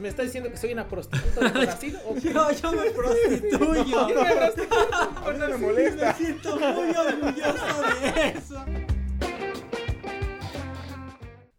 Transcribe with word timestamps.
¿Me 0.00 0.08
está 0.08 0.22
diciendo 0.22 0.50
que 0.50 0.56
soy 0.56 0.72
una 0.72 0.88
prostituta 0.88 1.50
de 1.50 1.50
Brasil? 1.66 1.98
¿O 2.06 2.14
qué? 2.14 2.32
yo, 2.32 2.50
yo 2.52 2.72
me 2.72 2.90
prostituyo. 2.90 3.84
Yo 3.84 4.24
me 4.24 5.32
mí 5.32 5.38
no 5.38 5.48
me 5.48 5.56
molesta. 5.58 6.06
Me 6.06 6.14
siento 6.14 6.58
muy 6.58 6.90
orgulloso 6.96 7.82
de 8.00 8.28
eso. 8.28 8.64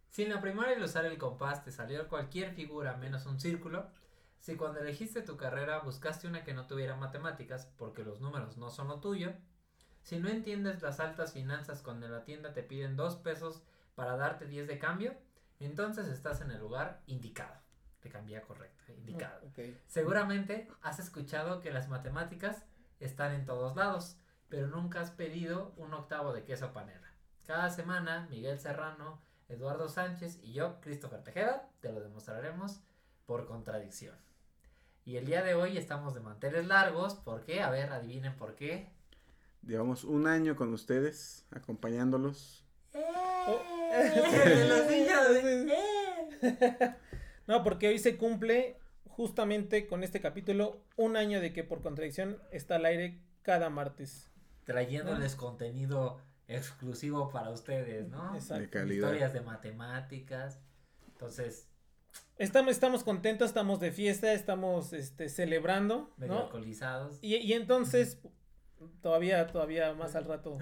Si 0.09 0.23
en 0.23 0.30
la 0.30 0.41
primaria 0.41 0.76
al 0.76 0.84
usar 0.84 1.05
el 1.05 1.20
compás 1.20 1.63
te 1.63 1.72
salió 1.72 2.08
cualquier 2.08 2.54
figura 2.54 2.98
menos 2.98 3.27
un 3.27 3.40
círculo, 3.40 3.88
si 4.40 4.55
cuando 4.55 4.80
elegiste 4.80 5.21
tu 5.21 5.38
carrera 5.38 5.80
buscaste 5.80 6.27
una 6.27 6.44
que 6.44 6.55
no 6.55 6.66
tuviera 6.66 6.96
matemáticas 6.96 7.68
porque 7.77 8.04
los 8.04 8.21
números 8.21 8.58
no 8.58 8.71
son 8.71 8.88
lo 8.88 8.99
tuyo, 8.99 9.34
si 10.02 10.18
no 10.18 10.30
entiendes 10.30 10.82
las 10.82 10.99
altas 10.99 11.34
finanzas 11.34 11.84
cuando 11.84 12.08
en 12.08 12.12
la 12.12 12.23
tienda 12.23 12.54
te 12.54 12.63
piden 12.63 12.96
dos 12.96 13.18
pesos 13.18 13.62
para 13.94 14.18
darte 14.18 14.48
10 14.48 14.68
de 14.68 14.80
cambio, 14.80 15.13
entonces 15.60 16.08
estás 16.08 16.41
en 16.41 16.49
el 16.49 16.60
lugar 16.60 17.04
indicado. 17.05 17.61
Te 18.02 18.10
cambié 18.10 18.41
correcto, 18.41 18.84
eh, 18.88 18.96
indicado. 18.98 19.41
Seguramente 19.88 20.68
has 20.82 21.00
escuchado 21.00 21.62
que 21.62 21.72
las 21.72 21.88
matemáticas 21.88 22.66
están 23.00 23.34
en 23.34 23.46
todos 23.46 23.76
lados, 23.76 24.18
pero 24.50 24.68
nunca 24.68 25.02
has 25.02 25.12
pedido 25.12 25.74
un 25.77 25.94
octavo 25.94 26.34
de 26.34 26.44
queso 26.44 26.74
panela. 26.74 27.13
Cada 27.46 27.70
semana, 27.70 28.27
Miguel 28.29 28.60
Serrano, 28.60 29.22
Eduardo 29.49 29.88
Sánchez 29.88 30.40
y 30.41 30.54
yo, 30.54 30.79
Christopher 30.82 31.24
Tejeda, 31.24 31.70
te 31.79 31.91
lo 31.91 31.99
demostraremos 31.99 32.82
por 33.26 33.46
contradicción. 33.46 34.16
Y 35.05 35.18
el 35.18 35.26
día 35.26 35.44
de 35.44 35.55
hoy 35.55 35.77
estamos 35.77 36.13
de 36.13 36.22
manteles 36.22 36.68
largos, 36.68 37.16
¿por 37.16 37.44
qué? 37.44 37.62
A 37.62 37.70
ver, 37.70 37.91
adivinen 37.91 38.35
por 38.35 38.55
qué. 38.55 38.90
Llevamos 39.63 40.04
un 40.04 40.27
año 40.27 40.55
con 40.55 40.74
ustedes, 40.74 41.46
acompañándolos. 41.52 42.66
¿eh? 42.94 43.05
No, 47.52 47.63
porque 47.63 47.90
hoy 47.90 47.99
se 47.99 48.16
cumple 48.16 48.77
justamente 49.10 49.85
con 49.85 50.05
este 50.05 50.21
capítulo 50.21 50.85
un 50.96 51.18
año 51.18 51.41
de 51.41 51.52
que 51.52 51.66
por 51.66 51.82
contradicción 51.82 52.41
está 52.49 52.77
al 52.77 52.85
aire 52.85 53.20
cada 53.41 53.70
martes. 53.70 54.32
Trayéndoles 54.63 55.35
contenido 55.35 56.22
exclusivo 56.48 57.29
para 57.29 57.49
ustedes, 57.49 58.07
¿no? 58.07 58.35
Exacto. 58.35 58.62
De 58.62 58.70
calidad. 58.70 59.07
Historias 59.07 59.34
de 59.34 59.41
matemáticas. 59.41 60.62
Entonces, 61.10 61.68
Estamos, 62.38 62.72
estamos 62.72 63.04
contentos, 63.04 63.49
estamos 63.49 63.82
de 63.82 63.91
fiesta, 63.91 64.31
estamos 64.31 64.94
este, 64.94 65.28
celebrando, 65.28 66.09
medio 66.16 66.35
¿no? 66.35 66.40
alcoholizados. 66.44 67.19
Y, 67.22 67.35
y 67.35 67.52
entonces, 67.52 68.18
todavía, 69.02 69.46
todavía 69.47 69.94
más 69.94 70.16
al 70.16 70.24
rato. 70.34 70.57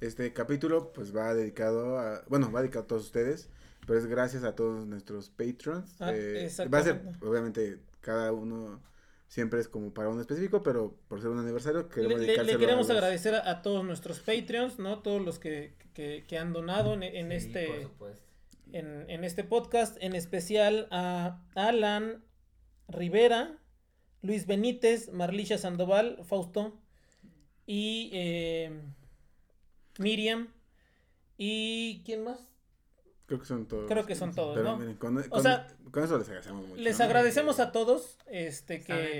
Este 0.00 0.32
capítulo 0.32 0.94
pues 0.94 1.14
va 1.14 1.34
dedicado 1.34 1.98
a, 1.98 2.22
bueno, 2.28 2.50
va 2.50 2.60
dedicado 2.60 2.84
a 2.84 2.88
todos 2.88 3.04
ustedes, 3.04 3.50
pero 3.86 3.98
es 3.98 4.06
gracias 4.06 4.44
a 4.44 4.54
todos 4.54 4.86
nuestros 4.86 5.30
patrons. 5.30 5.94
Ah, 6.00 6.12
Eh, 6.14 6.50
va 6.72 6.78
a 6.78 6.82
ser, 6.82 7.00
obviamente, 7.22 7.78
cada 8.00 8.32
uno 8.32 8.82
siempre 9.28 9.58
es 9.60 9.68
como 9.68 9.92
para 9.92 10.08
uno 10.08 10.20
específico, 10.20 10.62
pero 10.62 10.96
por 11.08 11.20
ser 11.20 11.30
un 11.30 11.38
aniversario 11.38 11.88
queremos 11.88 12.20
le- 12.20 12.44
le 12.44 12.58
queremos 12.58 12.88
a 12.90 12.92
los- 12.94 13.02
agradecer 13.02 13.34
a, 13.34 13.50
a 13.50 13.62
todos 13.62 13.84
nuestros 13.84 14.20
Patreons, 14.20 14.78
¿no? 14.78 15.00
Todos 15.00 15.20
los 15.22 15.38
que, 15.38 15.74
que, 15.94 16.24
que 16.28 16.38
han 16.38 16.52
donado 16.52 16.94
en, 16.94 17.02
en 17.02 17.40
Sí, 17.40 17.48
por 17.98 18.10
este 18.10 18.26
en, 18.72 19.08
en 19.10 19.24
este 19.24 19.44
podcast, 19.44 19.96
en 20.00 20.14
especial 20.14 20.88
a 20.90 21.40
Alan 21.54 22.22
Rivera, 22.88 23.58
Luis 24.22 24.46
Benítez, 24.46 25.12
Marlisha 25.12 25.56
Sandoval, 25.58 26.18
Fausto 26.24 26.78
y 27.66 28.10
eh, 28.12 28.80
Miriam 29.98 30.48
y 31.38 32.02
¿quién 32.04 32.24
más? 32.24 32.38
Creo 33.26 33.40
que 33.40 33.46
son 33.46 33.66
todos. 33.66 33.86
Creo 33.88 34.06
que 34.06 34.14
son 34.14 34.32
todos, 34.32 34.54
Pero 34.56 34.68
¿no? 34.70 34.76
miren, 34.76 34.94
con, 34.96 35.20
con- 35.24 35.42
sea, 35.42 35.66
con 35.90 36.04
eso 36.04 36.16
les 36.16 36.28
agradecemos 36.28 36.64
mucho. 36.68 36.80
Les 36.80 36.98
¿no? 36.98 37.04
agradecemos 37.04 37.58
a 37.58 37.72
todos 37.72 38.18
este 38.26 38.76
Están 38.76 38.98
en 38.98 39.04
mi 39.04 39.10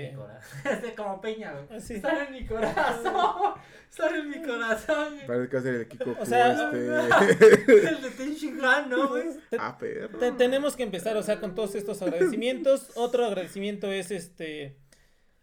que 0.85 0.95
como 0.95 1.19
Peña, 1.19 1.51
güey. 1.53 1.65
Ah, 1.69 1.79
sí. 1.81 1.95
Están 1.95 2.17
en 2.27 2.31
mi 2.31 2.45
corazón. 2.45 3.53
Están 3.91 4.15
en 4.15 4.29
mi 4.29 4.41
corazón. 4.41 5.13
Parece 5.27 5.49
que 5.49 5.55
va 5.55 5.59
a 5.59 5.63
ser 5.63 5.75
el 5.75 5.87
Kiko 5.89 6.15
O 6.19 6.25
sea, 6.25 6.53
este... 6.71 6.87
El 7.89 8.01
de 8.01 8.09
Tenshinhan, 8.17 8.89
¿no, 8.89 9.09
güey? 9.09 9.25
ah, 9.59 9.77
perro. 9.77 10.17
te- 10.19 10.31
tenemos 10.33 10.75
que 10.77 10.83
empezar, 10.83 11.17
o 11.17 11.23
sea, 11.23 11.39
con 11.41 11.53
todos 11.53 11.75
estos 11.75 12.01
agradecimientos. 12.01 12.91
Otro 12.95 13.25
agradecimiento 13.25 13.91
es 13.91 14.11
este 14.11 14.77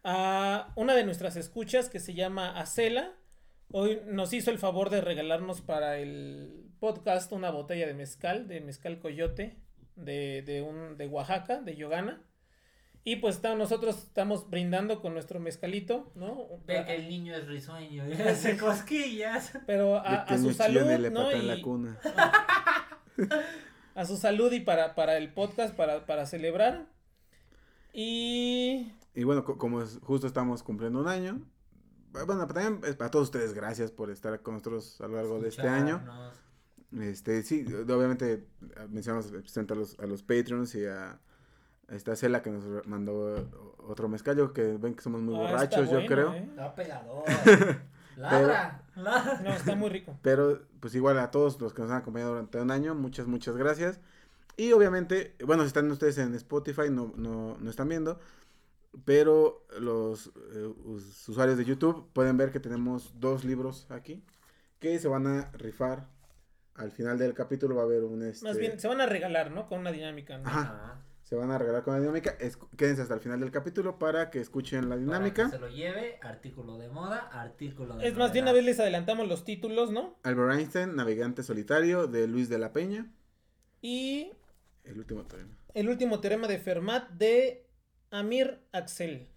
a 0.03 0.71
una 0.75 0.93
de 0.95 1.03
nuestras 1.03 1.35
escuchas 1.35 1.89
que 1.89 1.99
se 1.99 2.13
llama 2.15 2.59
Acela. 2.59 3.13
Hoy 3.71 4.01
nos 4.07 4.33
hizo 4.33 4.51
el 4.51 4.57
favor 4.59 4.89
de 4.89 5.01
regalarnos 5.01 5.61
para 5.61 5.97
el 5.97 6.64
podcast 6.85 7.31
una 7.31 7.49
botella 7.49 7.87
de 7.87 7.95
mezcal, 7.95 8.47
de 8.47 8.61
mezcal 8.61 8.99
coyote, 8.99 9.57
de, 9.95 10.43
de, 10.45 10.61
un, 10.61 10.97
de 10.97 11.07
Oaxaca, 11.07 11.59
de 11.61 11.75
Yogana. 11.75 12.21
Y 13.03 13.15
pues 13.17 13.35
está- 13.37 13.55
nosotros 13.55 13.97
estamos 14.03 14.49
brindando 14.49 15.01
con 15.01 15.13
nuestro 15.13 15.39
mezcalito, 15.39 16.11
¿no? 16.15 16.47
Ve 16.67 16.83
que 16.85 16.95
el 16.95 17.07
niño 17.09 17.35
es 17.35 17.47
risueño 17.47 18.07
y 18.09 18.13
hace 18.13 18.55
cosquillas. 18.57 19.53
Pero 19.65 19.95
a, 19.97 20.23
a 20.23 20.37
su 20.37 20.53
salud, 20.53 20.81
y 20.91 21.09
¿no? 21.09 21.31
la 21.31 21.55
Y 21.55 21.61
cuna. 21.61 21.99
a 23.95 24.05
su 24.05 24.17
salud 24.17 24.51
y 24.53 24.59
para, 24.59 24.93
para 24.93 25.17
el 25.17 25.33
podcast, 25.33 25.75
para, 25.75 26.05
para 26.05 26.25
celebrar. 26.27 26.85
Y 27.93 28.91
Y 29.15 29.23
bueno, 29.23 29.43
co- 29.43 29.57
como 29.57 29.81
es- 29.81 29.99
justo 30.03 30.27
estamos 30.27 30.61
cumpliendo 30.63 30.99
un 30.99 31.07
año, 31.07 31.41
bueno, 32.25 32.45
también 32.47 32.79
es 32.85 32.95
para 32.95 33.11
todos 33.11 33.25
ustedes, 33.25 33.53
gracias 33.53 33.91
por 33.91 34.09
estar 34.09 34.41
con 34.41 34.53
nosotros 34.55 34.99
a 35.01 35.07
lo 35.07 35.15
largo 35.15 35.39
de 35.39 35.49
este 35.49 35.67
año. 35.67 36.01
Este, 36.99 37.43
sí, 37.43 37.65
obviamente 37.73 38.33
eh, 38.33 38.87
mencionamos 38.89 39.25
especialmente 39.27 39.73
a 39.73 39.77
los, 39.77 39.99
a 39.99 40.05
los 40.05 40.23
Patreons 40.23 40.75
y 40.75 40.85
a, 40.85 41.11
a 41.89 41.95
esta 41.95 42.15
Cela 42.15 42.41
que 42.41 42.51
nos 42.51 42.85
mandó 42.87 43.49
otro 43.79 44.07
mezcal, 44.07 44.37
yo 44.37 44.53
que 44.53 44.77
ven 44.77 44.95
que 44.95 45.01
somos 45.01 45.21
muy 45.21 45.35
Ah, 45.35 45.43
está 45.43 45.51
borrachos, 45.55 45.85
yo 45.89 45.93
bueno, 45.95 46.07
creo. 46.07 46.33
¿eh? 46.33 46.47
Está 46.49 46.75
pegador. 46.75 47.23
Ladra. 48.17 48.81
ladra. 48.95 49.41
No, 49.43 49.49
está 49.53 49.75
muy 49.75 49.89
rico. 49.89 50.17
Pero 50.21 50.61
pues 50.79 50.95
igual 50.95 51.19
a 51.19 51.31
todos 51.31 51.59
los 51.59 51.73
que 51.73 51.81
nos 51.81 51.91
han 51.91 51.97
acompañado 51.97 52.31
durante 52.31 52.61
un 52.61 52.71
año, 52.71 52.95
muchas, 52.95 53.27
muchas 53.27 53.57
gracias. 53.57 53.99
Y 54.55 54.71
obviamente, 54.71 55.35
bueno, 55.45 55.63
si 55.63 55.67
están 55.67 55.91
ustedes 55.91 56.17
en 56.17 56.33
Spotify, 56.35 56.89
no, 56.89 57.11
no, 57.17 57.57
no 57.59 57.69
están 57.69 57.89
viendo, 57.89 58.17
pero 59.03 59.65
los 59.79 60.27
eh, 60.53 60.73
us- 60.85 61.27
usuarios 61.27 61.57
de 61.57 61.65
YouTube 61.65 62.07
pueden 62.13 62.37
ver 62.37 62.51
que 62.51 62.59
tenemos 62.61 63.13
dos 63.19 63.43
libros 63.43 63.85
aquí 63.89 64.23
que 64.79 64.97
se 64.99 65.07
van 65.09 65.27
a 65.27 65.51
rifar. 65.53 66.07
Al 66.75 66.91
final 66.91 67.17
del 67.17 67.33
capítulo 67.33 67.75
va 67.75 67.81
a 67.83 67.85
haber 67.85 68.03
un... 68.03 68.23
Este, 68.23 68.45
Más 68.45 68.57
bien, 68.57 68.79
se 68.79 68.87
van 68.87 69.01
a 69.01 69.05
regalar, 69.05 69.51
¿no? 69.51 69.67
Con 69.67 69.79
una 69.79 69.91
dinámica. 69.91 70.37
¿no? 70.37 70.47
Ajá. 70.47 70.61
Ajá. 70.61 71.01
Se 71.23 71.35
van 71.35 71.49
a 71.49 71.57
regalar 71.57 71.83
con 71.83 71.93
la 71.95 71.99
dinámica. 72.01 72.35
Es- 72.39 72.57
quédense 72.77 73.01
hasta 73.01 73.15
el 73.15 73.19
final 73.19 73.39
del 73.39 73.49
capítulo 73.49 73.97
para 73.97 74.29
que 74.29 74.39
escuchen 74.39 74.89
la 74.89 74.95
dinámica. 74.97 75.43
Para 75.49 75.51
que 75.51 75.55
se 75.57 75.59
lo 75.59 75.69
lleve, 75.69 76.19
artículo 76.21 76.77
de 76.77 76.89
moda, 76.89 77.29
artículo 77.31 77.97
de 77.97 78.07
Es 78.07 78.15
más, 78.15 78.31
de 78.33 78.41
una 78.41 78.51
vez 78.51 78.63
les 78.63 78.79
adelantamos 78.79 79.27
los 79.27 79.43
títulos, 79.43 79.89
¿no? 79.91 80.19
Albert 80.23 80.59
Einstein, 80.59 80.95
Navegante 80.95 81.41
Solitario, 81.41 82.05
de 82.07 82.27
Luis 82.27 82.47
de 82.49 82.59
la 82.59 82.73
Peña. 82.73 83.11
Y 83.81 84.33
El 84.83 84.99
último 84.99 85.25
tema. 85.25 85.49
el 85.73 85.89
último 85.89 86.19
teorema 86.19 86.47
de 86.47 86.59
Fermat 86.59 87.09
de 87.11 87.65
Amir 88.11 88.59
Axel. 88.71 89.27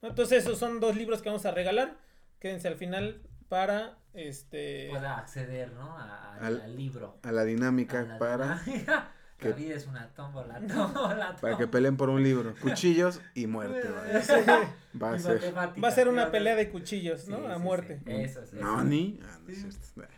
Entonces, 0.00 0.44
esos 0.44 0.58
son 0.58 0.80
dos 0.80 0.96
libros 0.96 1.20
que 1.22 1.28
vamos 1.28 1.44
a 1.44 1.50
regalar. 1.50 1.98
Quédense 2.38 2.68
al 2.68 2.76
final 2.76 3.20
para 3.48 3.98
este. 4.14 4.88
Pueda 4.90 5.18
acceder, 5.18 5.72
¿no? 5.72 5.96
A- 5.98 6.34
a- 6.36 6.46
Al- 6.46 6.60
al 6.62 6.76
libro. 6.76 7.18
A 7.22 7.32
la 7.32 7.44
dinámica 7.44 8.00
A 8.00 8.02
la 8.04 8.18
para... 8.18 8.58
dinámica. 8.64 9.10
que- 9.38 9.48
La 9.50 9.56
vida 9.56 9.74
es 9.74 9.86
una 9.86 10.08
tómbola, 10.14 10.60
tómbola, 10.66 11.36
Para 11.40 11.56
que 11.58 11.66
peleen 11.66 11.96
por 11.96 12.08
un 12.08 12.22
libro. 12.22 12.54
Cuchillos 12.60 13.20
y 13.34 13.46
muerte. 13.46 13.88
vaya. 13.90 14.74
Va 15.02 15.12
a 15.12 15.16
Y 15.16 15.20
ser. 15.20 15.54
Va 15.56 15.88
a 15.88 15.90
ser 15.90 16.08
una 16.08 16.26
¿sí? 16.26 16.30
pelea 16.30 16.54
de 16.56 16.70
cuchillos, 16.70 17.28
¿no? 17.28 17.38
Sí, 17.40 17.46
a 17.46 17.54
sí, 17.56 17.60
muerte. 17.60 18.00
sí. 18.04 18.12
Eso 18.12 18.42
es. 18.42 18.52
eso. 18.52 18.62
No, 18.62 18.82
ni. 18.84 19.18
Ah, 19.24 19.38
no 19.44 19.48
es 19.50 19.58
Sí. 19.58 19.70
cierto. 19.70 20.14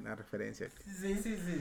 Una 0.00 0.14
referencia. 0.14 0.68
Sí, 0.84 1.14
sí, 1.14 1.36
sí. 1.36 1.60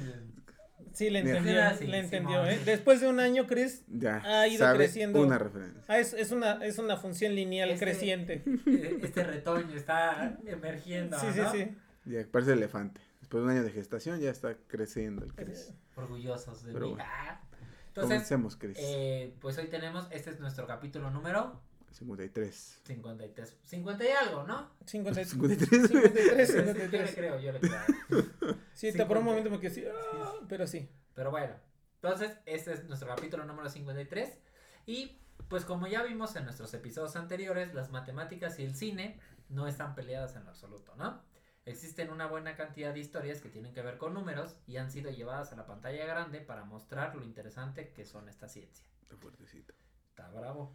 Sí, 0.93 1.09
le 1.09 1.19
entendió, 1.19 1.53
le 1.87 1.97
entendió. 1.99 2.45
¿eh? 2.45 2.59
Después 2.65 2.99
de 3.01 3.07
un 3.07 3.19
año, 3.19 3.47
Chris, 3.47 3.83
Ya. 3.87 4.21
Ha 4.25 4.47
ido 4.47 4.59
sabe 4.59 4.77
creciendo. 4.79 5.21
Una 5.21 5.37
referencia. 5.37 5.81
ah, 5.87 5.99
es, 5.99 6.13
es 6.13 6.31
una, 6.31 6.63
es 6.65 6.77
una 6.79 6.97
función 6.97 7.33
lineal 7.35 7.69
Este- 7.71 7.85
creciente. 7.85 8.43
Este 9.01 9.23
retoño 9.23 9.75
está 9.75 10.37
emergiendo. 10.45 11.17
Sí, 11.19 11.27
sí, 11.33 11.39
¿no? 11.39 11.51
sí. 11.51 11.67
Ya 12.05 12.25
parece 12.31 12.53
elefante. 12.53 12.99
Después 13.19 13.41
de 13.41 13.45
un 13.45 13.51
año 13.55 13.63
de 13.63 13.71
gestación 13.71 14.19
ya 14.19 14.29
está 14.31 14.55
creciendo 14.67 15.23
el 15.23 15.33
Cris. 15.33 15.73
Orgullosos 15.95 16.63
de 16.63 16.73
Pero 16.73 16.87
mí. 16.87 16.93
bueno. 16.95 17.09
Ah. 17.09 17.41
Entonces, 17.87 18.09
Comencemos, 18.13 18.55
Cris. 18.55 18.77
eh, 18.79 19.33
pues 19.41 19.57
hoy 19.57 19.67
tenemos, 19.67 20.07
este 20.11 20.29
es 20.29 20.39
nuestro 20.39 20.65
capítulo 20.65 21.11
número 21.11 21.61
53. 21.91 22.81
53. 22.85 23.57
50 23.63 24.03
y 24.03 24.07
algo, 24.11 24.43
¿no? 24.43 24.71
50 24.85 25.25
53. 25.25 25.87
53, 25.87 25.89
Yo 25.91 26.35
le 26.35 26.45
53. 26.45 27.15
creo, 27.15 27.39
yo 27.39 27.51
le 27.51 27.59
creo. 27.59 27.81
Sí, 28.73 28.87
hasta 28.87 29.07
por 29.07 29.17
un 29.17 29.23
50. 29.23 29.23
momento 29.23 29.49
me 29.51 29.59
quedé 29.59 29.71
así, 29.71 29.85
ah, 30.13 30.33
pero 30.47 30.65
sí. 30.65 30.89
Pero 31.13 31.29
bueno, 31.29 31.53
entonces 31.95 32.37
este 32.45 32.73
es 32.73 32.83
nuestro 32.85 33.09
capítulo 33.09 33.45
número 33.45 33.69
53. 33.69 34.37
Y 34.85 35.19
pues 35.49 35.65
como 35.65 35.87
ya 35.87 36.01
vimos 36.03 36.35
en 36.35 36.45
nuestros 36.45 36.73
episodios 36.73 37.15
anteriores, 37.15 37.73
las 37.73 37.91
matemáticas 37.91 38.57
y 38.59 38.63
el 38.63 38.75
cine 38.75 39.19
no 39.49 39.67
están 39.67 39.93
peleadas 39.95 40.35
en 40.35 40.45
lo 40.45 40.49
absoluto, 40.51 40.95
¿no? 40.95 41.21
Existen 41.65 42.09
una 42.09 42.25
buena 42.25 42.55
cantidad 42.55 42.93
de 42.93 43.01
historias 43.01 43.39
que 43.41 43.49
tienen 43.49 43.73
que 43.73 43.83
ver 43.83 43.97
con 43.97 44.13
números 44.15 44.55
y 44.65 44.77
han 44.77 44.89
sido 44.89 45.11
llevadas 45.11 45.51
a 45.53 45.55
la 45.55 45.67
pantalla 45.67 46.05
grande 46.05 46.41
para 46.41 46.63
mostrar 46.63 47.15
lo 47.15 47.23
interesante 47.23 47.91
que 47.93 48.05
son 48.05 48.29
esta 48.29 48.47
ciencia. 48.47 48.85
Está 49.03 49.15
fuertecito. 49.17 49.73
Está 50.09 50.27
bravo. 50.29 50.73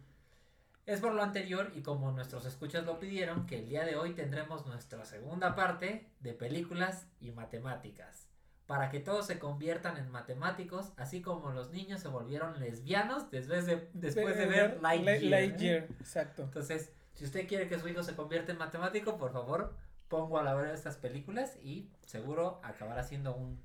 Es 0.87 1.01
por 1.01 1.13
lo 1.13 1.21
anterior 1.21 1.71
y 1.75 1.81
como 1.81 2.11
nuestros 2.13 2.45
escuchas 2.45 2.85
lo 2.85 2.97
pidieron 2.97 3.45
que 3.45 3.59
el 3.59 3.67
día 3.67 3.83
de 3.83 3.97
hoy 3.97 4.13
tendremos 4.13 4.65
nuestra 4.65 5.03
segunda 5.05 5.53
parte 5.53 6.07
de 6.21 6.33
películas 6.33 7.05
y 7.19 7.31
matemáticas. 7.31 8.23
Para 8.67 8.89
que 8.89 8.99
todos 9.01 9.27
se 9.27 9.37
conviertan 9.37 9.97
en 9.97 10.09
matemáticos, 10.09 10.93
así 10.97 11.21
como 11.21 11.51
los 11.51 11.71
niños 11.71 12.01
se 12.01 12.07
volvieron 12.07 12.59
lesbianos 12.59 13.29
después 13.31 13.65
de, 13.65 13.89
después 13.93 14.37
de 14.37 14.45
ver 14.45 14.79
Lightyear. 14.81 15.15
¿eh? 15.23 15.29
Lightyear, 15.29 15.83
exacto. 15.99 16.43
Entonces, 16.43 16.89
si 17.15 17.25
usted 17.25 17.47
quiere 17.47 17.67
que 17.67 17.79
su 17.79 17.87
hijo 17.89 18.01
se 18.01 18.15
convierta 18.15 18.53
en 18.53 18.57
matemático, 18.57 19.17
por 19.17 19.31
favor, 19.33 19.75
pongo 20.07 20.39
a 20.39 20.43
la 20.43 20.55
hora 20.55 20.69
de 20.69 20.75
estas 20.75 20.95
películas 20.97 21.57
y 21.61 21.89
seguro 22.05 22.61
acabará 22.63 23.03
siendo 23.03 23.35
un 23.35 23.59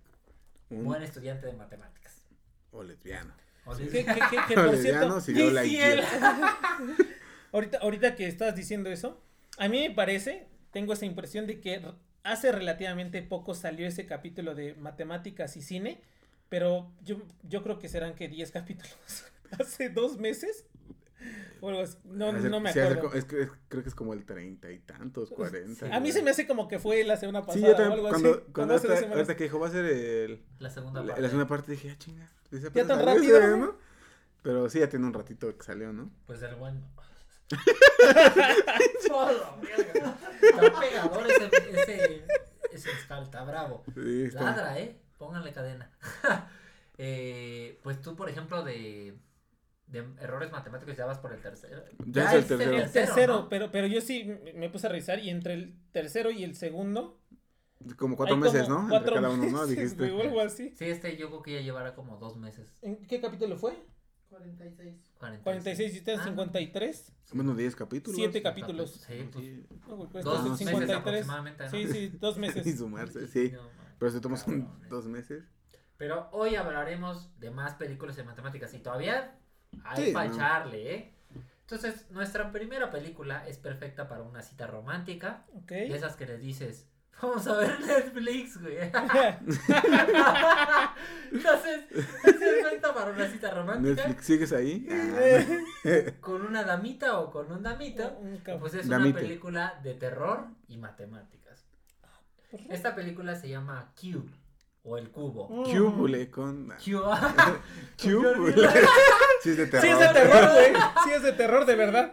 Un 0.71 0.85
buen 0.85 1.03
estudiante 1.03 1.47
de 1.47 1.53
matemáticas. 1.53 2.25
o 2.73 2.83
lesbiano. 2.83 3.33
O 3.65 3.77
Que, 3.77 3.85
les- 3.85 3.93
que- 3.93 4.05
que- 4.05 4.37
que, 4.49 4.55
por 4.57 4.71
lesbiano, 4.73 5.21
cierto. 5.21 6.07
ahorita, 7.53 7.79
ahorita 7.79 8.15
que 8.17 8.27
estás 8.27 8.55
diciendo 8.57 8.91
eso, 8.91 9.21
a 9.59 9.69
mí 9.69 9.81
me 9.89 9.95
parece, 9.95 10.47
tengo 10.73 10.93
esa 10.93 11.05
impresión 11.07 11.47
de 11.47 11.61
que 11.61 11.83
hace 12.25 12.53
relativamente 12.53 13.23
poco 13.23 13.55
salió 13.55 13.87
ese 13.87 14.07
capítulo 14.07 14.55
de 14.55 14.75
matemáticas 14.75 15.57
y 15.57 15.63
cine, 15.63 16.01
pero 16.49 16.91
yo, 17.03 17.17
yo 17.43 17.63
creo 17.63 17.79
que 17.79 17.89
serán 17.89 18.15
que 18.15 18.29
10 18.29 18.51
capítulos. 18.53 19.25
hace 19.59 19.89
dos 19.91 20.19
meses. 20.19 20.67
O 21.61 21.69
algo 21.69 21.83
así. 21.83 21.97
No, 22.05 22.31
Hace- 22.31 22.49
no 22.51 22.59
me 22.59 22.73
sí, 22.73 22.81
hace 22.81 22.89
acuerdo. 22.95 23.11
co- 23.11 23.17
es 23.17 23.25
que 23.25 23.43
es- 23.43 23.51
creo 23.69 23.83
que 23.85 23.89
es 23.89 23.95
como 23.95 24.13
el 24.13 24.25
treinta 24.25 24.73
y 24.73 24.81
tantos, 24.81 25.31
cuarenta. 25.31 25.87
Sí. 25.87 25.93
A 25.93 26.01
mí 26.01 26.11
se 26.11 26.21
me 26.21 26.31
hace 26.33 26.49
como 26.49 26.67
que 26.67 26.81
fue 26.81 27.05
la 27.05 27.17
semana 27.17 27.43
pasada 27.47 27.55
Sí, 27.55 27.63
yo 27.63 27.89
o 27.89 27.93
algo 27.93 28.09
cuando, 28.09 28.31
así. 28.33 28.41
cuando 28.53 28.75
ahorita 28.75 29.37
que 29.37 29.45
dijo 29.45 29.61
va 29.61 29.69
a 29.69 29.71
ser 29.71 29.85
el, 29.85 30.43
La 30.59 30.69
segunda 30.71 31.01
la, 31.01 31.07
parte. 31.09 31.23
la 31.23 31.29
segunda 31.29 31.47
parte, 31.47 31.73
dije, 31.73 31.91
ah, 31.93 31.97
chinga. 31.99 32.29
pues 32.51 32.63
Ya 32.63 32.69
apenas 32.71 32.89
tan 32.89 33.07
rápido, 33.07 33.39
ese, 33.39 33.47
¿no? 33.51 33.57
¿no? 33.57 33.77
Pero 34.43 34.69
sí, 34.69 34.81
ya 34.81 34.89
tiene 34.89 35.07
un 35.07 35.13
ratito 35.15 35.57
que 35.57 35.63
salió, 35.63 35.93
¿no? 35.93 36.11
Pues 36.27 36.43
el 36.43 36.57
buen. 36.57 36.83
Verga. 39.63 40.19
Está 40.41 40.81
pegador 40.81 41.31
ese, 41.31 41.81
ese, 41.81 42.25
ese 42.73 42.93
mezcal, 42.93 43.23
está 43.25 43.45
bravo. 43.45 43.85
Sí, 43.95 44.25
está- 44.25 44.43
Ladra, 44.45 44.79
¿eh? 44.79 44.99
Pónganle 45.19 45.53
cadena. 45.53 45.91
eh, 46.99 47.79
pues 47.83 48.01
tú, 48.03 48.17
por 48.17 48.29
ejemplo, 48.29 48.65
de, 48.65 49.17
de 49.87 50.05
errores 50.21 50.51
matemáticos 50.51 50.97
ya 50.97 51.07
vas 51.07 51.19
por 51.19 51.33
el 51.33 51.41
tercero. 51.41 51.83
Ya 52.07 52.25
es 52.25 52.33
el 52.35 52.47
tercero. 52.47 52.77
El 52.77 52.91
tercero, 52.91 53.35
¿no? 53.43 53.49
pero, 53.49 53.71
pero 53.71 53.87
yo 53.87 54.01
sí 54.01 54.25
me- 54.57 54.71
puse 54.71 54.87
a 54.87 54.91
revisar 54.91 55.19
y 55.21 55.31
entre 55.31 55.55
el 55.55 55.75
tercero 55.93 56.31
y 56.31 56.43
el 56.45 56.57
segundo. 56.57 57.19
Como 57.97 58.17
cuatro 58.17 58.37
hay 58.37 58.41
meses, 58.41 58.69
como 58.69 58.83
¿no? 58.83 58.89
Cuatro 58.89 59.17
Entre 59.17 59.23
cada 59.23 59.35
uno, 59.35 59.45
¿no? 59.45 59.53
meses, 59.67 59.69
Dijiste. 59.77 60.05
algo 60.23 60.41
así. 60.41 60.73
Sí, 60.77 60.85
este 60.87 61.17
yo 61.17 61.29
creo 61.29 61.43
que 61.43 61.53
ya 61.55 61.61
llevará 61.61 61.95
como 61.95 62.17
dos 62.17 62.37
meses. 62.37 62.79
¿En 62.83 62.97
qué 63.07 63.21
capítulo 63.21 63.57
fue? 63.57 63.75
46. 64.33 65.13
46. 65.19 65.43
46 65.45 65.95
y 65.95 65.99
ustedes 65.99 66.19
Ah, 66.21 66.25
53. 66.25 67.13
Menos 67.33 67.57
10 67.57 67.77
capítulos. 67.77 68.17
Siete 68.17 68.43
capítulos. 68.43 68.91
Sí, 69.07 69.29
pues, 69.33 69.45
Sí. 69.45 69.67
No, 69.89 69.97
güey, 69.97 70.09
pues 70.11 70.25
dos 70.25 70.43
meses 70.43 70.59
53. 70.59 71.01
aproximadamente, 71.01 71.65
¿no? 71.65 71.71
Sí, 71.71 71.87
sí, 71.89 72.09
dos 72.21 72.37
Y 72.39 72.41
meses. 72.41 72.79
sumarse, 72.79 73.27
sí. 73.29 73.53
No. 73.53 73.63
Pero 73.99 74.11
se 74.11 74.21
tomó 74.21 74.37
son 74.37 74.63
Cabrones. 74.63 74.89
dos 74.91 75.07
meses. 75.07 75.45
Pero 75.97 76.29
hoy 76.33 76.57
hablaremos 76.57 77.39
de 77.39 77.51
más 77.51 77.75
películas 77.75 78.17
de 78.17 78.25
matemáticas 78.25 78.75
y 78.75 78.79
todavía 78.81 79.39
hay 79.85 80.07
Sí, 80.07 80.13
para 80.13 80.29
no. 80.29 80.35
echarle, 80.35 80.95
¿eh? 80.95 81.15
Entonces, 81.61 82.11
nuestra 82.11 82.51
primera 82.53 82.91
película 82.91 83.47
es 83.47 83.57
perfecta 83.57 84.09
para 84.09 84.23
una 84.23 84.43
cita 84.43 84.67
romántica. 84.67 85.47
Ok. 85.55 85.69
De 85.71 85.95
esas 85.95 86.17
que 86.17 86.27
les 86.27 86.41
dices, 86.41 86.87
vamos 87.21 87.47
a 87.47 87.57
ver 87.59 87.81
Netflix, 87.81 88.61
güey. 88.61 88.77
Entonces, 91.33 91.81
es 91.93 92.07
perfecta 92.35 92.95
para 92.95 93.11
una 93.13 93.27
cita 93.29 93.51
romántica 93.51 93.95
Netflix, 94.07 94.25
¿sigues 94.27 94.53
ahí? 94.53 94.87
Eh, 94.89 96.15
con 96.21 96.43
una 96.43 96.65
damita 96.65 97.19
o 97.21 97.31
con 97.31 97.51
un 97.53 97.63
cab- 97.65 98.59
Pues 98.61 98.75
es 98.75 98.89
Damite. 98.89 99.11
una 99.11 99.19
película 99.21 99.81
de 99.83 99.95
terror 99.95 100.47
y 100.69 100.77
matemáticas. 100.79 101.65
Esta 102.69 102.95
película 102.95 103.35
se 103.37 103.49
llama 103.49 103.93
Cube 103.99 104.31
o 104.83 104.99
El 104.99 105.11
Cubo. 105.11 105.49
Cúbule 105.65 106.31
con. 106.31 106.73
Cube. 106.85 107.17
Cúbule. 108.03 108.69
Sí, 109.43 109.51
es 109.51 109.57
de 109.57 109.67
terror. 109.67 109.83
Sí 109.85 109.89
es 109.91 109.99
de 109.99 110.09
terror, 110.13 110.51
güey. 110.53 110.73
Sí 111.03 111.11
es 111.11 111.23
de 111.25 111.33
terror, 111.33 111.67
de 111.67 111.75
verdad. 111.75 112.13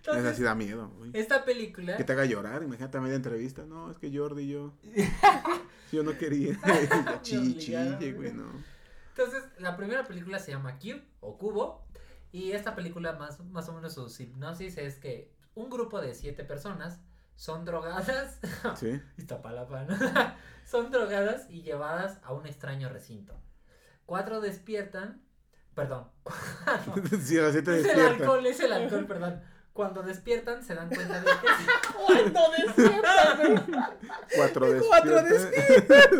Esa 0.00 0.12
Entonces, 0.12 0.36
sí 0.36 0.42
da 0.42 0.54
miedo, 0.54 0.88
güey. 0.96 1.10
esta 1.12 1.44
película 1.44 1.96
Que 1.96 2.04
te 2.04 2.12
haga 2.12 2.24
llorar, 2.24 2.62
imagínate 2.62 2.96
a 2.98 3.00
media 3.00 3.16
entrevista. 3.16 3.64
No, 3.66 3.90
es 3.90 3.98
que 3.98 4.16
Jordi 4.16 4.44
y 4.44 4.48
yo. 4.48 4.72
Yo 5.92 6.02
no 6.02 6.16
quería. 6.16 6.58
Chille, 7.22 7.58
chille, 7.58 8.12
güey. 8.12 8.32
no. 8.32 8.46
Entonces, 9.10 9.42
la 9.58 9.76
primera 9.76 10.04
película 10.04 10.38
se 10.38 10.52
llama 10.52 10.78
Cube 10.78 11.04
o 11.20 11.36
Cubo. 11.36 11.84
Y 12.32 12.52
esta 12.52 12.76
película, 12.76 13.14
más, 13.14 13.40
más 13.40 13.68
o 13.68 13.74
menos 13.74 13.94
su 13.94 14.22
hipnosis 14.22 14.78
es 14.78 14.96
que 14.98 15.34
un 15.54 15.68
grupo 15.68 16.00
de 16.00 16.14
siete 16.14 16.44
personas 16.44 17.00
son 17.34 17.64
drogadas. 17.64 18.38
Sí. 18.76 19.00
Iztapalapa, 19.16 19.84
¿no? 19.84 19.96
son 20.64 20.92
drogadas 20.92 21.50
y 21.50 21.62
llevadas 21.62 22.20
a 22.22 22.32
un 22.32 22.46
extraño 22.46 22.88
recinto. 22.88 23.34
Cuatro 24.06 24.40
despiertan. 24.40 25.22
Perdón. 25.74 26.08
Sí, 27.22 27.36
las 27.36 27.52
7 27.52 27.80
es 27.80 27.86
el 27.86 28.00
alcohol, 28.00 28.46
es 28.46 28.60
el 28.60 28.72
alcohol, 28.72 29.06
perdón. 29.06 29.40
Cuando 29.72 30.02
despiertan 30.02 30.64
se 30.64 30.74
dan 30.74 30.88
cuenta 30.88 31.20
de 31.20 31.26
que. 31.26 31.32
¿Cuándo 32.06 32.40
despierta, 32.58 33.36
güey? 33.36 33.54
Cuatro 34.36 34.66
Cuatro 34.88 35.22
despierta. 35.22 35.94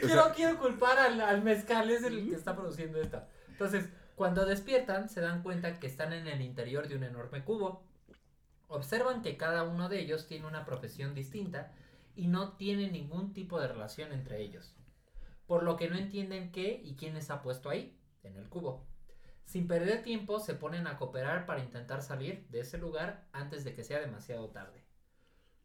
quiero, 0.00 0.32
quiero 0.34 0.58
culpar 0.58 0.98
al, 0.98 1.20
al 1.20 1.42
mezcal, 1.42 1.90
es 1.90 2.02
el 2.02 2.28
que 2.28 2.34
está 2.34 2.56
produciendo 2.56 3.00
esto. 3.00 3.22
Entonces, 3.48 3.88
cuando 4.14 4.44
despiertan, 4.46 5.08
se 5.08 5.20
dan 5.20 5.42
cuenta 5.42 5.78
que 5.78 5.86
están 5.86 6.12
en 6.12 6.26
el 6.26 6.40
interior 6.40 6.88
de 6.88 6.96
un 6.96 7.04
enorme 7.04 7.44
cubo. 7.44 7.84
Observan 8.68 9.22
que 9.22 9.36
cada 9.36 9.64
uno 9.64 9.88
de 9.88 10.00
ellos 10.00 10.26
tiene 10.26 10.46
una 10.46 10.64
profesión 10.64 11.14
distinta 11.14 11.72
y 12.14 12.28
no 12.28 12.52
tiene 12.52 12.90
ningún 12.90 13.32
tipo 13.32 13.60
de 13.60 13.68
relación 13.68 14.12
entre 14.12 14.40
ellos. 14.40 14.74
Por 15.46 15.62
lo 15.62 15.76
que 15.76 15.88
no 15.88 15.96
entienden 15.96 16.52
qué 16.52 16.80
y 16.84 16.96
quién 16.96 17.14
les 17.14 17.30
ha 17.30 17.42
puesto 17.42 17.70
ahí, 17.70 17.98
en 18.22 18.36
el 18.36 18.48
cubo. 18.48 18.86
Sin 19.50 19.66
perder 19.66 20.04
tiempo, 20.04 20.38
se 20.38 20.54
ponen 20.54 20.86
a 20.86 20.96
cooperar 20.96 21.44
para 21.44 21.58
intentar 21.60 22.02
salir 22.02 22.46
de 22.50 22.60
ese 22.60 22.78
lugar 22.78 23.26
antes 23.32 23.64
de 23.64 23.74
que 23.74 23.82
sea 23.82 23.98
demasiado 23.98 24.48
tarde. 24.50 24.84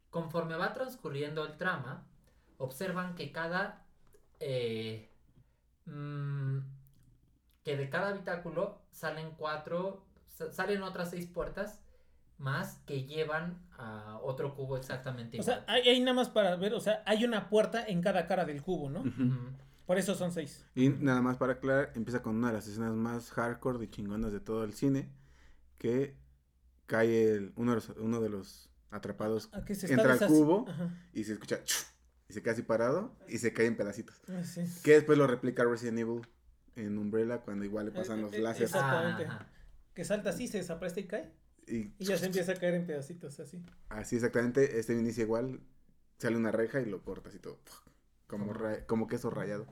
Conforme 0.10 0.56
va 0.56 0.74
transcurriendo 0.74 1.46
el 1.46 1.56
trama, 1.58 2.08
observan 2.58 3.14
que 3.14 3.32
cada 3.32 3.86
eh, 4.40 5.08
mm, 5.86 6.58
que 7.64 7.78
de 7.78 7.90
cada 7.92 8.08
habitáculo 8.10 8.82
salen 8.92 9.30
cuatro 9.38 10.04
sa- 10.30 10.52
salen 10.52 10.82
otras 10.82 11.12
seis 11.12 11.28
puertas 11.28 11.80
más 12.40 12.82
que 12.88 13.04
llevan 13.04 13.60
a 13.78 14.18
otro 14.24 14.56
cubo 14.56 14.78
exactamente 14.78 15.38
O 15.38 15.44
igual. 15.44 15.60
sea, 15.60 15.74
hay, 15.76 15.90
hay 15.90 16.00
nada 16.00 16.14
más 16.14 16.30
para 16.30 16.56
ver, 16.56 16.74
o 16.74 16.80
sea, 16.80 17.04
hay 17.06 17.24
una 17.24 17.50
puerta 17.50 17.86
en 17.86 18.02
cada 18.02 18.26
cara 18.26 18.46
del 18.46 18.64
cubo, 18.64 18.90
¿no? 18.90 19.04
Por 19.86 19.98
eso 19.98 20.16
son 20.16 20.32
seis. 20.32 20.66
Y 20.76 20.90
nada 20.90 21.22
más 21.22 21.38
para 21.38 21.54
aclarar, 21.54 21.92
empieza 21.96 22.22
con 22.22 22.36
una 22.36 22.48
de 22.48 22.54
las 22.54 22.68
escenas 22.68 22.94
más 22.94 23.30
hardcore 23.32 23.84
y 23.84 23.88
chingonas 23.90 24.32
de 24.32 24.40
todo 24.40 24.64
el 24.64 24.74
cine. 24.74 25.10
Que 25.78 26.16
cae 26.88 27.32
el- 27.34 27.54
uno, 27.56 27.72
de 27.72 27.76
los, 27.76 27.90
uno 27.98 28.22
de 28.22 28.30
los 28.30 28.70
atrapados 28.92 29.50
¿A 29.54 29.64
qué 29.66 29.76
se 29.76 29.92
Entra 29.92 30.14
al 30.14 30.28
cubo. 30.28 30.66
Ajá. 30.70 30.90
y 31.14 31.24
se 31.24 31.34
escucha 31.34 31.60
y 32.30 32.34
se 32.34 32.42
queda 32.42 32.54
así 32.54 32.62
parado 32.64 33.16
y 33.28 33.38
se 33.40 33.54
cae 33.54 33.66
en 33.68 33.76
pedacitos. 33.78 34.20
Ah, 34.30 34.44
sí. 34.44 34.62
Que 34.84 34.94
después 34.94 35.18
lo 35.18 35.28
replica 35.28 35.64
Resident 35.64 36.00
Evil 36.00 36.22
en 36.76 36.98
Umbrella 36.98 37.42
cuando 37.42 37.66
igual 37.66 37.86
le 37.88 37.92
pasan 37.92 38.20
Eh, 38.20 38.22
los 38.24 38.34
eh, 38.34 38.40
láseres. 38.40 38.70
Exactamente. 38.74 39.26
Ajá. 39.26 39.48
Que 39.94 40.04
salta 40.04 40.30
así, 40.32 40.48
se 40.48 40.58
desaparece 40.60 41.02
y 41.02 41.08
cae. 41.08 41.32
Y 41.68 41.94
Y 42.00 42.06
ya 42.06 42.18
se 42.18 42.26
empieza 42.28 42.52
a 42.54 42.56
caer 42.56 42.74
en 42.76 42.86
pedacitos 42.88 43.40
así. 43.40 43.64
así 43.90 44.16
exactamente, 44.16 44.80
este 44.80 44.94
inicia 44.94 45.24
igual, 45.24 45.60
sale 46.18 46.38
una 46.38 46.52
reja 46.52 46.80
y 46.82 46.86
lo 46.86 47.02
corta 47.04 47.30
así 47.30 47.40
todo. 47.40 47.60
Como, 48.28 48.48
Como- 48.48 48.54
ra- 48.60 48.86
como 48.86 49.08
queso 49.08 49.30
rayado. 49.30 49.68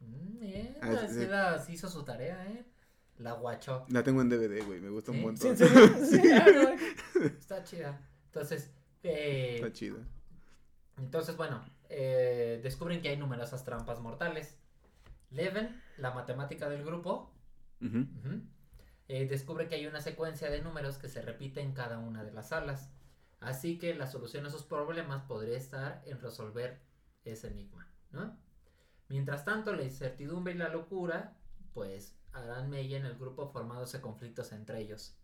Mm, 0.00 0.38
bien, 0.40 0.76
Ah, 0.82 1.06
sí. 1.08 1.26
la- 1.26 1.58
sí 1.58 1.72
hizo 1.74 1.88
su 1.88 2.04
tarea, 2.04 2.46
¿eh? 2.50 2.64
La 3.18 3.32
guachó. 3.32 3.86
La 3.88 4.02
tengo 4.02 4.20
en 4.20 4.28
DVD, 4.28 4.62
güey, 4.64 4.80
me 4.80 4.90
gusta 4.90 5.12
¿Sí? 5.12 5.18
un 5.18 5.24
montón. 5.24 5.56
Sí. 6.10 6.18
Sí, 6.20 6.22
no. 6.54 7.24
Está 7.26 7.64
chida. 7.64 7.98
Entonces, 8.26 8.72
eh, 9.02 9.54
Está 9.56 9.72
chido. 9.72 9.98
entonces 10.98 11.36
bueno, 11.36 11.64
eh, 11.88 12.60
descubren 12.62 13.00
que 13.00 13.08
hay 13.08 13.16
numerosas 13.16 13.64
trampas 13.64 14.00
mortales. 14.00 14.58
Leven, 15.30 15.80
la 15.96 16.10
matemática 16.12 16.68
del 16.68 16.84
grupo, 16.84 17.32
eh, 19.08 19.26
descubre 19.28 19.68
que 19.68 19.76
hay 19.76 19.86
una 19.86 20.00
secuencia 20.00 20.50
de 20.50 20.60
números 20.60 20.98
que 20.98 21.08
se 21.08 21.22
repite 21.22 21.60
en 21.60 21.72
cada 21.72 21.98
una 21.98 22.24
de 22.24 22.32
las 22.32 22.48
salas. 22.50 22.90
Así 23.40 23.78
que 23.78 23.94
la 23.94 24.06
solución 24.06 24.44
a 24.44 24.48
esos 24.48 24.64
problemas 24.64 25.22
podría 25.22 25.56
estar 25.56 26.02
en 26.06 26.20
resolver 26.20 26.80
ese 27.32 27.48
enigma, 27.48 27.88
¿no? 28.12 28.36
Mientras 29.08 29.44
tanto, 29.44 29.74
la 29.74 29.82
incertidumbre 29.82 30.54
y 30.54 30.56
la 30.58 30.68
locura, 30.68 31.36
pues 31.74 32.14
harán 32.32 32.70
mella 32.70 32.98
en 32.98 33.06
el 33.06 33.16
grupo 33.16 33.48
formándose 33.48 34.00
conflictos 34.00 34.52
entre 34.52 34.80
ellos. 34.80 35.16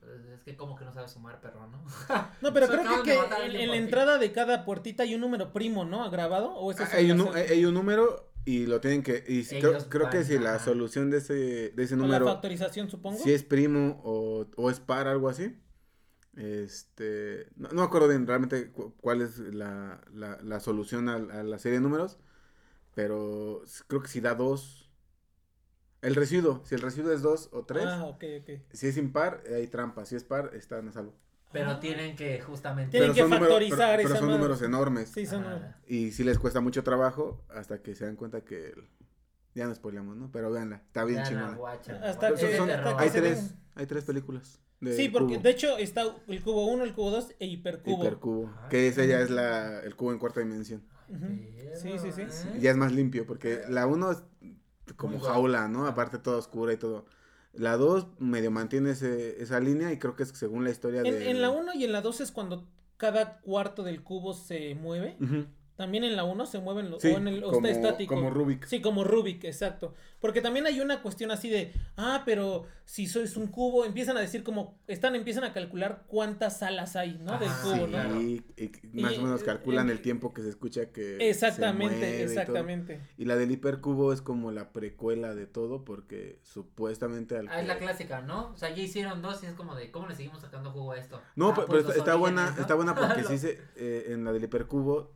Pues, 0.00 0.24
Es 0.26 0.42
que 0.42 0.56
como 0.56 0.76
que 0.76 0.84
no 0.84 0.92
sabe 0.92 1.08
sumar, 1.08 1.40
perro, 1.40 1.66
¿no? 1.66 1.84
No, 2.40 2.52
pero 2.52 2.66
creo 2.68 3.02
que, 3.02 3.14
en, 3.14 3.70
la 3.70 3.76
entrada 3.76 4.18
de 4.18 4.32
cada 4.32 4.64
puertita 4.64 5.02
hay 5.04 5.14
un 5.14 5.20
número 5.20 5.52
primo, 5.52 5.84
¿no? 5.84 6.08
¿Grabado? 6.10 6.54
¿O 6.54 6.70
ese 6.72 6.82
es 6.84 6.94
Hay 6.94 7.10
un, 7.10 7.28
hay 7.34 7.64
un 7.64 7.74
número 7.74 8.32
y 8.44 8.66
lo 8.66 8.80
tienen 8.80 9.02
que... 9.02 9.24
Y 9.26 9.44
si- 9.44 9.60
creo, 9.60 9.78
creo 9.88 10.10
que 10.10 10.24
si 10.24 10.38
la 10.38 10.58
solución 10.58 11.10
de 11.10 11.18
ese, 11.18 11.34
de 11.70 11.82
ese 11.82 11.96
Con 11.96 12.10
la 12.10 12.18
número... 12.18 12.26
factorización, 12.26 12.90
supongo. 12.90 13.18
Si 13.18 13.32
es 13.32 13.42
primo 13.42 14.00
o, 14.04 14.46
o 14.56 14.70
es 14.70 14.80
par, 14.80 15.08
algo 15.08 15.28
así. 15.28 15.56
Este. 16.36 17.46
No, 17.56 17.68
no 17.68 17.74
me 17.76 17.82
acuerdo 17.82 18.08
bien 18.08 18.26
realmente 18.26 18.70
cu- 18.72 18.94
cuál 19.00 19.22
es 19.22 19.38
la, 19.38 20.00
la, 20.12 20.38
la 20.42 20.60
solución 20.60 21.08
a, 21.08 21.14
a 21.16 21.42
la 21.42 21.58
serie 21.58 21.78
de 21.78 21.82
números. 21.82 22.18
Pero 22.94 23.62
creo 23.88 24.02
que 24.02 24.08
si 24.08 24.20
da 24.20 24.34
dos. 24.34 24.90
El 26.02 26.14
residuo. 26.14 26.62
Si 26.66 26.74
el 26.74 26.80
residuo 26.82 27.12
es 27.12 27.22
dos 27.22 27.48
o 27.52 27.64
tres. 27.64 27.84
Ah, 27.86 28.04
ok, 28.04 28.24
ok. 28.42 28.50
Si 28.72 28.86
es 28.86 28.96
impar, 28.96 29.42
hay 29.52 29.66
trampa. 29.68 30.04
Si 30.04 30.16
es 30.16 30.24
par, 30.24 30.50
están 30.54 30.88
a 30.88 30.92
salvo. 30.92 31.14
Pero 31.52 31.70
Ah. 31.70 31.80
tienen 31.80 32.16
que 32.16 32.40
justamente... 32.40 32.90
Tienen 32.98 33.12
Pero 33.12 33.14
que 33.14 33.20
son 33.20 33.30
números- 33.30 33.48
factorizar 33.48 33.78
pero- 33.78 33.96
pero 33.96 34.08
esa 34.08 34.18
son 34.18 34.26
madre. 34.26 34.38
números 34.38 34.62
enormes. 34.62 35.08
Sí, 35.10 35.24
son. 35.24 35.44
Ah, 35.44 35.76
Y 35.86 36.10
si 36.10 36.24
les 36.24 36.38
cuesta 36.38 36.60
mucho 36.60 36.82
trabajo 36.82 37.44
hasta 37.48 37.80
que 37.80 37.94
se 37.94 38.04
dan 38.04 38.16
cuenta 38.16 38.40
que. 38.44 38.70
el- 38.70 38.88
Ya 39.54 39.66
no 39.68 39.74
spoilamos, 39.74 40.16
¿no? 40.16 40.30
Pero 40.32 40.50
véanla. 40.50 40.76
Está 40.76 41.04
bien 41.04 41.22
chingona. 41.22 41.56
Hasta 42.02 42.34
que- 42.34 42.56
son- 42.56 42.70
hasta 42.70 42.96
que 43.04 43.10
tres, 43.20 43.54
hay 43.76 43.86
tres 43.86 44.04
películas. 44.04 44.60
De 44.84 44.96
Sí, 44.96 45.08
porque 45.08 45.34
cubo. 45.34 45.42
de 45.42 45.50
hecho 45.50 45.78
está 45.78 46.02
el 46.28 46.42
cubo 46.42 46.66
1, 46.66 46.84
el 46.84 46.94
cubo 46.94 47.10
2 47.10 47.34
e 47.38 47.46
hipercubo. 47.46 48.02
Hipercubo. 48.02 48.52
Ay, 48.62 48.68
Que 48.70 48.88
ese 48.88 49.06
ya 49.08 49.20
es 49.20 49.30
la, 49.30 49.80
el 49.80 49.96
cubo 49.96 50.12
en 50.12 50.18
cuarta 50.18 50.40
dimensión. 50.40 50.82
Sí, 51.74 51.92
sí, 51.98 52.12
sí. 52.12 52.22
¿eh? 52.22 52.58
Ya 52.60 52.70
es 52.70 52.76
más 52.76 52.92
limpio, 52.92 53.26
porque 53.26 53.60
la 53.68 53.86
1 53.86 54.10
es 54.12 54.22
como 54.96 55.18
Muy 55.18 55.26
jaula, 55.26 55.68
¿no? 55.68 55.86
Aparte 55.86 56.18
toda 56.18 56.38
oscura 56.38 56.72
y 56.72 56.76
todo. 56.76 57.06
La 57.52 57.76
2 57.76 58.08
medio 58.18 58.50
mantiene 58.50 58.90
ese- 58.90 59.40
esa 59.42 59.60
línea 59.60 59.92
y 59.92 59.98
creo 59.98 60.16
que 60.16 60.24
es 60.24 60.30
según 60.30 60.64
la 60.64 60.70
historia 60.70 61.02
En, 61.02 61.14
de... 61.14 61.30
en 61.30 61.40
la 61.40 61.50
1 61.50 61.74
y 61.74 61.84
en 61.84 61.92
la 61.92 62.00
2 62.00 62.20
es 62.20 62.32
cuando 62.32 62.66
cada 62.96 63.40
cuarto 63.40 63.82
del 63.82 64.02
cubo 64.02 64.34
se 64.34 64.74
mueve. 64.74 65.16
También 65.76 66.04
en 66.04 66.14
la 66.16 66.24
1 66.24 66.46
se 66.46 66.60
mueven 66.60 66.90
los. 66.90 67.02
Sí, 67.02 67.08
o 67.08 67.16
en 67.18 67.28
el, 67.28 67.42
o 67.44 67.50
como, 67.50 67.66
está 67.66 67.88
estático. 67.88 68.14
como 68.14 68.30
Rubik. 68.30 68.64
Sí, 68.64 68.80
como 68.80 69.02
Rubik, 69.04 69.42
exacto. 69.44 69.94
Porque 70.20 70.40
también 70.40 70.66
hay 70.66 70.80
una 70.80 71.02
cuestión 71.02 71.30
así 71.30 71.50
de, 71.50 71.72
ah, 71.96 72.22
pero 72.24 72.64
si 72.84 73.06
sois 73.06 73.36
un 73.36 73.48
cubo, 73.48 73.84
empiezan 73.84 74.16
a 74.16 74.20
decir 74.20 74.44
como, 74.44 74.78
están, 74.86 75.14
empiezan 75.16 75.44
a 75.44 75.52
calcular 75.52 76.04
cuántas 76.06 76.58
salas 76.58 76.96
hay, 76.96 77.18
¿no? 77.20 77.38
Del 77.38 77.48
Ajá, 77.48 77.62
cubo, 77.62 77.86
sí, 77.86 77.92
¿no? 77.92 78.20
Y, 78.20 78.42
y 78.56 78.70
más 79.00 79.12
Y, 79.14 79.18
o 79.18 79.22
menos 79.22 79.42
calculan 79.42 79.90
el 79.90 80.00
tiempo 80.00 80.32
que 80.32 80.42
se 80.42 80.48
escucha 80.50 80.92
que 80.92 81.02
se 81.16 81.28
Exactamente, 81.28 82.00
mueve 82.06 82.08
y 82.08 82.18
todo. 82.18 82.22
exactamente. 82.22 83.00
Y 83.16 83.24
la 83.26 83.36
del 83.36 83.50
hipercubo 83.50 84.12
es 84.12 84.22
como 84.22 84.50
la 84.52 84.72
precuela 84.72 85.34
de 85.34 85.46
todo 85.46 85.84
porque 85.84 86.38
supuestamente 86.42 87.36
al 87.36 87.48
Ah, 87.48 87.60
es 87.60 87.66
la 87.66 87.78
clásica, 87.78 88.20
¿no? 88.22 88.50
O 88.52 88.56
sea, 88.56 88.70
ya 88.74 88.82
hicieron 88.82 89.22
dos 89.22 89.42
y 89.42 89.46
es 89.46 89.52
como 89.54 89.74
de, 89.74 89.90
¿cómo 89.90 90.08
le 90.08 90.14
seguimos 90.14 90.40
sacando 90.40 90.70
jugo 90.70 90.92
a 90.92 90.98
esto? 90.98 91.20
No, 91.36 91.50
Ah, 91.50 91.54
pe- 91.54 91.62
pues 91.62 91.82
pero 91.84 91.88
los 91.88 91.96
está, 91.96 92.14
buena, 92.16 92.54
está 92.58 92.74
buena 92.74 92.94
porque 92.94 93.22
sí 93.24 93.38
se, 93.38 93.58
eh, 93.76 94.06
en 94.12 94.24
la 94.24 94.32
del 94.32 94.44
hipercubo 94.44 95.12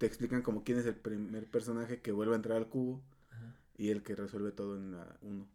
te 0.00 0.06
explican 0.06 0.40
como 0.40 0.64
quién 0.64 0.78
es 0.78 0.86
el 0.86 0.94
primer 0.94 1.46
personaje 1.46 2.00
que 2.00 2.10
vuelve 2.10 2.32
a 2.32 2.36
entrar 2.36 2.56
al 2.56 2.68
cubo 2.70 3.02
Ajá. 3.30 3.54
y 3.76 3.90
el 3.90 4.02
que 4.02 4.16
resuelve 4.16 4.50
todo 4.50 4.74
en 4.78 4.92
la 4.92 5.06
1. 5.20 5.46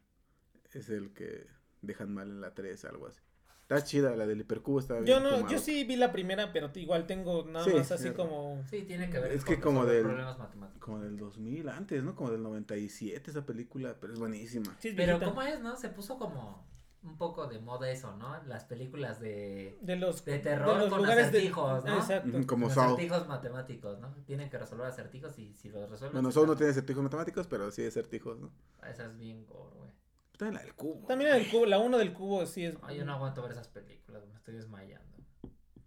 Es 0.71 0.89
el 0.89 1.13
que 1.13 1.47
dejan 1.81 2.13
mal 2.13 2.29
en 2.29 2.41
la 2.41 2.53
3, 2.53 2.85
algo 2.85 3.07
así. 3.07 3.19
Está 3.63 3.83
chida, 3.83 4.15
la 4.15 4.27
del 4.27 4.41
hipercubo 4.41 4.79
está 4.79 4.93
bien 4.99 5.07
Yo 5.07 5.19
no, 5.19 5.29
fumado. 5.37 5.49
yo 5.51 5.57
sí 5.57 5.83
vi 5.85 5.95
la 5.95 6.11
primera, 6.11 6.53
pero 6.53 6.69
igual 6.75 7.07
tengo 7.07 7.43
nada 7.45 7.65
Sí, 7.65 7.73
más 7.73 7.91
así 7.91 8.09
sí. 8.09 8.13
como. 8.13 8.63
Sí, 8.69 8.83
tiene 8.83 9.09
que 9.09 9.17
ver 9.17 9.31
Es 9.31 9.43
con 9.43 9.55
que 9.55 9.59
como 9.61 9.83
del- 9.87 10.03
problemas 10.03 10.37
matemáticos. 10.37 10.79
Como 10.79 10.99
del 10.99 11.17
2000 11.17 11.67
antes, 11.69 12.03
¿no? 12.03 12.13
Como 12.15 12.29
del 12.29 12.43
97 12.43 13.31
esa 13.31 13.43
película, 13.47 13.95
pero 13.99 14.13
es 14.13 14.19
buenísima. 14.19 14.75
Sí, 14.79 14.89
es 14.89 14.95
Pero 14.95 15.13
viejita. 15.17 15.25
¿cómo 15.25 15.41
es, 15.41 15.59
no? 15.61 15.75
Se 15.75 15.89
puso 15.89 16.19
como 16.19 16.63
un 17.05 17.17
poco 17.17 17.47
de 17.47 17.59
moda 17.59 17.89
eso, 17.89 18.15
¿no? 18.17 18.41
Las 18.45 18.65
películas 18.65 19.19
de, 19.19 19.77
de 19.81 19.95
los 19.95 20.25
de 20.25 20.39
terror 20.39 20.77
los 20.77 20.89
con 20.89 20.97
lugares 20.99 21.31
de- 21.31 21.37
acertijos, 21.39 21.85
¿no? 21.85 21.95
Exacto. 21.97 22.47
Como 22.47 22.65
Los 22.65 22.73
Saw. 22.75 22.83
acertijos 22.93 23.27
matemáticos, 23.27 23.99
¿no? 23.99 24.13
Tienen 24.25 24.49
que 24.49 24.57
resolver 24.57 24.87
acertijos 24.87 25.37
y 25.39 25.53
si 25.53 25.69
los 25.69 25.89
resuelven... 25.89 26.13
Bueno, 26.13 26.29
se 26.31 26.35
Saw 26.35 26.45
no 26.47 26.55
tiene 26.55 26.71
acertijos 26.71 27.03
matemáticos, 27.03 27.47
pero 27.47 27.71
sí 27.71 27.85
acertijos, 27.85 28.39
¿no? 28.39 28.51
Ah, 28.81 28.89
Esa 28.89 29.05
es 29.05 29.17
bien 29.17 29.45
gore, 29.45 29.75
güey. 29.77 29.91
También 30.37 30.55
la 30.55 30.61
del 30.63 30.73
cubo. 30.75 31.07
También 31.07 31.33
el 31.33 31.49
cubo, 31.49 31.65
la 31.65 31.79
1 31.79 31.97
del 31.97 32.13
cubo 32.13 32.45
sí 32.45 32.65
es. 32.65 32.75
Ay, 32.81 32.97
yo 32.97 33.05
no 33.05 33.13
aguanto 33.13 33.41
ver 33.41 33.51
esas 33.51 33.67
películas, 33.69 34.21
me 34.27 34.35
estoy 34.35 34.55
desmayando. 34.55 35.17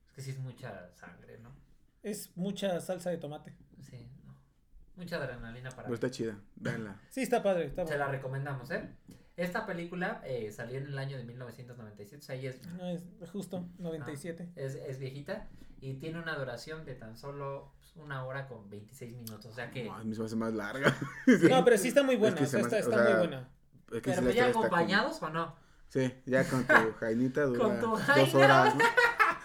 Es 0.07 0.13
que 0.15 0.23
sí 0.23 0.31
es 0.31 0.39
mucha 0.39 0.91
sangre, 0.95 1.39
¿no? 1.39 1.53
Es 2.03 2.35
mucha 2.37 2.81
salsa 2.81 3.11
de 3.11 3.19
tomate. 3.19 3.55
Sí, 3.83 4.09
no. 4.25 4.35
Mucha 4.97 5.17
adrenalina 5.17 5.69
para 5.71 5.83
Pero 5.85 5.95
está 5.95 6.11
chida, 6.11 6.39
véanla. 6.57 6.99
Sí, 7.11 7.23
está 7.23 7.43
padre, 7.43 7.67
está 7.67 7.83
Se 7.83 7.89
bueno. 7.93 8.07
la 8.07 8.11
recomendamos, 8.13 8.71
¿eh? 8.71 8.89
Esta 9.39 9.67
película 9.67 10.21
eh, 10.25 10.51
salió 10.51 10.79
en 10.79 10.89
el 10.89 10.99
año 10.99 11.17
de 11.17 11.23
1997, 11.23 12.17
o 12.17 12.27
sea, 12.27 12.35
ahí 12.35 12.49
es, 12.49 12.61
No, 12.67 12.89
es 12.89 13.31
justo, 13.31 13.69
97. 13.79 14.49
es, 14.57 14.75
es 14.75 14.99
viejita 14.99 15.47
y 15.81 15.95
tiene 15.95 16.19
una 16.19 16.37
duración 16.37 16.85
de 16.85 16.97
tan 16.97 17.17
solo 17.17 17.73
pues, 17.79 17.95
una 18.05 18.25
hora 18.25 18.49
con 18.49 18.69
26 18.69 19.15
minutos, 19.15 19.47
o 19.47 19.53
sea 19.53 19.71
que... 19.71 19.85
No, 19.85 19.95
a 19.95 20.03
mí 20.03 20.13
se 20.13 20.21
me 20.21 20.27
hace 20.27 20.35
más 20.35 20.53
larga. 20.53 20.93
No, 21.49 21.65
pero 21.65 21.79
sí 21.79 21.87
está 21.87 22.03
muy 22.03 22.17
buena, 22.17 22.37
que 22.37 22.43
o 22.43 22.47
se 22.47 22.51
sea, 22.51 22.61
está, 22.63 22.79
está 22.81 22.97
o 22.97 22.99
sea, 22.99 23.11
muy 23.11 23.19
buena. 23.29 23.49
Es 23.93 24.03
que 24.03 24.11
Pero 24.11 24.31
ya 24.33 24.47
acompañados 24.49 25.23
o 25.23 25.31
no? 25.31 25.55
Sí, 25.87 26.13
ya 26.27 26.43
con 26.45 26.65
tu 26.67 26.93
jainita 26.99 27.45
dura 27.45 27.61
Con 27.65 27.79
tu 27.79 27.87
dos 27.87 28.01
jaina. 28.03 28.39
horas, 28.39 28.75
¿no? 28.75 28.85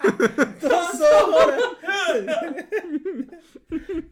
¡Dos 0.69 1.01
horas! 1.01 1.61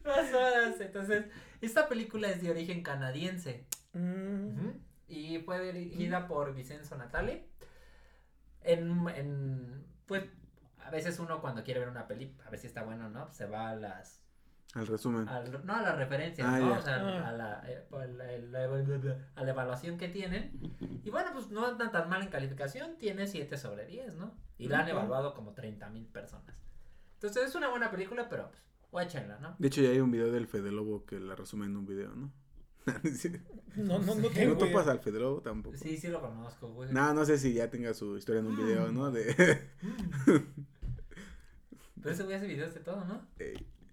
Dos 0.03 0.33
horas. 0.33 0.79
Entonces, 0.79 1.25
esta 1.59 1.89
película 1.89 2.29
es 2.29 2.41
de 2.41 2.51
origen 2.51 2.83
canadiense. 2.83 3.65
Mm. 3.93 4.69
Y 5.11 5.39
fue 5.39 5.59
dirigida 5.73 6.27
por 6.27 6.53
Vicenzo 6.55 6.95
Natali. 6.97 7.45
En, 8.61 9.07
en, 9.09 9.85
pues, 10.05 10.23
a 10.79 10.89
veces 10.89 11.19
uno 11.19 11.41
cuando 11.41 11.63
quiere 11.63 11.79
ver 11.81 11.89
una 11.89 12.07
peli, 12.07 12.35
a 12.45 12.49
ver 12.49 12.59
si 12.59 12.67
está 12.67 12.83
bueno 12.83 13.07
o 13.07 13.09
no, 13.09 13.29
se 13.31 13.45
va 13.45 13.69
a 13.69 13.75
las, 13.75 14.21
Al 14.73 14.87
resumen. 14.87 15.27
al- 15.27 15.65
no 15.65 15.75
a 15.75 15.81
las 15.81 15.97
referencias, 15.97 16.47
Ah, 16.47 16.59
¿no? 16.59 16.77
O 16.77 16.81
sea, 16.81 16.95
Ah. 16.95 17.27
a, 17.27 17.31
la, 17.33 17.63
eh, 17.69 17.85
a 17.91 18.05
la- 18.07 18.23
a 18.23 18.37
la- 18.37 19.17
a 19.35 19.43
la 19.43 19.49
evaluación 19.51 19.97
que 19.97 20.07
tienen. 20.09 20.59
Y 21.03 21.09
bueno, 21.09 21.31
pues 21.33 21.49
no 21.49 21.65
anda 21.65 21.91
tan 21.91 22.07
mal 22.07 22.21
en 22.21 22.29
calificación, 22.29 22.97
tiene 22.97 23.27
7 23.27 23.57
sobre 23.57 23.85
10, 23.85 24.15
¿no? 24.15 24.33
Y 24.57 24.67
la 24.69 24.79
han 24.79 24.87
evaluado 24.89 25.33
como 25.33 25.53
30 25.53 25.89
mil 25.89 26.05
personas. 26.07 26.55
Entonces 27.15 27.47
es 27.49 27.55
una 27.55 27.67
buena 27.69 27.91
película, 27.91 28.29
pero 28.29 28.49
pues, 28.49 28.61
guáchenla, 28.91 29.39
¿no? 29.39 29.55
De 29.59 29.67
hecho, 29.67 29.81
ya 29.81 29.89
hay 29.89 29.99
un 29.99 30.11
video 30.11 30.31
del 30.31 30.47
Fede 30.47 30.71
Lobo 30.71 31.05
que 31.05 31.19
la 31.19 31.35
resume 31.35 31.65
en 31.65 31.75
un 31.75 31.85
video, 31.85 32.15
¿no? 32.15 32.31
No, 33.75 33.99
no, 33.99 34.15
no 34.15 34.29
tengo 34.29 34.55
¿No 34.55 34.57
topas 34.57 34.87
al 34.87 34.99
Fede 34.99 35.19
Lobo 35.19 35.41
tampoco? 35.41 35.77
Sí, 35.77 35.95
sí 35.97 36.07
lo 36.07 36.19
conozco, 36.19 36.67
güey. 36.73 36.91
No, 36.91 37.13
no 37.13 37.23
sé 37.25 37.37
si 37.37 37.53
ya 37.53 37.69
tenga 37.69 37.93
su 37.93 38.17
historia 38.17 38.39
en 38.39 38.47
un 38.47 38.57
video, 38.57 38.91
¿no? 38.91 39.11
De... 39.11 39.33
Pero 42.01 42.13
ese 42.13 42.23
güey 42.23 42.35
hace 42.35 42.47
videos 42.47 42.73
de 42.73 42.79
todo, 42.81 43.05
¿no? 43.05 43.27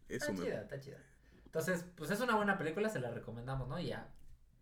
Está 0.08 0.34
chida, 0.34 0.62
está 0.62 0.80
chida. 0.80 0.96
Entonces, 1.44 1.84
pues 1.96 2.10
es 2.10 2.20
una 2.20 2.36
buena 2.36 2.58
película, 2.58 2.88
se 2.88 2.98
la 3.00 3.10
recomendamos, 3.10 3.68
¿no? 3.68 3.78
Ya 3.78 4.10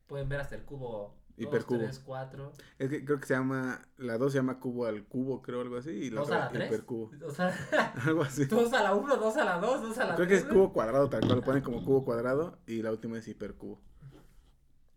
pueden 0.07 0.29
ver 0.29 0.41
hasta 0.41 0.55
el 0.55 0.65
cubo 0.65 1.17
2, 1.37 1.47
Hipercubo. 1.47 1.79
3, 1.79 1.99
4. 2.05 2.53
Es 2.79 2.91
que 2.91 3.05
creo 3.05 3.21
que 3.21 3.27
se 3.27 3.35
llama... 3.35 3.87
La 3.99 4.17
2 4.19 4.33
se 4.33 4.39
llama 4.39 4.59
Cubo 4.59 4.87
al 4.87 5.05
Cubo, 5.05 5.43
creo, 5.43 5.61
algo 5.61 5.77
así. 5.77 5.91
Y 5.91 6.11
la 6.11 6.21
2 6.21 6.31
a 6.31 6.39
la 6.39 6.47
otra 6.47 6.59
3. 6.59 6.69
Hipercubo. 6.69 7.11
O 7.27 7.31
sea, 7.31 7.55
Algo 8.07 8.23
así. 8.23 8.45
2 8.47 8.73
a 8.73 8.83
la 8.83 8.95
1, 8.95 9.17
2 9.17 9.37
a 9.37 9.45
la 9.45 9.59
2, 9.59 9.83
2 9.83 9.99
a 9.99 10.05
la 10.05 10.15
3. 10.15 10.17
Creo 10.17 10.29
que 10.29 10.35
es 10.37 10.45
cubo 10.45 10.73
cuadrado, 10.73 11.09
tal 11.09 11.21
cual. 11.21 11.37
Lo 11.37 11.45
ponen 11.45 11.63
como 11.63 11.85
cubo 11.85 12.05
cuadrado 12.05 12.59
y 12.67 12.83
la 12.83 12.91
última 12.91 13.19
es 13.19 13.29
hipercubo. 13.29 13.81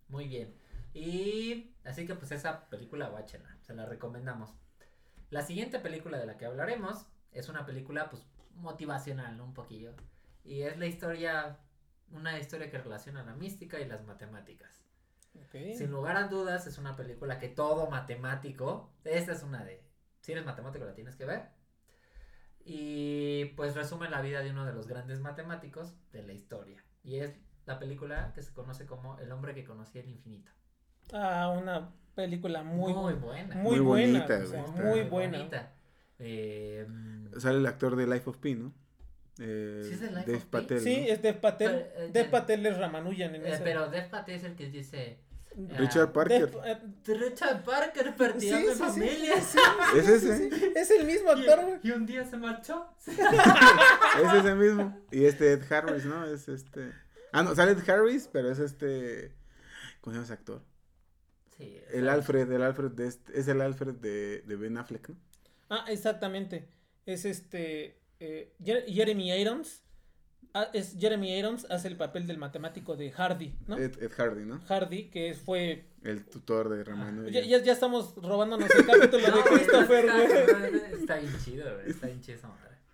Muy 0.10 0.28
bien. 0.28 0.56
Y 0.94 1.76
así 1.86 2.06
que 2.06 2.16
pues 2.16 2.32
esa 2.32 2.70
película, 2.70 3.10
guáchenla, 3.10 3.58
se 3.62 3.74
la 3.74 3.86
recomendamos. 3.86 4.54
La 5.30 5.44
siguiente 5.44 5.80
película 5.80 6.18
de 6.18 6.26
la 6.26 6.38
que 6.38 6.46
hablaremos 6.46 7.06
es 7.32 7.48
una 7.50 7.66
película 7.66 8.10
pues 8.10 8.24
motivacional, 8.56 9.38
¿no? 9.38 9.46
Un 9.46 9.54
poquillo. 9.54 9.94
Y 10.44 10.64
es 10.64 10.78
la 10.78 10.88
historia, 10.88 11.60
una 12.12 12.40
historia 12.40 12.70
que 12.70 12.80
relaciona 12.80 13.24
la 13.24 13.36
mística 13.36 13.80
y 13.80 13.86
las 13.86 14.04
matemáticas. 14.06 14.84
Sin 15.52 15.92
lugar 15.92 16.18
a 16.18 16.28
dudas 16.28 16.68
es 16.68 16.78
una 16.78 16.96
película 16.96 17.40
que 17.40 17.50
todo 17.50 17.90
matemático, 17.90 18.92
esta 19.04 19.32
es 19.32 19.44
una 19.44 19.64
de, 19.64 19.84
si 20.22 20.32
eres 20.32 20.46
matemático 20.46 20.86
la 20.86 20.96
tienes 20.96 21.16
que 21.16 21.26
ver. 21.26 21.50
Y 22.66 23.46
pues 23.56 23.76
resume 23.76 24.10
la 24.10 24.22
vida 24.22 24.42
de 24.42 24.52
uno 24.52 24.66
de 24.66 24.74
los 24.74 24.88
grandes 24.88 25.20
matemáticos 25.22 25.96
de 26.12 26.24
la 26.24 26.34
historia. 26.34 26.84
Y 27.04 27.18
es 27.18 27.36
la 27.66 27.80
película 27.80 28.32
que 28.34 28.42
se 28.42 28.54
conoce 28.54 28.86
como 28.86 29.18
El 29.20 29.32
hombre 29.32 29.54
que 29.54 29.64
conocía 29.64 30.02
el 30.02 30.10
infinito. 30.10 30.52
Ah, 31.14 31.50
una 31.58 31.90
película 32.16 32.64
muy, 32.64 32.94
Muy, 32.94 33.14
buena. 33.14 33.56
muy, 33.56 33.78
Muy 33.78 33.80
buena. 33.80 34.20
bonita, 34.26 34.44
o 34.44 34.48
sea, 34.48 34.62
güey, 34.64 34.72
está- 34.76 34.82
muy 34.90 35.02
buena. 35.04 35.38
bonita. 35.38 35.74
Eh, 36.20 36.86
Sale 37.38 37.60
el 37.60 37.66
actor 37.66 37.96
de 37.96 38.08
Life 38.08 38.30
of 38.30 38.38
Pi, 38.38 38.56
¿no? 38.56 38.74
Eh, 39.40 39.84
¿Sí 39.88 39.94
es 39.94 40.02
de 40.02 40.12
Life 40.12 40.36
of 40.36 40.42
Pi? 40.44 40.50
Patel. 40.50 40.80
Sí, 40.82 41.06
es 41.10 41.22
Dev 41.22 41.40
Patel. 41.40 41.86
Pero, 41.94 42.06
eh, 42.06 42.10
Dev 42.12 42.30
Patel 42.30 42.66
es 42.66 42.78
Ramanujan 42.78 43.36
en 43.36 43.46
eh, 43.46 43.54
ese. 43.54 43.64
pero 43.64 43.90
Dev 43.90 44.10
Patel 44.10 44.36
es 44.36 44.44
el 44.44 44.56
que 44.56 44.70
dice, 44.70 45.20
Richard 45.78 46.12
Parker. 46.12 46.52
Richard 47.06 47.64
Parker 47.64 48.06
sí, 48.08 48.14
perdiendo 48.18 48.72
sí, 48.72 48.78
sí, 48.78 48.84
familia. 48.84 49.42
sí, 49.42 49.58
Es 49.98 50.08
ese. 50.10 50.72
Es 50.80 50.92
el 50.92 51.06
mismo 51.08 51.30
Y- 51.34 51.40
actor, 51.48 51.66
güey. 51.66 51.80
Y, 51.84 51.92
un 51.92 52.06
día 52.06 52.24
se 52.26 52.36
marchó. 52.38 52.86
Es 53.08 54.34
ese 54.34 54.56
mismo. 54.56 54.98
Y 55.12 55.26
este 55.26 55.54
Ed 55.54 55.72
Harris, 55.72 56.06
¿no? 56.06 56.26
Es 56.26 56.48
este. 56.50 56.92
Ah, 57.32 57.44
no, 57.44 57.56
sale 57.56 57.72
Ed 57.74 57.90
Harris, 57.90 58.30
pero 58.32 58.52
es 58.52 58.60
este. 58.60 59.34
¿Cómo 60.02 60.14
se 60.14 60.18
llama 60.18 60.24
ese 60.26 60.34
actor? 60.34 60.62
Sí, 61.58 61.78
El 61.92 62.08
Alfred, 62.10 62.52
el 62.52 62.62
Alfred 62.64 62.92
de 62.92 63.08
este, 63.08 63.38
es 63.40 63.48
el 63.48 63.60
Alfred 63.62 63.96
de, 63.96 64.42
de 64.42 64.56
Ben 64.56 64.78
Affleck, 64.78 65.10
¿no? 65.10 65.16
Ah, 65.70 65.86
exactamente. 65.90 66.70
Es 67.06 67.26
este. 67.26 68.00
eh, 68.20 68.56
Jer- 68.64 68.86
Jeremy 68.88 69.32
Irons. 69.34 69.84
ah, 70.54 70.70
es 70.74 70.96
Jeremy 70.98 71.38
Irons 71.38 71.68
hace 71.70 71.88
el 71.90 71.98
papel 71.98 72.26
del 72.28 72.38
matemático 72.38 72.96
de 72.96 73.12
Hardy, 73.12 73.56
¿no? 73.68 73.78
Ed, 73.78 74.02
Ed 74.02 74.12
Hardy, 74.18 74.46
¿no? 74.46 74.60
Hardy, 74.68 75.10
que 75.10 75.34
fue. 75.36 75.86
El 76.02 76.26
tutor 76.26 76.70
de 76.70 76.84
Ramón. 76.86 77.28
Ya, 77.30 77.42
ya, 77.42 77.62
ya 77.62 77.74
estamos 77.74 78.16
robándonos 78.16 78.70
el 78.72 78.86
capítulo 78.86 79.28
no, 79.28 79.38
de 79.38 79.44
Christopher, 79.44 80.06
está- 80.06 80.16
güey. 80.16 80.76
está- 80.76 80.90
Está 80.96 81.16
bien 81.18 81.34
chido, 81.44 81.74
güey. 81.76 81.90
Está 81.90 82.08
bien 82.08 82.22
chido. 82.22 82.40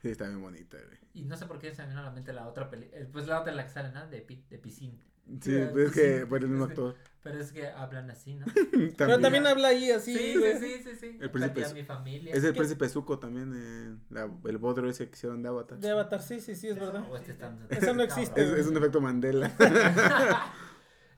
Sí, 0.05 0.11
está 0.11 0.27
bien 0.27 0.39
bonita, 0.39 0.77
güey. 0.77 0.99
Y 1.15 1.23
no 1.23 1.35
sé 1.35 1.47
por 1.47 1.57
qué 1.57 1.73
se 1.73 1.81
me 1.81 1.87
vino 1.87 2.01
a 2.01 2.03
la 2.03 2.11
mente 2.11 2.31
la 2.31 2.47
otra 2.47 2.69
peli. 2.69 2.87
eh, 2.93 3.09
Pues 3.11 3.25
la 3.25 3.39
otra 3.41 3.49
en 3.49 3.57
la 3.57 3.63
que 3.65 3.71
sale, 3.71 3.91
¿no? 3.91 4.05
De, 4.07 4.21
pi- 4.21 4.45
de 4.51 4.59
piscina. 4.59 5.01
Sí, 5.41 5.57
pues 5.71 5.87
es 5.87 5.91
que 5.93 6.25
por 6.27 6.43
el 6.43 6.47
mismo 6.49 6.65
actor. 6.65 6.95
Pero 7.23 7.39
es 7.39 7.51
que 7.51 7.67
hablan 7.69 8.11
así, 8.11 8.35
¿no? 8.35 8.45
Pero 8.99 9.19
también 9.19 9.47
habla 9.47 9.69
ahí 9.69 9.89
así, 9.89 10.15
sí, 10.15 10.37
güey. 10.37 10.59
sí, 10.59 10.75
sí, 10.77 10.83
sí, 10.91 10.95
sí. 10.99 11.17
El 11.19 11.31
príncipe 11.31 11.61
es- 11.61 11.73
mi 11.73 11.83
familia. 11.83 12.35
Es 12.35 12.43
el 12.43 12.53
¿Qué? 12.53 12.57
príncipe 12.59 12.87
Zuko 12.87 13.17
también, 13.17 13.51
eh, 13.55 13.97
la- 14.11 14.29
el 14.47 14.57
bodrio 14.59 14.91
ese 14.91 15.09
que 15.09 15.15
hicieron 15.15 15.41
de 15.41 15.49
Avatar. 15.49 15.79
De 15.79 15.89
Avatar, 15.89 16.21
sí, 16.21 16.39
sí, 16.39 16.53
sí, 16.53 16.67
es 16.67 16.75
verdad. 16.75 17.03
O 17.09 17.17
este 17.17 17.31
está- 17.31 17.57
Eso 17.71 17.95
no 17.95 18.03
existe. 18.03 18.43
Es, 18.43 18.51
es 18.51 18.67
un 18.67 18.77
efecto 18.77 19.01
Mandela. 19.01 19.51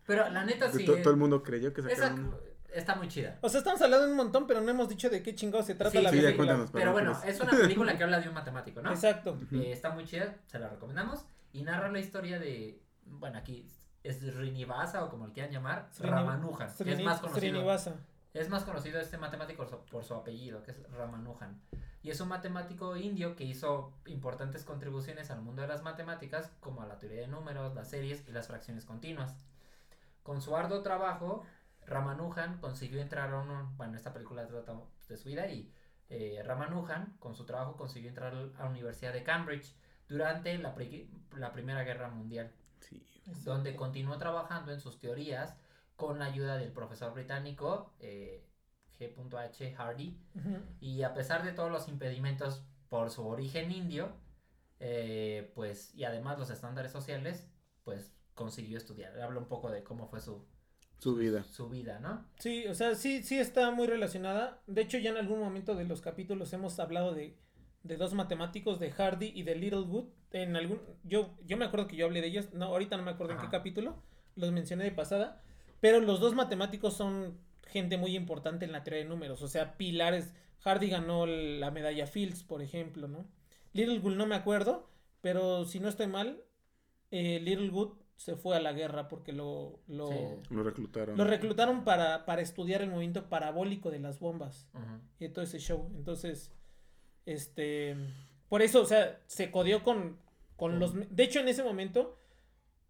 Pero 0.05 0.29
la 0.29 0.45
neta 0.45 0.71
sí. 0.71 0.85
To- 0.85 0.95
eh, 0.95 1.01
todo 1.01 1.11
el 1.11 1.19
mundo 1.19 1.43
creyó 1.43 1.73
que 1.73 1.81
esa 1.81 1.89
sacaron. 1.89 2.33
Está 2.73 2.95
muy 2.95 3.07
chida. 3.07 3.37
O 3.41 3.49
sea, 3.49 3.59
estamos 3.59 3.81
hablando 3.81 4.05
de 4.05 4.11
un 4.11 4.17
montón, 4.17 4.47
pero 4.47 4.61
no 4.61 4.69
hemos 4.69 4.89
dicho 4.89 5.09
de 5.09 5.21
qué 5.23 5.33
chingado 5.35 5.63
se 5.63 5.75
trata 5.75 5.91
Sí, 5.91 6.01
la 6.01 6.09
sí, 6.09 6.17
ya 6.17 6.21
película. 6.23 6.47
cuéntanos. 6.47 6.71
Pero 6.71 6.91
bueno, 6.91 7.17
es 7.25 7.39
una 7.39 7.51
película 7.51 7.97
que 7.97 8.03
habla 8.03 8.19
de 8.19 8.27
un 8.27 8.33
matemático, 8.35 8.81
¿no? 8.81 8.89
Exacto. 8.91 9.37
Eh, 9.51 9.71
está 9.71 9.89
muy 9.91 10.05
chida, 10.05 10.35
se 10.47 10.59
la 10.59 10.69
recomendamos. 10.69 11.25
Y 11.53 11.63
narra 11.63 11.89
la 11.89 11.99
historia 11.99 12.39
de. 12.39 12.81
Bueno, 13.05 13.37
aquí 13.39 13.65
es 14.03 14.19
Srinivasa 14.19 15.03
o 15.03 15.09
como 15.09 15.27
le 15.27 15.33
quieran 15.33 15.51
llamar, 15.51 15.89
Srini- 15.91 16.09
Ramanujan, 16.09 16.69
que 16.75 16.91
es 16.93 17.01
más 17.03 17.19
conocido. 17.19 17.39
Srinivasa. 17.39 17.95
Es 18.33 18.49
más 18.49 18.63
conocido 18.63 18.99
este 18.99 19.17
matemático 19.17 19.65
por 19.89 20.03
su 20.03 20.13
apellido, 20.13 20.61
que 20.61 20.71
es 20.71 20.83
Ramanujan. 20.91 21.59
Y 22.03 22.11
es 22.11 22.21
un 22.21 22.27
matemático 22.27 22.95
indio 22.95 23.35
que 23.35 23.43
hizo 23.43 23.91
importantes 24.05 24.63
contribuciones 24.63 25.31
al 25.31 25.41
mundo 25.41 25.63
de 25.63 25.67
las 25.67 25.81
matemáticas, 25.81 26.51
como 26.59 26.81
a 26.81 26.85
la 26.85 26.99
teoría 26.99 27.21
de 27.21 27.27
números, 27.27 27.73
las 27.73 27.89
series 27.89 28.23
y 28.27 28.31
las 28.31 28.47
fracciones 28.47 28.85
continuas. 28.85 29.35
Con 30.21 30.41
su 30.41 30.55
arduo 30.55 30.81
trabajo, 30.83 31.43
Ramanujan 31.87 32.59
consiguió 32.59 33.01
entrar 33.01 33.31
a 33.33 33.39
un... 33.39 33.75
Bueno, 33.77 33.95
esta 33.97 34.13
película 34.13 34.45
trata 34.47 34.75
de 35.09 35.17
su 35.17 35.29
vida 35.29 35.47
y 35.47 35.73
eh, 36.09 36.41
Ramanujan, 36.45 37.15
con 37.19 37.33
su 37.35 37.45
trabajo, 37.45 37.75
consiguió 37.77 38.09
entrar 38.09 38.33
a 38.35 38.63
la 38.63 38.69
Universidad 38.69 39.13
de 39.13 39.23
Cambridge 39.23 39.73
durante 40.07 40.57
la, 40.57 40.75
pri- 40.75 41.09
la 41.35 41.51
Primera 41.51 41.83
Guerra 41.83 42.09
Mundial 42.09 42.51
Sí. 42.79 43.03
donde 43.43 43.75
continuó 43.75 44.17
trabajando 44.19 44.71
en 44.71 44.79
sus 44.79 44.99
teorías 44.99 45.57
con 45.95 46.19
la 46.19 46.25
ayuda 46.25 46.57
del 46.57 46.71
profesor 46.71 47.13
británico 47.13 47.91
eh, 47.99 48.45
G.H. 48.99 49.73
Hardy 49.75 50.15
Ujú. 50.35 50.57
y 50.79 51.01
a 51.01 51.13
pesar 51.15 51.43
de 51.43 51.53
todos 51.53 51.71
los 51.71 51.87
impedimentos 51.87 52.63
por 52.87 53.09
su 53.09 53.27
origen 53.27 53.71
indio 53.71 54.11
eh, 54.79 55.51
pues 55.55 55.93
y 55.95 56.03
además 56.03 56.37
los 56.37 56.49
estándares 56.51 56.91
sociales 56.91 57.47
pues 57.83 58.13
consiguió 58.35 58.77
estudiar 58.77 59.19
habla 59.19 59.39
un 59.39 59.47
poco 59.47 59.71
de 59.71 59.83
cómo 59.83 60.07
fue 60.07 60.21
su 60.21 60.45
Su 60.99 61.15
vida. 61.15 61.43
su 61.43 61.69
vida 61.69 61.99
no 61.99 62.25
Sí, 62.39 62.65
o 62.67 62.73
sea, 62.73 62.95
sí, 62.95 63.21
sí 63.23 63.37
está 63.37 63.69
muy 63.71 63.87
relacionada. 63.87 64.61
De 64.67 64.81
hecho, 64.81 64.97
ya 64.97 65.11
en 65.11 65.17
algún 65.17 65.39
momento 65.39 65.75
de 65.75 65.85
los 65.85 66.01
capítulos 66.01 66.51
hemos 66.53 66.79
hablado 66.79 67.13
de, 67.13 67.37
de 67.83 67.97
dos 67.97 68.13
matemáticos, 68.13 68.79
de 68.79 68.91
Hardy 68.91 69.31
y 69.35 69.43
de 69.43 69.55
Littlewood. 69.55 70.05
En 70.31 70.55
algún, 70.55 70.81
yo, 71.03 71.37
yo 71.45 71.57
me 71.57 71.65
acuerdo 71.65 71.87
que 71.87 71.95
yo 71.95 72.05
hablé 72.05 72.21
de 72.21 72.27
ellos. 72.27 72.53
No, 72.53 72.65
ahorita 72.65 72.97
no 72.97 73.03
me 73.03 73.11
acuerdo 73.11 73.33
en 73.33 73.39
qué 73.39 73.49
capítulo. 73.49 74.01
Los 74.35 74.51
mencioné 74.51 74.85
de 74.85 74.91
pasada. 74.91 75.43
Pero 75.79 75.99
los 75.99 76.19
dos 76.19 76.33
matemáticos 76.33 76.95
son 76.95 77.37
gente 77.67 77.97
muy 77.97 78.15
importante 78.15 78.65
en 78.65 78.71
la 78.71 78.83
teoría 78.83 79.03
de 79.03 79.09
números. 79.09 79.41
O 79.41 79.47
sea, 79.47 79.77
pilares. 79.77 80.33
Hardy 80.61 80.89
ganó 80.89 81.27
la 81.27 81.69
medalla 81.71 82.07
Fields, 82.07 82.43
por 82.43 82.61
ejemplo, 82.61 83.07
¿no? 83.07 83.29
Littlewood 83.73 84.15
no 84.15 84.25
me 84.25 84.35
acuerdo. 84.35 84.89
Pero 85.21 85.65
si 85.65 85.79
no 85.79 85.89
estoy 85.89 86.07
mal, 86.07 86.43
eh, 87.11 87.39
Littlewood 87.41 87.93
se 88.17 88.35
fue 88.35 88.57
a 88.57 88.59
la 88.59 88.73
guerra 88.73 89.07
porque 89.07 89.31
lo, 89.31 89.79
lo, 89.87 90.09
Sí. 90.09 90.17
Lo 90.49 90.63
reclutaron. 90.63 91.15
lo 91.17 91.23
reclutaron 91.23 91.83
para, 91.85 92.25
para 92.25 92.41
estudiar 92.41 92.81
el 92.81 92.89
movimiento 92.89 93.29
parabólico 93.29 93.89
de 93.91 93.99
las 93.99 94.19
bombas 94.19 94.67
y 95.19 95.29
todo 95.29 95.43
ese 95.45 95.59
show. 95.59 95.89
Entonces, 95.95 96.51
este, 97.25 97.95
por 98.49 98.61
eso, 98.61 98.81
o 98.81 98.85
sea, 98.85 99.19
se 99.27 99.51
codió 99.51 99.83
con, 99.83 100.17
con 100.55 100.79
los... 100.79 100.93
De 101.15 101.23
hecho, 101.23 101.39
en 101.39 101.47
ese 101.47 101.63
momento, 101.63 102.17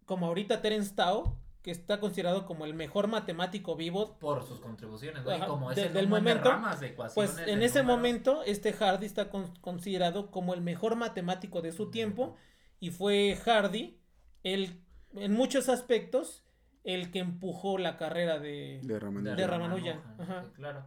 como 0.06 0.26
ahorita 0.26 0.62
Terence 0.62 0.94
Tao, 0.94 1.36
que 1.62 1.70
está 1.72 2.00
considerado 2.00 2.46
como 2.46 2.64
el 2.64 2.72
mejor 2.74 3.08
matemático 3.08 3.76
vivo, 3.76 4.16
por 4.18 4.44
sus 4.44 4.60
contribuciones 4.60 5.24
¿no? 5.24 5.36
Y 5.36 5.40
como 5.40 5.68
de- 5.70 5.74
ese 5.84 5.92
del 5.92 6.04
de 6.06 6.10
momento, 6.10 6.48
ramas 6.50 6.80
de 6.80 6.86
ecuaciones 6.88 7.32
pues 7.36 7.48
en 7.48 7.58
de 7.58 7.64
ese 7.66 7.80
números. 7.80 7.96
momento 7.98 8.42
este 8.44 8.72
Hardy 8.72 9.04
está 9.06 9.28
con- 9.28 9.54
considerado 9.56 10.30
como 10.30 10.54
el 10.54 10.60
mejor 10.62 10.94
matemático 10.96 11.60
de 11.60 11.72
su 11.72 11.90
tiempo 11.90 12.36
y 12.80 12.90
fue 12.90 13.36
Hardy 13.44 13.98
el 14.44 14.80
en 15.14 15.32
muchos 15.32 15.68
aspectos 15.68 16.44
el 16.84 17.10
que 17.10 17.18
empujó 17.18 17.78
la 17.78 17.96
carrera 17.96 18.38
de, 18.38 18.80
De 18.82 18.98
Ramanujan. 18.98 19.36
De 19.36 19.46
Ramanujan, 19.46 20.02
ajá. 20.18 20.42
sí, 20.44 20.50
claro. 20.54 20.86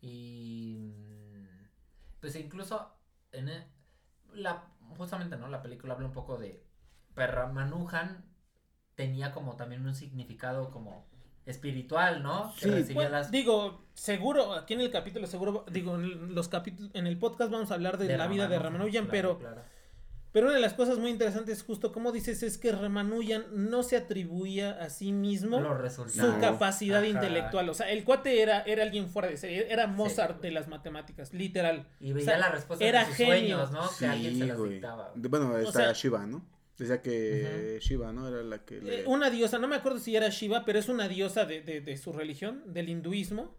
Y 0.00 0.94
mm, 0.96 2.18
pues 2.20 2.36
incluso 2.36 2.92
en 3.32 3.48
e- 3.48 3.66
la 4.32 4.68
justamente 4.96 5.36
no 5.36 5.48
la 5.48 5.62
película 5.62 5.94
habla 5.94 6.06
un 6.06 6.12
poco 6.12 6.38
de 6.38 6.64
pero 7.14 7.32
Ramanujan 7.32 8.24
tenía 8.94 9.32
como 9.32 9.56
también 9.56 9.86
un 9.86 9.94
significado 9.94 10.70
como 10.70 11.06
espiritual, 11.44 12.22
¿no? 12.22 12.54
Que 12.58 12.84
Sí. 12.84 12.94
Bueno, 12.94 13.10
las 13.10 13.30
Digo, 13.30 13.86
seguro, 13.94 14.52
aquí 14.54 14.74
en 14.74 14.80
el 14.80 14.90
capítulo, 14.90 15.26
seguro, 15.26 15.64
digo, 15.70 15.96
en 15.96 16.34
los 16.34 16.48
capítulos, 16.48 16.90
en 16.94 17.06
el 17.06 17.18
podcast 17.18 17.50
vamos 17.50 17.70
a 17.70 17.74
hablar 17.74 17.98
de, 17.98 18.16
la 18.16 18.28
vida 18.28 18.48
de 18.48 18.58
Ramanujan, 18.58 19.06
claro, 19.06 19.10
pero, 19.10 19.38
claro. 19.38 19.62
Pero 20.32 20.46
una 20.46 20.54
de 20.54 20.60
las 20.62 20.72
cosas 20.74 20.98
muy 20.98 21.10
interesantes, 21.10 21.62
justo 21.62 21.92
como 21.92 22.10
dices, 22.10 22.42
es 22.42 22.56
que 22.58 22.72
Ramanujan 22.72 23.44
no 23.52 23.82
se 23.82 23.96
atribuía 23.96 24.72
a 24.82 24.88
sí 24.90 25.12
mismo 25.12 25.58
su 26.08 26.38
capacidad 26.40 26.98
Ajá. 27.00 27.06
intelectual. 27.06 27.68
O 27.68 27.74
sea, 27.74 27.90
el 27.90 28.02
cuate 28.04 28.40
era, 28.42 28.62
era 28.62 28.82
alguien 28.82 29.08
fuera 29.08 29.28
de 29.28 29.36
serie, 29.36 29.66
era 29.70 29.86
Mozart 29.86 30.40
de 30.40 30.50
las 30.50 30.68
matemáticas, 30.68 31.32
literal. 31.34 31.86
Y 32.00 32.12
veía 32.12 32.22
o 32.22 32.30
sea, 32.30 32.38
la 32.38 32.48
respuesta 32.50 32.84
era 32.84 33.00
de 33.00 33.06
sus 33.06 33.16
genio. 33.16 33.36
sueños, 33.66 33.70
¿no? 33.72 33.90
que 33.98 34.06
alguien 34.06 34.38
se 34.38 34.46
las 34.46 34.58
güey. 34.58 34.72
dictaba. 34.72 35.12
Bueno, 35.14 35.58
está 35.58 35.72
sea- 35.72 35.92
Shiva, 35.92 36.26
¿no? 36.26 36.44
Decía 36.78 37.02
que 37.02 37.78
Shiva, 37.80 38.12
¿no? 38.12 38.26
Era 38.26 38.42
la 38.42 38.64
que 38.64 38.80
le... 38.80 39.00
Eh, 39.00 39.04
una 39.06 39.28
diosa, 39.30 39.58
no 39.58 39.68
me 39.68 39.76
acuerdo 39.76 39.98
si 39.98 40.16
era 40.16 40.30
Shiva, 40.30 40.64
pero 40.64 40.78
es 40.78 40.88
una 40.88 41.06
diosa 41.06 41.44
de, 41.44 41.60
de- 41.60 41.80
de 41.82 41.96
su 41.98 42.12
religión, 42.12 42.62
del 42.72 42.88
hinduismo, 42.88 43.54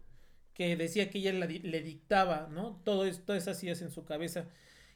que 0.52 0.76
decía 0.76 1.08
que 1.10 1.18
ella 1.18 1.32
la 1.32 1.46
le 1.46 1.82
dictaba, 1.82 2.48
¿no? 2.50 2.80
Todo 2.84 3.04
es, 3.06 3.24
todas 3.24 3.42
esas 3.42 3.62
ideas 3.62 3.80
en 3.82 3.90
su 3.90 4.04
cabeza. 4.04 4.46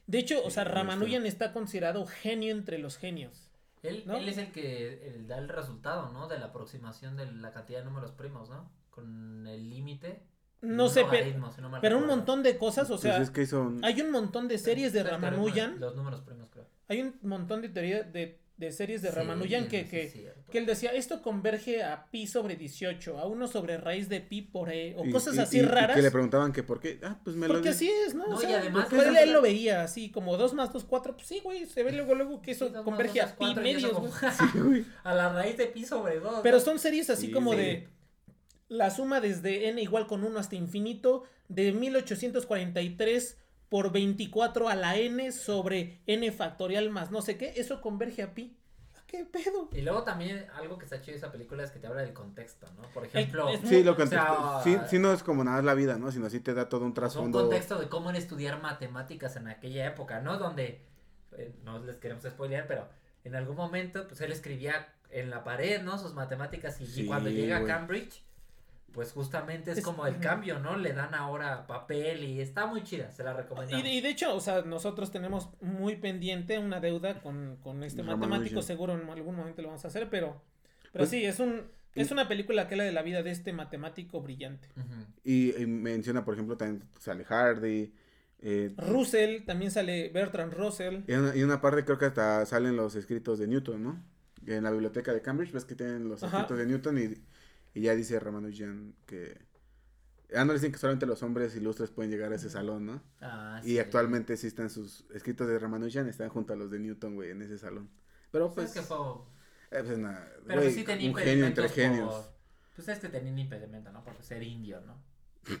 De 0.09 0.17
hecho, 0.17 0.43
o 0.43 0.49
sea, 0.49 0.63
Ramanujan 0.63 1.25
está 1.27 1.53
considerado 1.53 2.05
genio 2.07 2.51
entre 2.51 2.79
los 2.79 2.97
genios. 2.97 3.51
Él, 3.83 4.03
¿no? 4.07 4.17
él 4.17 4.27
es 4.27 4.37
el 4.39 4.51
que 4.51 5.07
el- 5.07 5.27
da 5.27 5.37
el 5.37 5.47
resultado, 5.47 6.11
¿no? 6.11 6.27
De 6.27 6.39
la 6.39 6.47
aproximación 6.47 7.15
de 7.15 7.31
la 7.31 7.51
cantidad 7.53 7.79
de 7.79 7.85
números 7.85 8.11
primos, 8.11 8.49
¿no? 8.49 8.71
Con 8.89 9.45
el 9.45 9.69
límite. 9.69 10.23
No 10.61 10.89
sé, 10.89 11.01
pe- 11.05 11.19
logaritmo, 11.19 11.51
si 11.51 11.61
no 11.61 11.69
mal 11.69 11.79
pero 11.79 11.99
un 11.99 12.07
montón 12.07 12.41
de 12.43 12.57
cosas, 12.57 12.87
o 12.89 12.93
Pues 12.93 13.01
sea, 13.03 13.21
es 13.21 13.29
que 13.29 13.43
hizo... 13.43 13.71
hay 13.83 14.01
un 14.01 14.11
montón 14.11 14.47
de 14.47 14.57
series 14.57 14.91
de 14.93 15.03
Ramanujan, 15.03 15.79
Los 15.79 15.95
números 15.95 16.21
primos, 16.21 16.49
creo. 16.49 16.65
hay 16.87 17.01
un 17.01 17.17
montón 17.21 17.61
de 17.61 17.69
teoría 17.69 18.01
de, 18.03 18.41
de 18.59 18.73
series 18.73 19.01
de 19.01 19.09
Sí, 19.09 19.15
Ramanujan 19.15 19.69
que, 19.69 19.87
que, 19.87 20.33
que 20.51 20.57
él 20.57 20.65
decía, 20.65 20.91
esto 20.91 21.21
converge 21.21 21.81
a 21.81 22.07
pi 22.11 22.27
sobre 22.27 22.57
18, 22.57 23.17
a 23.17 23.25
1 23.25 23.47
sobre 23.47 23.77
raíz 23.77 24.09
de 24.09 24.19
pi 24.19 24.41
por 24.41 24.69
e, 24.69 24.95
o 24.97 25.05
y- 25.05 25.11
cosas 25.11 25.37
y- 25.37 25.39
así 25.39 25.57
y- 25.57 25.59
y 25.61 25.63
raras. 25.63 25.95
que 25.95 26.01
le 26.01 26.11
preguntaban 26.11 26.51
que 26.51 26.61
por 26.61 26.81
qué. 26.81 26.99
Ah, 27.01 27.17
pues 27.23 27.37
me 27.37 27.47
lo 27.47 27.53
Porque 27.53 27.69
así 27.69 27.89
es, 27.89 28.13
¿no? 28.15 28.27
No, 28.27 28.35
o 28.35 28.43
y 28.43 28.45
sea, 28.45 28.59
además 28.59 28.87
pues 28.89 29.07
él, 29.07 29.15
él 29.15 29.31
lo 29.31 29.41
veía 29.41 29.81
así, 29.81 30.11
como 30.11 30.35
2 30.35 30.53
más 30.53 30.73
2, 30.73 30.83
4. 30.83 31.15
Pues 31.15 31.27
sí, 31.27 31.39
güey, 31.41 31.65
se 31.67 31.83
ve 31.83 31.93
luego, 31.93 32.15
luego 32.15 32.41
que 32.41 32.51
eso 32.51 32.71
converge 32.83 33.21
dos 33.21 33.29
a 33.31 33.35
pi 33.37 33.45
y 33.45 33.55
medios, 33.55 33.91
como-. 33.93 34.11
Sí. 34.11 34.85
A 35.05 35.15
la 35.15 35.31
raíz 35.31 35.55
de 35.55 35.67
pi 35.67 35.85
sobre 35.85 36.19
2. 36.19 36.41
Pero 36.43 36.59
son 36.59 36.79
series 36.79 37.09
así 37.09 37.27
Sí, 37.27 37.31
como 37.31 37.53
sí. 37.53 37.57
de 37.59 37.87
la 38.67 38.91
suma 38.91 39.21
desde 39.21 39.69
n 39.69 39.81
igual 39.81 40.05
con 40.05 40.23
1 40.25 40.37
hasta 40.37 40.55
infinito, 40.57 41.23
de 41.47 41.71
1843 41.71 43.37
por 43.69 43.91
24 43.91 44.67
a 44.67 44.75
la 44.75 44.97
n 44.97 45.31
sobre 45.31 46.01
n 46.07 46.31
factorial 46.31 46.89
más 46.89 47.11
no 47.11 47.21
sé 47.21 47.37
qué, 47.37 47.53
eso 47.55 47.81
converge 47.81 48.23
a 48.23 48.33
pi. 48.33 48.57
¿A 48.97 49.05
¿Qué 49.05 49.25
pedo? 49.25 49.69
Y 49.71 49.81
luego 49.81 50.03
también 50.03 50.47
algo 50.55 50.77
que 50.77 50.85
está 50.85 51.01
chido 51.01 51.13
de 51.13 51.17
esa 51.17 51.31
película 51.31 51.63
es 51.63 51.71
que 51.71 51.79
te 51.79 51.87
habla 51.87 52.01
del 52.01 52.13
contexto, 52.13 52.67
¿no? 52.77 52.83
Por 52.89 53.05
ejemplo, 53.05 53.49
es 53.49 53.61
Sí, 53.61 53.83
lo 53.83 53.95
que 53.95 54.03
O 54.03 54.07
sea, 54.07 54.61
sí, 54.63 54.77
sí 54.87 54.99
no 54.99 55.13
es 55.13 55.23
como 55.23 55.43
nada 55.43 55.61
la 55.61 55.73
vida, 55.75 55.97
¿no? 55.97 56.11
Sino 56.11 56.29
sí 56.29 56.39
te 56.39 56.53
da 56.53 56.67
todo 56.67 56.81
un 56.85 56.93
pues, 56.93 57.03
un 57.05 57.11
trasfondo. 57.11 57.41
contexto 57.41 57.79
de 57.79 57.87
cómo 57.87 58.09
era 58.09 58.19
estudiar 58.19 58.61
matemáticas 58.61 59.35
en 59.35 59.47
aquella 59.47 59.85
época, 59.85 60.19
¿no? 60.19 60.37
Donde, 60.37 60.85
eh, 61.37 61.55
no 61.63 61.79
les 61.79 61.97
queremos 61.97 62.23
spoilear, 62.23 62.67
pero 62.67 62.89
en 63.23 63.35
algún 63.35 63.55
momento, 63.55 64.07
pues 64.07 64.21
él 64.21 64.31
escribía 64.31 64.93
en 65.11 65.29
la 65.29 65.43
pared, 65.43 65.81
¿no? 65.81 65.97
Sus 65.97 66.13
matemáticas 66.13 66.79
y, 66.79 67.05
cuando 67.05 67.29
llega 67.29 67.57
a. 67.57 67.65
Cambridge, 67.65 68.23
pues 68.93 69.11
justamente 69.11 69.71
es, 69.71 69.79
Es- 69.79 69.83
como 69.83 70.05
el 70.07 70.19
cambio, 70.19 70.59
¿no? 70.59 70.77
Le 70.77 70.93
dan 70.93 71.13
ahora 71.15 71.65
papel 71.67 72.23
y 72.23 72.41
está 72.41 72.65
muy 72.65 72.83
chida, 72.83 73.11
se 73.11 73.23
la 73.23 73.33
recomendamos. 73.33 73.85
Y, 73.85 73.89
y 73.97 74.01
de 74.01 74.09
hecho, 74.09 74.35
o 74.35 74.39
sea, 74.39 74.61
nosotros 74.63 75.11
tenemos 75.11 75.49
muy 75.61 75.95
pendiente 75.95 76.59
una 76.59 76.79
deuda 76.79 77.21
con, 77.21 77.57
con 77.61 77.83
este 77.83 78.01
Ramanujan. 78.01 78.29
matemático, 78.29 78.61
seguro 78.61 78.93
en 78.99 79.09
algún 79.09 79.35
momento 79.35 79.61
lo 79.61 79.69
vamos 79.69 79.85
a 79.85 79.87
hacer, 79.89 80.09
pero, 80.09 80.41
pero 80.91 81.03
Pues- 81.03 81.09
sí, 81.09 81.23
es 81.25 81.39
un 81.39 81.63
es 81.95 82.11
una 82.11 82.27
película 82.29 82.67
que 82.67 82.75
habla 82.75 82.83
de 82.85 82.91
la 82.93 83.01
vida 83.01 83.23
de 83.23 83.31
este 83.31 83.51
matemático 83.51 84.21
brillante. 84.21 84.69
Y, 85.23 85.53
y 85.59 85.65
menciona, 85.65 86.23
por 86.23 86.35
ejemplo, 86.35 86.55
también 86.55 86.83
sale 86.99 87.25
Hardy. 87.25 87.91
eh, 88.41 88.73
Russell, 88.77 89.43
también 89.43 89.69
sale 89.71 90.07
Bertrand 90.09 90.53
Russell. 90.53 90.99
y, 91.07 91.11
en 91.13 91.19
una, 91.21 91.35
y 91.35 91.39
en 91.39 91.45
una 91.45 91.59
parte 91.59 91.83
creo 91.83 91.97
que 91.97 92.05
hasta 92.05 92.45
salen 92.45 92.77
los 92.77 92.95
escritos 92.95 93.37
de 93.39 93.47
Newton, 93.47 93.83
¿no? 93.83 94.03
En 94.47 94.63
la 94.63 94.71
biblioteca 94.71 95.13
de 95.13 95.21
Cambridge, 95.21 95.51
ves 95.51 95.65
que 95.65 95.75
tienen 95.75 96.07
los 96.07 96.23
Ajá. 96.23 96.37
escritos 96.37 96.57
de 96.59 96.65
Newton 96.67 96.97
y, 96.99 97.13
y 97.73 97.81
ya 97.81 97.95
dice 97.95 98.19
Ramanujan 98.19 98.95
que... 99.05 99.37
Ah, 100.35 100.45
no 100.45 100.53
dicen 100.53 100.71
que 100.71 100.77
solamente 100.77 101.07
los 101.07 101.23
hombres 101.23 101.55
ilustres 101.55 101.89
pueden 101.89 102.11
llegar 102.11 102.31
a 102.31 102.35
ese 102.35 102.49
salón, 102.51 102.85
¿no? 102.85 103.01
Ah, 103.19 103.61
Y 103.63 103.69
sí. 103.71 103.79
actualmente 103.79 104.37
sí 104.37 104.45
están 104.47 104.69
sus 104.69 105.05
escritos 105.11 105.47
de 105.47 105.57
Ramanujan, 105.57 106.07
están 106.07 106.29
junto 106.29 106.53
a 106.53 106.55
los 106.55 106.69
de 106.69 106.77
Newton, 106.79 107.15
güey, 107.15 107.31
en 107.31 107.41
ese 107.41 107.57
salón. 107.57 107.89
Pero 108.31 108.53
Pues 108.53 108.67
pues... 108.67 108.67
es 108.67 108.73
que 108.73 108.81
fue... 108.81 108.97
eh, 109.71 109.83
pues, 109.83 109.97
nada, 109.97 110.31
Pero 110.45 110.61
güey, 110.61 110.73
sí 110.73 110.83
tenía 110.83 111.09
un 111.09 111.15
genio 111.15 111.45
entre 111.47 111.67
genios. 111.69 112.13
por- 112.13 112.33
Pues 112.75 112.87
es 112.89 112.99
que 112.99 113.09
tenía 113.09 113.31
un 113.31 113.39
impedimento, 113.39 113.91
¿no? 113.91 114.03
Por 114.03 114.21
ser 114.21 114.43
indio, 114.43 114.81
¿no? 114.81 115.01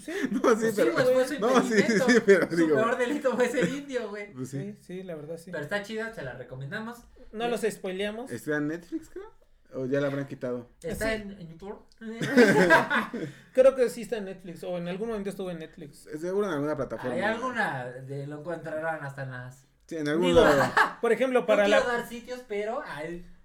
Sí, 0.00 0.10
No, 0.32 0.38
sí, 0.40 0.40
Pues 0.40 0.74
pero... 0.74 0.92
pues 0.94 1.10
fue 1.10 1.28
su 1.28 1.38
no, 1.40 1.62
sí, 1.62 1.74
impedimento. 1.74 2.08
sí, 2.10 2.18
pero 2.26 2.50
Su 2.50 2.56
digo... 2.56 2.74
peor 2.74 2.98
delito 2.98 3.36
fue 3.36 3.48
ser 3.48 3.68
indio, 3.68 4.08
güey. 4.10 4.32
Pues 4.32 4.48
sí. 4.50 4.58
sí, 4.72 4.78
sí, 4.82 5.02
la 5.04 5.14
verdad 5.14 5.36
sí. 5.38 5.50
Pero 5.52 5.62
está 5.62 5.82
chida, 5.84 6.12
se 6.12 6.22
la 6.22 6.34
recomendamos. 6.34 6.98
No 7.30 7.46
los 7.48 7.60
spoileamos. 7.62 8.30
¿Está 8.32 8.56
en 8.56 8.68
Netflix, 8.68 9.08
creo? 9.10 9.30
¿O 9.74 9.86
ya 9.86 10.00
la 10.00 10.08
habrán 10.08 10.26
quitado? 10.26 10.68
Está 10.82 11.06
Sí. 11.16 11.22
en, 11.22 11.30
en 11.40 11.48
YouTube. 11.48 11.78
Creo 13.52 13.74
que 13.74 13.88
sí 13.88 14.02
está 14.02 14.18
en 14.18 14.26
Netflix, 14.26 14.62
o 14.64 14.76
en 14.78 14.88
algún 14.88 15.08
momento 15.08 15.30
estuvo 15.30 15.50
en 15.50 15.58
Netflix. 15.58 16.08
Seguro 16.20 16.46
en 16.46 16.54
alguna 16.54 16.76
plataforma. 16.76 17.14
Hay 17.14 17.22
alguna 17.22 17.84
de 17.86 18.26
lo 18.26 18.40
encontrarán 18.40 19.04
hasta 19.04 19.22
en 19.22 19.30
las. 19.30 19.66
Sí, 19.86 19.96
en 19.96 20.08
algún 20.08 20.28
Digo, 20.28 20.40
lado. 20.40 20.72
Por 21.00 21.12
ejemplo, 21.12 21.46
para 21.46 21.62
no 21.64 21.68
quiero 21.68 21.86
la, 21.88 21.92
dar 21.98 22.08
sitios, 22.08 22.40
pero 22.48 22.82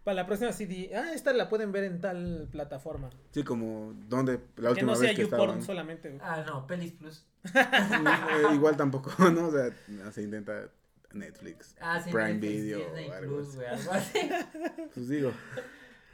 para 0.04 0.16
la 0.16 0.26
próxima 0.26 0.52
CD, 0.54 0.92
ah, 0.96 1.12
esta 1.14 1.34
la 1.34 1.50
pueden 1.50 1.72
ver 1.72 1.84
en 1.84 2.00
tal 2.00 2.48
plataforma. 2.52 3.10
Sí, 3.32 3.44
como 3.44 3.94
donde 4.08 4.40
la 4.58 4.68
Que 4.70 4.74
última 4.74 4.92
no 4.94 4.98
sea 4.98 5.08
vez 5.10 5.16
que 5.18 5.24
YouPorn 5.24 5.42
estaban. 5.42 5.64
solamente. 5.64 6.10
güey. 6.10 6.22
ah 6.24 6.44
no, 6.48 6.66
Pelis 6.68 6.94
Plus. 6.94 7.26
Eh, 7.54 8.54
igual 8.54 8.78
tampoco, 8.78 9.12
¿no? 9.32 9.48
O 9.48 9.52
sea, 9.52 9.70
se 10.12 10.22
intenta 10.24 10.70
Netflix, 11.14 11.76
Ah, 11.82 12.00
sí, 12.02 12.12
Prime 12.12 12.34
Netflix, 12.34 12.54
Video 12.64 12.80
Disney 12.80 13.10
o 13.10 13.14
algo 13.14 13.36
Plus, 13.38 13.48
así. 13.50 13.56
güey, 13.58 13.68
algo 13.70 13.92
así. 13.92 14.30
Pues 14.94 15.10
digo, 15.10 15.32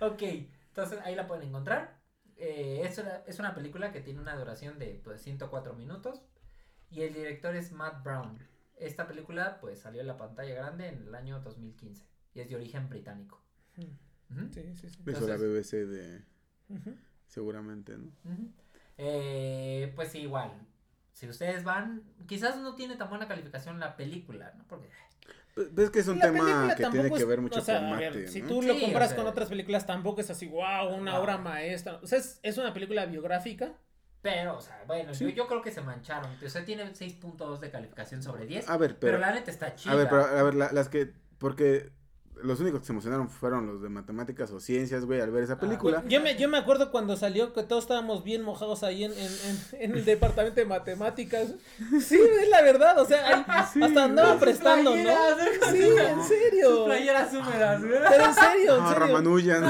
ok, 0.08 0.22
entonces 0.68 1.00
ahí 1.04 1.16
la 1.16 1.28
pueden 1.28 1.48
encontrar. 1.50 2.02
Eh, 2.36 2.82
es, 2.84 2.98
una, 2.98 3.18
es 3.28 3.40
una 3.40 3.54
película 3.54 3.92
que 3.92 4.02
tiene 4.02 4.20
una 4.20 4.36
duración 4.36 4.80
de 4.80 5.00
pues 5.04 5.22
104 5.22 5.74
minutos 5.76 6.22
y 6.90 7.02
el 7.02 7.14
director 7.14 7.56
es 7.56 7.72
Matt 7.72 8.04
Brown. 8.04 8.40
Esta 8.78 9.08
película 9.08 9.60
pues 9.60 9.80
salió 9.80 10.02
en 10.02 10.08
la 10.08 10.18
pantalla 10.18 10.54
grande 10.56 10.88
en 10.88 11.08
el 11.08 11.16
año 11.16 11.40
2015 11.42 12.06
y 12.34 12.40
es 12.42 12.50
de 12.50 12.56
origen 12.56 12.90
británico. 12.90 13.42
Ujú, 13.78 14.50
Sí, 14.52 14.74
sí, 14.76 14.90
sí. 14.90 15.04
eso 15.08 15.28
la 15.28 15.38
BBC 15.38 15.86
de 15.86 16.24
seguramente, 17.28 17.98
¿no? 17.98 18.12
Eh, 18.98 19.92
pues 19.96 20.12
sí, 20.12 20.20
igual. 20.20 20.52
Si 21.14 21.28
ustedes 21.28 21.64
van, 21.64 22.04
quizás 22.28 22.58
no 22.58 22.76
tiene 22.76 22.96
tan 22.96 23.10
buena 23.10 23.28
calificación 23.28 23.80
la 23.80 23.96
película, 23.96 24.54
¿no? 24.58 24.68
Porque 24.68 24.90
ves 25.56 25.90
que 25.92 26.00
es 26.00 26.08
un 26.08 26.20
La 26.20 26.26
tema 26.32 26.76
que 26.76 26.86
tiene 26.88 27.12
que 27.12 27.26
ver 27.26 27.42
mucho 27.42 27.60
o 27.60 27.64
sea, 27.64 27.80
con 27.80 27.94
a 27.94 27.98
ver, 27.98 28.14
mate, 28.14 28.28
Si 28.28 28.42
¿no? 28.42 28.48
tú 28.48 28.62
Sí, 28.62 28.68
lo 28.68 28.76
o 28.76 28.80
comparas 28.82 29.10
sea- 29.10 29.18
con 29.18 29.28
otras 29.28 29.50
películas, 29.50 29.86
tampoco 29.86 30.22
es 30.22 30.30
así, 30.30 30.48
wow, 30.48 30.94
una 30.96 31.12
No. 31.14 31.22
obra 31.22 31.38
maestra. 31.38 32.00
O 32.02 32.08
sea, 32.08 32.18
es, 32.20 32.40
es 32.44 32.58
una 32.58 32.74
película 32.74 33.06
biográfica. 33.06 33.74
Pero, 34.22 34.56
o 34.58 34.62
sea, 34.62 34.82
bueno, 34.88 35.14
Sí. 35.14 35.26
yo, 35.26 35.30
yo 35.32 35.48
creo 35.48 35.62
que 35.62 35.70
se 35.72 35.82
mancharon. 35.82 36.32
O 36.44 36.50
sea, 36.50 36.64
tiene 36.64 36.96
6.2 36.96 37.60
de 37.60 37.70
calificación 37.70 38.24
sobre 38.24 38.46
10. 38.46 38.70
A 38.70 38.78
ver, 38.78 38.98
pero, 38.98 39.14
pero, 39.14 39.18
la 39.20 39.34
neta 39.34 39.52
está 39.52 39.76
chida. 39.76 39.92
a 39.92 39.96
ver, 39.98 40.08
pero, 40.10 40.24
a 40.24 40.44
ver, 40.44 40.54
la- 40.56 40.72
las 40.72 40.88
que, 40.88 41.12
porque 41.40 41.92
los 42.44 42.60
únicos 42.60 42.82
que 42.82 42.86
se 42.88 42.92
emocionaron 42.92 43.30
fueron 43.30 43.66
los 43.66 43.82
de 43.82 43.90
matemáticas 43.90 44.52
o 44.52 44.60
ciencias, 44.60 45.06
güey, 45.06 45.22
al 45.22 45.32
ver 45.32 45.44
esa 45.44 45.54
Ah, 45.54 45.60
película. 45.60 46.04
Yo 46.08 46.22
me, 46.22 46.36
yo 46.38 46.48
me 46.50 46.58
acuerdo 46.58 46.92
cuando 46.92 47.16
salió 47.18 47.54
que 47.54 47.64
todos 47.64 47.84
estábamos 47.86 48.24
bien 48.24 48.42
mojados 48.44 48.84
ahí 48.84 49.04
en, 49.04 49.12
en, 49.14 49.20
en, 49.20 49.60
en 49.92 49.98
el 49.98 50.06
departamento 50.06 50.60
de 50.60 50.66
matemáticas. 50.66 51.54
Sí, 52.02 52.20
es 52.20 52.50
la 52.50 52.62
verdad, 52.62 53.00
o 53.00 53.06
sea, 53.06 53.28
ahí 53.28 53.46
hasta 53.84 54.04
andaba 54.04 54.34
Sus 54.34 54.42
prestando, 54.42 54.92
¿no? 54.96 55.04
playeras. 55.04 55.38
Sí, 55.72 55.84
en 55.84 56.16
Sus 56.18 56.28
serio. 56.28 56.86
playeras 56.86 57.34
húmedas, 57.34 57.82
güey. 57.84 58.00
Pero 58.10 58.26
en 58.26 58.34
serio, 58.36 58.76
en 58.78 58.84
No, 58.84 58.90
serio. 58.90 59.08
Ramanujan. 59.08 59.62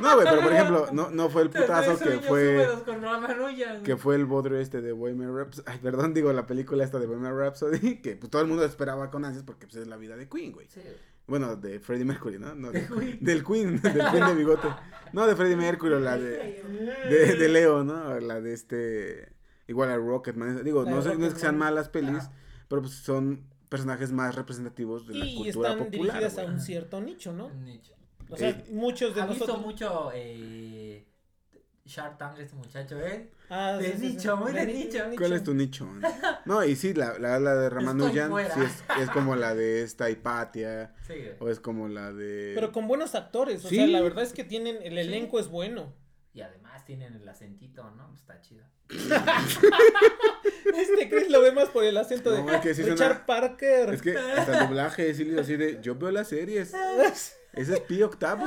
No, 0.00 0.14
güey, 0.14 0.26
pero 0.30 0.42
por 0.42 0.52
ejemplo, 0.52 0.86
no, 0.92 1.10
no 1.10 1.28
fue 1.30 1.42
el 1.42 1.50
putazo 1.50 1.98
que 1.98 2.18
fue 2.20 2.54
húmedos 2.56 2.82
con 2.82 3.02
Ramanujan. 3.02 3.82
que 3.82 3.96
fue 3.96 4.14
el 4.16 4.26
bodrio 4.26 4.58
este 4.60 4.80
de 4.80 4.92
Bohemian 4.92 5.36
Rhapsody. 5.36 5.64
Ay, 5.66 5.78
perdón, 5.82 6.14
digo 6.14 6.32
la 6.32 6.46
película 6.46 6.84
esta 6.84 6.98
de 6.98 7.06
Bohemian 7.06 7.36
Rhapsody, 7.36 7.96
que 8.02 8.16
pues 8.16 8.30
todo 8.30 8.42
el 8.42 8.48
mundo 8.48 8.64
esperaba 8.64 9.10
con 9.10 9.24
ansias 9.24 9.44
porque 9.44 9.66
pues 9.66 9.76
es 9.76 9.88
la 9.88 9.96
vida 9.96 10.16
de 10.16 10.28
Queen, 10.28 10.52
güey. 10.52 10.66
Sí. 10.68 10.80
Bueno, 11.26 11.56
de 11.56 11.78
Freddie 11.80 12.04
Mercury, 12.04 12.38
¿no? 12.38 12.54
no 12.54 12.70
de- 12.72 12.80
De 12.82 12.86
Queen. 12.88 13.18
Del 13.20 13.44
Queen, 13.44 13.80
del 13.80 14.10
Queen 14.10 14.26
de 14.26 14.34
bigote. 14.36 14.68
No, 15.12 15.26
de 15.26 15.36
Freddie 15.36 15.56
Mercury, 15.56 15.94
o 15.94 16.00
la 16.00 16.16
de, 16.18 16.62
de, 17.08 17.34
de 17.36 17.48
Leo, 17.48 17.84
¿no? 17.84 18.18
La 18.20 18.40
de 18.40 18.52
este, 18.52 19.32
igual 19.68 19.90
a 19.90 19.96
Rocketman. 19.96 20.64
Digo, 20.64 20.84
La 20.84 20.90
no, 20.90 21.02
sé- 21.02 21.16
no 21.16 21.26
es 21.26 21.34
que 21.34 21.40
sean 21.40 21.56
malas 21.58 21.88
pelis, 21.88 22.10
Ajá. 22.24 22.32
pero 22.68 22.82
pues 22.82 22.94
son 22.94 23.44
personajes 23.68 24.10
más 24.12 24.34
representativos 24.34 25.06
de 25.06 25.14
la 25.14 25.24
Y 25.26 25.36
cultura 25.36 25.70
están 25.72 25.84
popular. 25.86 26.16
dirigidas 26.18 26.38
a 26.38 26.44
un 26.50 26.60
cierto 26.60 27.00
nicho, 27.00 27.32
¿no? 27.32 27.46
Un 27.46 27.64
nicho. 27.64 27.94
O 28.28 28.36
sea, 28.36 28.50
Eh, 28.50 28.64
muchos 28.70 29.14
de 29.14 29.20
Ha 29.22 29.26
visto 29.26 29.46
nosotros. 29.46 29.66
mucho 29.66 30.10
eh, 30.14 31.06
Shark 31.84 32.16
Tank 32.16 32.38
este 32.38 32.54
muchacho, 32.54 32.98
¿eh? 33.00 33.28
Ah, 33.50 33.72
de 33.80 33.94
nicho, 33.96 34.36
muy 34.36 34.52
de 34.52 34.66
ni- 34.66 34.84
nicho. 34.84 34.98
¿Cuál 35.18 35.32
es 35.32 35.42
tu 35.42 35.52
nicho? 35.52 35.88
No, 36.44 36.64
y 36.64 36.76
sí, 36.76 36.94
la, 36.94 37.18
la, 37.18 37.40
la 37.40 37.54
de 37.56 37.68
Ramanujan 37.70 38.32
es, 38.38 38.84
es 39.00 39.10
como 39.10 39.34
la 39.34 39.54
de 39.54 39.82
esta 39.82 40.08
Hipatia, 40.08 40.94
o 41.40 41.48
es 41.48 41.58
como 41.60 41.88
la 41.88 42.12
de... 42.12 42.52
Pero 42.54 42.70
con 42.72 42.86
buenos 42.86 43.14
actores, 43.16 43.64
o 43.64 43.68
Sí. 43.68 43.76
sea, 43.76 43.86
la 43.88 44.00
verdad 44.00 44.22
es 44.22 44.32
que 44.32 44.44
tienen, 44.44 44.76
el 44.82 44.92
Sí. 44.94 44.98
elenco 45.00 45.40
es 45.40 45.48
bueno. 45.48 45.92
Y 46.34 46.40
además 46.40 46.84
tienen 46.86 47.14
el 47.14 47.28
acentito, 47.28 47.90
¿no? 47.90 48.14
Está 48.14 48.40
chido. 48.40 48.64
Este 50.74 51.08
Chris 51.10 51.28
lo 51.30 51.40
ve 51.42 51.52
más 51.52 51.68
por 51.68 51.84
el 51.84 51.96
acento 51.96 52.30
de 52.30 52.42
No, 52.42 52.50
es 52.52 52.60
que 52.60 52.74
sí 52.74 52.82
Richard 52.82 52.96
suena- 52.96 53.26
Parker. 53.26 53.92
Es 53.92 54.00
que 54.02 54.16
hasta 54.16 54.62
el 54.62 54.68
doblaje 54.68 55.12
sí 55.14 55.36
así 55.38 55.56
de, 55.56 55.80
yo 55.82 55.94
veo 55.96 56.10
las 56.10 56.28
series, 56.28 56.72
ese 57.52 57.74
es 57.74 57.80
Pi 57.80 58.02
Octavio. 58.02 58.46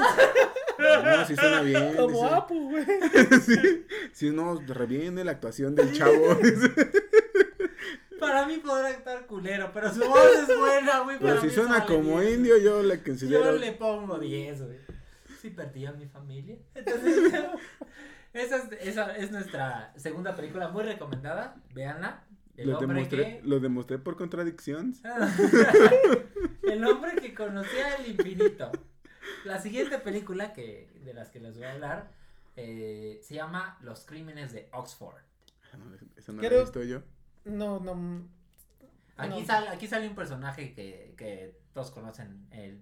No, 0.77 1.25
sí 1.25 1.35
suena 1.35 1.61
bien. 1.61 1.95
Como 1.95 2.09
dice- 2.09 2.35
Apu, 2.35 2.69
güey. 2.71 2.85
sí, 3.45 3.85
sí, 4.11 4.29
no, 4.31 4.59
reviene 4.67 5.23
la 5.23 5.31
actuación 5.31 5.73
del 5.75 5.93
chavo. 5.93 6.37
Para 8.19 8.45
mí 8.45 8.57
podrá 8.57 8.89
estar 8.89 9.25
culero, 9.27 9.71
pero 9.73 9.93
su 9.93 9.99
voz 9.99 10.31
es 10.49 10.57
buena, 10.57 10.99
güey. 11.01 11.17
Pero 11.19 11.41
si 11.41 11.49
suena 11.49 11.85
como 11.85 12.19
bien. 12.19 12.35
indio, 12.39 12.57
yo 12.57 12.81
le 12.81 12.97
Yo 12.97 13.03
considero... 13.03 13.51
le 13.53 13.71
pongo 13.73 14.17
10, 14.19 14.63
güey. 14.63 14.77
Sí 15.41 15.49
perdí 15.51 15.85
a 15.85 15.91
mi 15.91 16.07
familia. 16.07 16.57
Entonces, 16.73 17.33
esa 18.33 18.55
es, 18.57 18.63
esa 18.81 19.15
es 19.15 19.31
nuestra 19.31 19.93
segunda 19.95 20.35
película 20.35 20.69
muy 20.69 20.83
recomendada. 20.83 21.55
Véanla. 21.73 22.23
El 22.57 22.69
Lo 22.69 22.77
hombre 22.79 22.95
demostré, 22.95 23.23
que... 23.23 23.41
lo 23.43 23.59
demostré 23.59 23.99
por 23.99 24.15
contradicción. 24.15 24.93
el 26.63 26.85
hombre 26.85 27.15
que 27.17 27.33
conocía 27.35 27.95
el 27.95 28.07
infinito. 28.11 28.71
La 29.45 29.59
siguiente 29.61 29.97
película 29.99 30.53
que 30.53 30.89
de 31.03 31.13
las 31.13 31.29
que 31.29 31.39
les 31.39 31.55
voy 31.55 31.65
a 31.65 31.71
hablar 31.73 32.11
eh, 32.55 33.19
se 33.23 33.35
llama 33.35 33.77
Los 33.81 34.05
crímenes 34.05 34.51
de 34.53 34.69
Oxford. 34.73 35.15
Ah, 35.71 35.77
no, 35.77 35.85
Esa 36.17 36.31
no 36.31 36.41
la 36.41 36.47
he 36.47 36.59
visto 36.61 36.83
yo. 36.83 37.01
No, 37.45 37.79
no. 37.79 38.27
Aquí, 39.17 39.39
No. 39.41 39.45
sale, 39.45 39.69
aquí 39.69 39.87
sale 39.87 40.07
un 40.09 40.15
personaje 40.15 40.73
que, 40.73 41.13
que 41.17 41.57
todos 41.73 41.91
conocen, 41.91 42.47
el... 42.51 42.81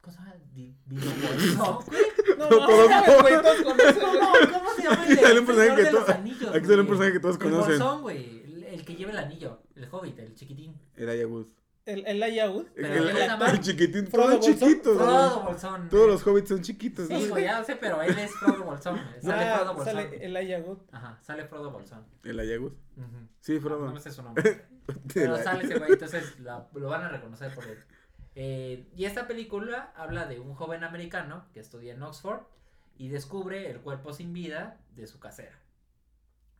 ¿Cómo 0.00 0.12
se 0.16 0.18
llama? 0.22 0.34
Di- 0.52 0.74
Bolsón, 0.86 1.84
güey. 1.86 2.02
No, 2.38 2.48
Todos- 2.48 2.88
no, 2.90 3.06
no, 3.06 3.20
güey, 3.22 3.34
todos 3.42 3.62
conocen, 3.62 4.00
güey. 4.00 4.20
¿Cómo, 4.20 4.58
¿Cómo 4.58 4.70
se 4.74 4.82
llama 4.82 5.06
el 5.06 5.16
de, 5.16 5.22
Sale 5.22 5.40
un 5.40 5.46
personaje 5.46 5.76
que 5.76 5.82
de 5.82 5.90
to- 5.90 6.00
los 6.00 6.08
anillos? 6.08 6.54
aquí 6.54 6.66
sale 6.66 6.80
un 6.80 6.86
personaje 6.86 7.12
que 7.12 7.20
todos 7.20 7.38
conocen. 7.38 7.72
El 7.74 7.78
bolsón, 7.78 8.02
güey. 8.02 8.40
El, 8.44 8.64
el 8.64 8.84
que 8.84 8.94
lleva 8.96 9.10
el 9.12 9.18
anillo. 9.18 9.62
El 9.76 9.88
hobbit, 9.90 10.18
el 10.18 10.34
chiquitín. 10.34 10.74
Era 10.96 11.12
Wood. 11.26 11.46
El, 11.86 12.06
el. 12.06 12.20
Pero 12.74 13.08
el, 13.08 13.16
el 13.42 13.60
chiquitín, 13.60 14.06
Frodo 14.06 14.26
todos 14.38 14.46
Bolsón. 14.46 14.68
chiquitos. 14.68 14.94
güey. 14.96 15.06
Frodo 15.08 15.42
Bolsón. 15.44 15.88
Todos 15.88 16.06
los 16.08 16.26
hobbits 16.26 16.48
son 16.50 16.62
chiquitos. 16.62 17.08
Sí, 17.08 17.14
¿no? 17.14 17.28
güey, 17.30 17.44
ya 17.44 17.58
lo 17.58 17.64
sé, 17.64 17.76
pero 17.76 18.00
él 18.02 18.18
es 18.18 18.30
Frodo 18.34 18.64
Bolsón. 18.64 19.00
Sale 19.22 19.44
Ah, 19.48 19.56
Frodo 19.58 19.74
Bolsón. 19.74 19.94
sale 19.94 20.24
Elijah 20.24 20.58
Wood. 20.60 20.78
Ajá, 20.92 21.18
sale 21.22 21.44
Frodo 21.46 21.70
Bolsón. 21.70 22.04
El 22.22 22.38
Ayagus. 22.38 22.72
Ujú. 22.96 23.28
Sí, 23.40 23.54
No, 23.54 23.60
Frodo. 23.62 23.86
no 23.86 23.92
me 23.94 24.00
sé 24.00 24.10
su 24.12 24.22
nombre. 24.22 24.66
Pero 25.14 25.36
El- 25.36 25.42
sale 25.42 25.64
ese 25.64 25.78
güey, 25.78 25.92
entonces 25.92 26.38
la- 26.40 26.68
lo 26.74 26.88
van 26.88 27.02
a 27.04 27.08
reconocer 27.08 27.54
por 27.54 27.64
él. 27.64 27.78
Eh, 28.36 28.88
y 28.94 29.04
esta 29.06 29.26
película 29.26 29.92
habla 29.96 30.26
de 30.26 30.38
un 30.38 30.54
joven 30.54 30.84
americano 30.84 31.46
que 31.52 31.60
estudia 31.60 31.94
en 31.94 32.02
Oxford 32.02 32.42
y 32.96 33.08
descubre 33.08 33.70
el 33.70 33.80
cuerpo 33.80 34.12
sin 34.12 34.32
vida 34.32 34.78
de 34.94 35.06
su 35.06 35.18
casera. 35.18 35.58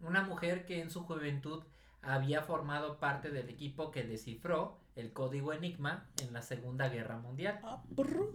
Una 0.00 0.22
mujer 0.22 0.64
que 0.64 0.80
en 0.80 0.90
su 0.90 1.04
juventud 1.04 1.62
había 2.02 2.42
formado 2.42 2.98
parte 2.98 3.30
del 3.30 3.48
equipo 3.50 3.90
que 3.90 4.02
descifró 4.02 4.80
el 4.96 5.12
código 5.12 5.53
Enigma 5.53 6.09
en 6.22 6.33
la 6.33 6.42
Segunda 6.42 6.88
Guerra 6.88 7.16
Mundial. 7.18 7.61
Ah. 7.62 7.83
Ujú. 7.96 8.35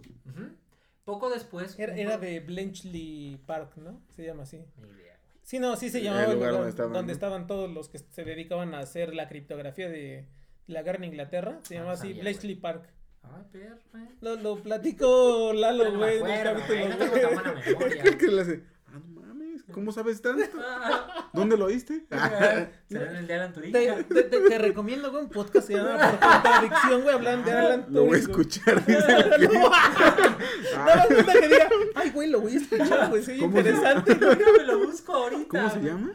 Poco 1.04 1.30
después... 1.30 1.78
Era, 1.78 2.18
de 2.18 2.40
Bletchley 2.40 3.40
Park, 3.46 3.76
¿no? 3.76 4.00
Se 4.10 4.24
llama 4.24 4.42
así. 4.42 4.64
Ni 4.76 4.88
idea, 4.88 5.16
güey. 5.22 5.38
Sí, 5.42 5.58
no, 5.60 5.76
sí 5.76 5.88
se 5.90 6.02
llamaba 6.02 6.24
el 6.24 6.32
lugar 6.34 6.52
donde 6.52 6.70
estaban, 6.70 6.92
donde 6.92 7.12
¿no? 7.12 7.14
estaban 7.14 7.46
todos 7.46 7.70
los 7.70 7.88
que 7.88 7.98
se 7.98 8.24
dedicaban 8.24 8.74
a 8.74 8.80
hacer 8.80 9.14
la 9.14 9.28
criptografía 9.28 9.88
de 9.88 10.26
la 10.66 10.82
guerra 10.82 10.98
en 10.98 11.04
Inglaterra. 11.04 11.60
Se 11.62 11.74
Ah, 11.74 11.78
llamaba 11.78 11.92
así 11.94 12.08
sabía, 12.08 12.22
Bletchley 12.22 12.54
Park. 12.56 12.88
Ay, 13.22 13.42
perro, 13.52 13.76
güey. 13.92 14.04
Lo, 14.20 14.36
lo 14.36 14.62
platicó 14.62 15.52
Lalo, 15.54 15.84
No 15.84 15.90
me 15.92 16.18
güey, 16.18 16.18
acuerdo, 16.40 16.54
no 16.60 16.66
tengo 16.66 17.08
güey. 17.10 17.22
tan 17.22 17.34
buena 17.34 17.52
memoria. 17.64 18.18
¿Qué 18.18 18.26
le 18.28 18.42
hace? 18.42 18.62
Ah, 19.68 19.72
¿cómo 19.72 19.90
sabes 19.92 20.22
tanto? 20.22 20.44
Ah, 20.58 21.28
¿Dónde 21.32 21.56
lo 21.56 21.64
oíste? 21.66 22.06
¿Será 22.88 23.10
en 23.10 23.16
el 23.16 23.26
de 23.26 23.34
Alan 23.34 23.52
Turing? 23.52 23.72
Te, 23.72 24.04
te, 24.04 24.22
te- 24.24 24.40
te 24.48 24.58
recomiendo, 24.58 25.10
un 25.18 25.28
podcast 25.28 25.66
que 25.68 25.74
se 25.74 25.78
llama 25.82 25.98
Por 26.10 26.18
Contradicción, 26.20 27.02
güey, 27.02 27.14
hablando 27.14 27.50
de 27.50 27.56
Alan 27.56 27.86
Lo 27.88 28.04
voy 28.04 28.18
a 28.18 28.22
Turing, 28.22 28.30
escuchar. 28.30 28.84
dice 28.86 29.06
no 30.74 30.84
me 30.84 31.16
gusta 31.16 31.32
que 31.32 31.48
diga, 31.48 31.68
ay, 31.94 32.10
güey, 32.10 32.30
lo 32.30 32.40
voy 32.40 32.54
a 32.54 32.56
escuchar, 32.58 33.08
güey, 33.08 33.22
sí, 33.22 33.38
¿Cómo 33.38 33.52
se- 33.62 33.68
interesante. 33.68 34.14
me 34.14 34.64
lo 34.64 34.78
busco 34.86 35.12
ahorita. 35.14 35.48
¿Cómo 35.48 35.70
se 35.70 35.80
llama? 35.80 36.12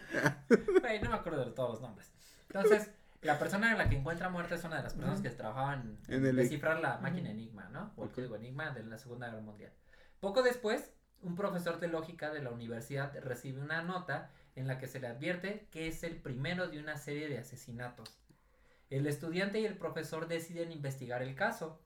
Güey, 0.82 1.02
no 1.02 1.10
me 1.10 1.16
acuerdo 1.16 1.46
de 1.46 1.52
todos 1.52 1.72
los 1.72 1.82
nombres. 1.82 2.12
Entonces, 2.54 2.90
la 3.22 3.38
persona 3.40 3.72
a 3.72 3.76
la 3.76 3.90
que 3.90 3.96
encuentra 3.98 4.30
muerta 4.30 4.56
es 4.56 4.64
una 4.64 4.78
de 4.78 4.84
las 4.84 4.94
personas 4.94 5.22
que 5.22 5.30
trabajaban 5.30 5.98
En 6.08 6.26
el- 6.26 6.36
descifrar 6.36 6.80
la 6.80 6.98
máquina 7.00 7.30
Enigma, 7.30 7.70
¿no? 7.72 7.92
O 7.96 8.04
el 8.06 8.12
código 8.12 8.36
Enigma 8.36 8.72
de 8.72 8.84
la 8.84 8.98
Segunda 8.98 9.28
Guerra 9.28 9.42
Mundial. 9.42 9.72
Poco 10.20 10.44
después, 10.44 10.92
un 11.22 11.36
profesor 11.36 11.80
de 11.80 11.88
lógica 11.88 12.32
de 12.32 12.42
la 12.42 12.50
universidad 12.52 13.14
recibe 13.22 13.62
una 13.62 13.82
nota 13.82 14.32
en 14.56 14.68
la 14.68 14.78
que 14.78 14.88
se 14.88 15.00
le 15.00 15.08
advierte 15.08 15.68
que 15.72 15.88
es 15.88 16.04
el 16.04 16.16
primero 16.18 16.68
de 16.68 16.80
una 16.80 16.98
serie 16.98 17.28
de 17.30 17.38
asesinatos. 17.38 18.18
El 18.90 19.08
estudiante 19.08 19.60
y 19.60 19.66
el 19.66 19.78
profesor 19.78 20.28
deciden 20.28 20.72
investigar 20.72 21.22
el 21.22 21.36
caso, 21.36 21.82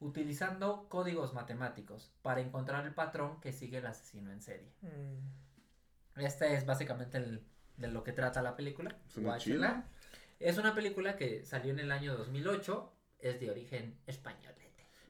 utilizando 0.00 0.88
códigos 0.88 1.34
matemáticos 1.34 2.12
para 2.22 2.40
encontrar 2.40 2.86
el 2.86 2.94
patrón 2.94 3.40
que 3.40 3.52
sigue 3.52 3.78
el 3.78 3.86
asesino 3.86 4.30
en 4.30 4.40
serie. 4.40 4.72
Mm. 4.82 6.20
Este 6.20 6.54
es 6.54 6.64
básicamente 6.64 7.18
el- 7.18 7.44
de 7.76 7.88
lo 7.88 8.02
que 8.02 8.12
trata 8.12 8.40
la 8.42 8.56
película. 8.56 8.96
Es 10.38 10.56
una 10.58 10.74
película 10.74 11.16
que 11.16 11.44
salió 11.44 11.72
en 11.72 11.78
el 11.78 11.92
año 11.92 12.16
2008. 12.16 12.92
Es 13.18 13.40
de 13.40 13.50
origen 13.50 13.98
español. 14.06 14.54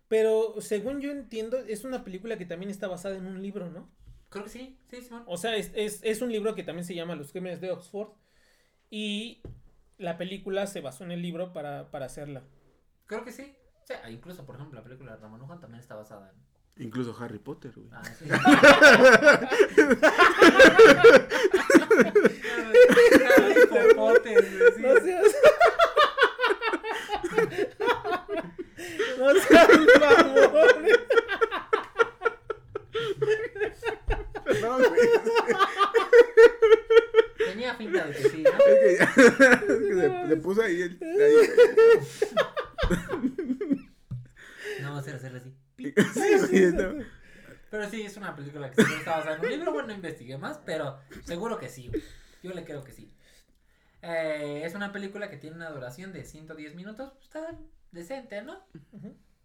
Pero 0.09 0.55
según 0.61 1.01
yo 1.01 1.11
entiendo, 1.11 1.59
es 1.59 1.85
una 1.85 2.05
película 2.05 2.39
que 2.39 2.47
también 2.47 2.71
está 2.71 2.87
basada 2.87 3.17
en 3.17 3.27
un 3.27 3.43
libro, 3.43 3.69
¿no? 3.71 3.91
Creo 4.29 4.45
que 4.45 4.51
sí, 4.51 4.79
sí, 4.89 5.03
Simón. 5.03 5.25
O 5.27 5.37
sea, 5.37 5.57
es, 5.57 5.73
es, 5.75 5.99
es 6.03 6.23
un 6.23 6.31
libro 6.31 6.55
que 6.55 6.63
también 6.63 6.85
se 6.85 6.95
llama 6.95 7.17
Los 7.17 7.33
Crímenes 7.33 7.61
de 7.61 7.73
Oxford. 7.73 8.11
Y 8.91 9.43
la 9.99 10.17
película 10.17 10.67
se 10.67 10.81
basó 10.81 11.05
en 11.05 11.13
el 11.13 11.23
libro 11.23 11.53
para, 11.53 11.91
para 11.91 12.07
hacerla. 12.07 12.43
Creo 13.07 13.25
que 13.25 13.33
sí. 13.33 13.57
O 13.83 13.87
sea, 13.87 14.09
incluso, 14.11 14.45
por 14.45 14.57
ejemplo, 14.57 14.79
la 14.79 14.85
película 14.85 15.13
de 15.13 15.19
Ramón 15.19 15.41
Luján 15.41 15.61
también 15.61 15.81
está 15.81 15.95
basada 15.95 16.31
en. 16.31 16.37
Incluso 16.85 17.17
Harry 17.19 17.39
Potter, 17.39 17.73
güey. 17.75 17.89
Ah, 17.93 18.03
sí. 18.05 18.27
Harry 23.37 23.67
Potter, 23.95 24.35
güey, 24.35 24.73
sí. 24.75 24.83
No 24.83 25.01
seas. 25.01 25.35
no 29.35 29.41
seas 29.41 29.69
mamón. 30.01 30.69
Perdón, 34.45 34.83
güey. 34.89 35.09
Tenía 37.39 37.75
finta 37.75 38.05
de 38.07 38.13
que 38.15 38.29
sí, 38.29 38.43
¿no? 38.43 38.51
Es 38.51 38.59
que 38.81 38.97
ya- 38.99 39.05
es 39.69 39.79
que 39.79 39.95
le, 39.95 40.27
le 40.29 40.37
puse 40.37 40.65
ahí 40.65 40.83
el. 40.83 40.99
ahí. 41.03 41.51
No 44.83 44.93
va 44.93 44.99
a 44.99 45.03
ser 45.03 45.15
hacerle 45.17 45.39
así. 45.39 45.55
Sí, 46.15 46.39
güey, 46.51 46.73
no. 46.73 47.05
Pero 47.71 47.91
sí, 47.91 48.03
es 48.03 48.17
una 48.17 48.37
película 48.37 48.71
que 48.71 48.77
seguro 48.77 48.97
está 48.99 49.17
basada 49.19 49.37
en 49.37 49.43
un 49.45 49.51
libro. 49.51 49.73
Bueno, 49.73 49.89
no 49.89 49.95
investigué 49.95 50.37
más, 50.39 50.59
pero 50.65 50.99
seguro 51.25 51.59
que 51.59 51.69
sí. 51.69 51.89
güey. 51.89 52.03
Yo 52.43 52.53
le 52.53 52.65
creo 52.65 52.85
que 52.85 52.93
sí. 52.93 53.13
Eh, 54.03 54.63
es 54.65 54.75
una 54.75 54.93
película 54.93 55.29
que 55.31 55.37
tiene 55.39 55.57
una 55.57 55.71
duración 55.71 56.13
de 56.13 56.25
110 56.25 56.75
minutos. 56.75 57.13
pues, 57.15 57.25
Está 57.25 57.59
decente, 57.97 58.43
¿no? 58.43 58.65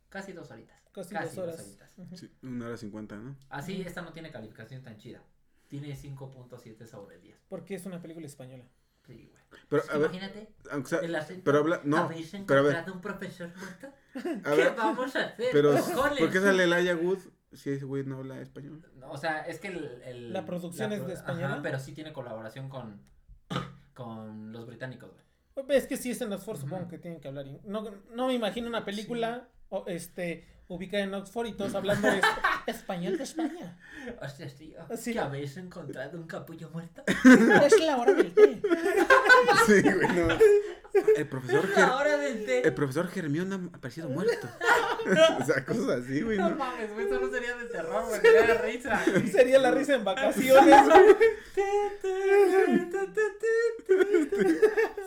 Casi 0.09 0.33
dos 0.33 0.51
horitas. 0.51 0.79
Casi 0.93 1.15
dos 1.15 1.37
horas. 1.37 1.59
horitas. 1.59 1.93
Ujú. 1.97 2.17
Sí, 2.17 2.31
una 2.43 2.67
hora 2.67 2.77
cincuenta, 2.77 3.15
¿no? 3.17 3.35
Así, 3.49 3.81
esta 3.81 4.01
no 4.01 4.11
tiene 4.13 4.29
calificación 4.31 4.83
tan 4.83 4.97
chida. 4.97 5.23
Tiene 5.69 5.95
5.7 5.95 6.85
sobre 6.85 7.17
10. 7.19 7.45
Porque 7.47 7.75
es 7.75 7.85
una 7.85 8.01
película 8.01 8.27
española. 8.27 8.65
Sí, 9.07 9.31
güey. 9.31 9.43
Pero, 9.69 9.83
a 9.89 9.97
ver, 9.97 10.09
Imagínate, 10.11 10.53
aunque 10.69 10.89
sea, 10.89 10.99
el 10.99 11.15
acento. 11.15 11.43
pero 11.45 11.59
habla, 11.59 11.81
no, 11.85 11.97
¿Habéis 11.97 12.29
pero 12.45 12.59
a 12.59 12.63
ver, 12.63 12.91
un 12.91 13.01
profesor 13.01 13.51
muerto? 13.57 13.87
a 14.49 14.51
¿Qué 14.51 14.61
ver, 14.61 14.75
vamos 14.75 15.15
a 15.15 15.25
hacer? 15.27 15.49
pero? 15.51 15.73
¿por 16.19 16.29
qué 16.29 16.39
sale 16.41 16.65
Elijah 16.65 16.95
Wood 16.97 17.19
si 17.53 17.71
ese 17.71 17.85
güey 17.85 18.03
no 18.05 18.17
habla 18.17 18.41
español? 18.41 18.85
O 19.09 19.17
sea, 19.17 19.39
es 19.41 19.59
que 19.59 19.69
el, 19.69 20.01
el- 20.03 20.33
¿La 20.33 20.45
producción 20.45 20.91
es 20.91 21.07
de 21.07 21.13
española? 21.13 21.53
Ajá, 21.53 21.61
pero 21.61 21.79
sí 21.79 21.93
tiene 21.93 22.11
colaboración 22.13 22.67
con, 22.69 23.01
con 23.93 24.51
los 24.51 24.67
británicos, 24.67 25.11
güey. 25.13 25.25
Es 25.69 25.87
que 25.87 25.97
sí 25.97 26.11
es 26.11 26.21
en 26.21 26.31
Oxford, 26.33 26.57
Ujú. 26.57 26.67
supongo 26.67 26.87
que 26.87 26.97
tienen 26.97 27.19
que 27.19 27.27
hablar. 27.27 27.45
in- 27.47 27.59
No, 27.65 27.83
no 28.13 28.27
me 28.27 28.33
imagino 28.33 28.67
una 28.67 28.83
película 28.85 29.47
o, 29.69 29.83
este, 29.87 30.45
ubicada 30.67 31.03
en 31.03 31.13
Oxford 31.13 31.47
y 31.47 31.53
todos 31.53 31.75
hablando 31.75 32.07
es- 32.07 32.23
español 32.67 33.17
de 33.17 33.23
España. 33.23 33.77
Hostias, 34.21 34.55
tío. 34.55 34.79
Sí. 34.97 35.13
¿Que 35.13 35.19
habéis 35.19 35.57
encontrado 35.57 36.17
un 36.17 36.27
capullo 36.27 36.69
muerto? 36.71 37.03
Es 37.65 37.79
la 37.79 37.97
hora 37.97 38.13
del 38.13 38.33
té. 38.33 38.61
Sí, 39.65 39.81
güey, 39.81 40.07
no. 40.15 40.27
El 41.17 41.27
profesor, 41.27 41.67
La 41.69 41.75
Ger- 41.75 41.95
hora 41.95 42.17
del 42.17 42.45
té. 42.45 42.67
el 42.67 42.73
profesor 42.73 43.07
Germión 43.07 43.51
ha 43.53 43.77
aparecido 43.77 44.09
muerto. 44.09 44.47
O 45.39 45.43
sea, 45.45 45.65
cosas 45.65 45.89
así, 46.03 46.21
güey, 46.21 46.37
No 46.37 46.49
¿no? 46.49 46.55
mames, 46.55 46.93
güey, 46.93 47.05
eso 47.05 47.19
no 47.19 47.29
sería 47.31 47.55
de 47.55 47.65
terror, 47.65 48.05
güey, 48.07 48.21
sería 48.21 48.41
de 48.47 48.53
risa. 48.55 49.05
Sería 49.31 49.59
la 49.59 49.71
risa 49.71 49.95
en 49.95 50.03
vacaciones. 50.03 50.85
güey. 50.85 51.15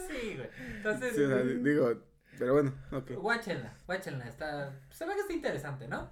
Sí, 0.08 0.36
güey. 0.36 0.48
Entonces, 0.76 1.14
Sí, 1.14 1.22
o 1.22 1.28
sea, 1.28 1.42
digo, 1.42 2.02
pero 2.38 2.52
bueno, 2.54 2.72
ok. 2.92 3.12
guáchenla, 3.12 3.76
guáchenla. 3.86 4.26
Está, 4.28 4.80
se 4.90 5.06
ve 5.06 5.14
que 5.14 5.20
está 5.20 5.32
interesante, 5.32 5.88
¿no? 5.88 6.10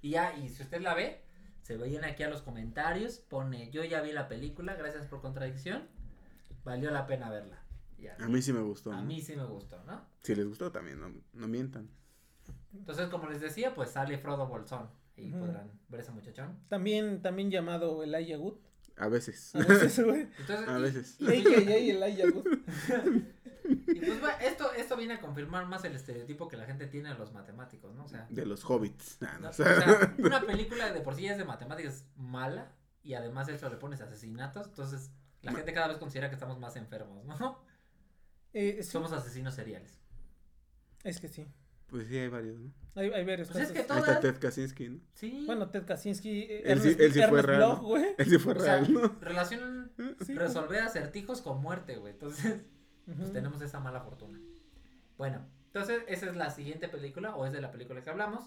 Y 0.00 0.10
ya, 0.10 0.36
y 0.36 0.48
si 0.48 0.62
usted 0.62 0.80
la 0.80 0.94
ve, 0.94 1.24
se 1.62 1.76
vayan 1.76 2.04
aquí 2.04 2.22
a 2.22 2.28
los 2.28 2.42
comentarios, 2.42 3.18
pone, 3.18 3.70
yo 3.70 3.84
ya 3.84 4.00
vi 4.02 4.12
la 4.12 4.28
película, 4.28 4.74
gracias 4.76 5.06
por 5.06 5.20
contradicción, 5.20 5.88
valió 6.64 6.90
la 6.90 7.06
pena 7.06 7.30
verla. 7.30 7.62
Ya. 7.98 8.16
A 8.20 8.28
mí 8.28 8.42
sí 8.42 8.52
me 8.52 8.60
gustó. 8.60 8.92
A 8.92 8.96
¿no? 8.96 9.02
mí 9.04 9.20
sí 9.22 9.34
me 9.34 9.44
gustó, 9.44 9.82
¿no? 9.84 10.04
Si 10.22 10.34
les 10.34 10.46
gustó 10.46 10.70
también, 10.72 11.00
no, 11.00 11.12
no 11.32 11.48
mientan. 11.48 11.88
Entonces, 12.74 13.08
como 13.08 13.28
les 13.28 13.40
decía, 13.40 13.74
pues 13.74 13.90
sale 13.90 14.18
Frodo 14.18 14.46
Bolsón. 14.46 14.88
Y 15.16 15.30
podrán 15.32 15.70
ver 15.88 16.00
ese 16.00 16.10
muchachón. 16.10 16.58
También, 16.68 17.22
también 17.22 17.50
llamado 17.50 18.02
Elijah 18.02 18.36
Wood. 18.38 18.56
A 18.96 19.08
veces. 19.08 19.54
A 19.54 19.58
veces, 19.60 20.04
güey. 20.04 20.22
Entonces, 20.40 20.68
A 20.68 20.78
y- 20.78 20.82
veces. 20.82 21.16
Y, 21.20 21.90
Elijah 21.90 22.24
Wood. 22.34 22.46
y 23.88 24.00
pues 24.00 24.20
bueno, 24.20 24.36
esto, 24.42 24.72
esto 24.72 24.96
viene 24.96 25.14
a 25.14 25.20
confirmar 25.20 25.66
más 25.66 25.84
el 25.84 25.94
estereotipo 25.94 26.48
que 26.48 26.56
la 26.56 26.64
gente 26.66 26.86
tiene 26.88 27.10
de 27.10 27.14
los 27.14 27.32
matemáticos, 27.32 27.94
¿no? 27.94 28.04
O 28.04 28.08
sea, 28.08 28.26
De 28.28 28.44
los 28.44 28.64
hobbits. 28.68 29.18
Ah, 29.22 29.34
no, 29.34 29.40
no, 29.40 29.48
o 29.50 29.52
sea, 29.52 30.14
una 30.18 30.40
película 30.42 30.92
de 30.92 31.00
por 31.00 31.14
sí 31.14 31.26
es 31.26 31.38
de 31.38 31.44
matemáticas 31.44 32.04
mala 32.16 32.72
y 33.02 33.14
además 33.14 33.48
eso 33.48 33.68
le 33.68 33.76
pones 33.76 34.00
asesinatos, 34.00 34.66
entonces 34.66 35.10
la 35.42 35.52
gente 35.52 35.72
cada 35.72 35.88
vez 35.88 35.98
considera 35.98 36.28
que 36.28 36.34
estamos 36.34 36.58
más 36.58 36.74
enfermos, 36.76 37.24
¿no? 37.26 37.60
Eh, 38.52 38.78
sí, 38.82 38.90
Somos 38.90 39.12
asesinos 39.12 39.54
seriales. 39.54 40.00
Es 41.04 41.20
que 41.20 41.28
sí. 41.28 41.46
Pues 41.86 42.08
sí, 42.08 42.16
hay 42.18 42.28
varios, 42.28 42.58
¿no? 42.58 42.72
Hay, 42.96 43.10
hay 43.10 43.24
varios 43.24 43.48
Pues 43.48 43.64
es 43.64 43.72
que 43.72 43.78
Ahí 43.78 43.82
está 43.82 44.00
todas, 44.00 44.20
Ted 44.20 44.38
Kaczynski, 44.38 44.88
¿no? 44.88 45.00
sí. 45.14 45.42
Bueno, 45.46 45.68
Ted 45.70 45.84
Kaczynski, 45.84 46.42
eh, 46.42 46.62
Él 46.64 46.80
sí- 46.80 46.96
él 46.98 47.12
sí 47.12 47.20
fue 47.28 47.42
real, 47.42 47.76
güey. 47.76 48.14
Él 48.18 48.26
sí 48.26 48.38
fue 48.38 48.54
o 48.54 48.60
sea, 48.60 48.76
real, 48.80 48.92
¿no? 48.92 49.16
relacionan 49.20 49.92
Sí. 50.24 50.34
resolver 50.34 50.80
acertijos 50.80 51.40
con 51.42 51.60
muerte, 51.60 51.96
güey. 51.96 52.12
Entonces, 52.14 52.62
pues 53.18 53.32
tenemos 53.32 53.60
esa 53.62 53.80
mala 53.80 54.00
fortuna. 54.00 54.40
Bueno, 55.18 55.46
entonces 55.66 56.02
esa 56.08 56.26
es 56.26 56.36
la 56.36 56.50
siguiente 56.50 56.88
película 56.88 57.36
o 57.36 57.46
es 57.46 57.52
de 57.52 57.60
la 57.60 57.70
película 57.70 58.02
que 58.02 58.10
hablamos. 58.10 58.44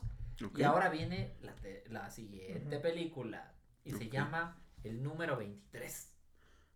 Y 0.56 0.64
ahora 0.64 0.90
viene 0.90 1.36
la, 1.42 1.56
te- 1.56 1.84
la 1.90 2.10
siguiente 2.12 2.78
película 2.80 3.54
y 3.84 3.92
se 3.92 4.10
llama 4.10 4.62
El 4.84 5.02
número 5.04 5.36
23. 5.38 6.14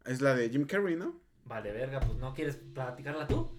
Es 0.05 0.21
la 0.21 0.33
de 0.35 0.49
Jim 0.49 0.65
Carrey, 0.65 0.95
¿no? 0.95 1.19
Vale, 1.45 1.71
verga, 1.71 1.99
pues 1.99 2.17
no 2.17 2.33
quieres 2.33 2.55
platicarla 2.57 3.27
tú. 3.27 3.57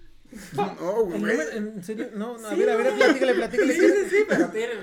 Oh, 0.80 1.04
güey. 1.04 1.18
número- 1.20 1.50
¿En 1.52 1.82
serio? 1.84 2.08
No, 2.14 2.38
no, 2.38 2.48
a 2.48 2.50
Sí, 2.50 2.60
ver, 2.60 2.70
a 2.70 2.76
ver, 2.76 2.94
platícale, 2.94 3.34
platícale. 3.34 3.74
sí, 3.74 4.16
pero 4.28 4.48
tiene 4.48 4.74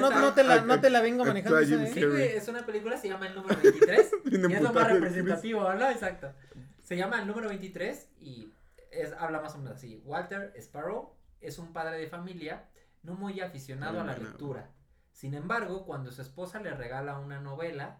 No, 0.00 0.10
no, 0.10 0.10
no 0.20 0.34
te 0.34 0.42
la, 0.44 0.60
no 0.62 0.80
te 0.80 0.90
la 0.90 1.00
vengo 1.00 1.24
manejando. 1.24 1.58
¿eh? 1.58 1.66
Sí, 1.66 2.04
güey, 2.04 2.22
es 2.36 2.48
una 2.48 2.64
película, 2.64 2.96
se 2.96 3.08
llama 3.08 3.26
El 3.28 3.34
número 3.34 3.58
23. 3.62 4.10
Bien 4.24 4.42
y 4.50 4.54
es 4.54 4.60
lo 4.62 4.72
más 4.72 4.92
representativo, 4.92 5.72
¿no? 5.74 5.90
Exacto. 5.90 6.32
Se 6.82 6.96
llama 6.96 7.20
El 7.20 7.26
número 7.26 7.48
23 7.48 8.08
y 8.20 8.52
es, 8.90 9.12
habla 9.12 9.40
más 9.40 9.54
o 9.54 9.58
menos 9.58 9.74
así. 9.74 10.00
Walter 10.04 10.52
Sparrow 10.56 11.12
es 11.40 11.58
un 11.58 11.72
padre 11.72 11.98
de 11.98 12.06
familia 12.08 12.64
no 13.02 13.14
muy 13.14 13.40
aficionado 13.40 14.00
a 14.00 14.04
la 14.04 14.16
lectura. 14.16 14.70
Sin 15.12 15.34
embargo, 15.34 15.84
cuando 15.86 16.10
su 16.12 16.22
esposa 16.22 16.60
le 16.60 16.74
regala 16.74 17.18
una 17.18 17.40
novela 17.40 17.98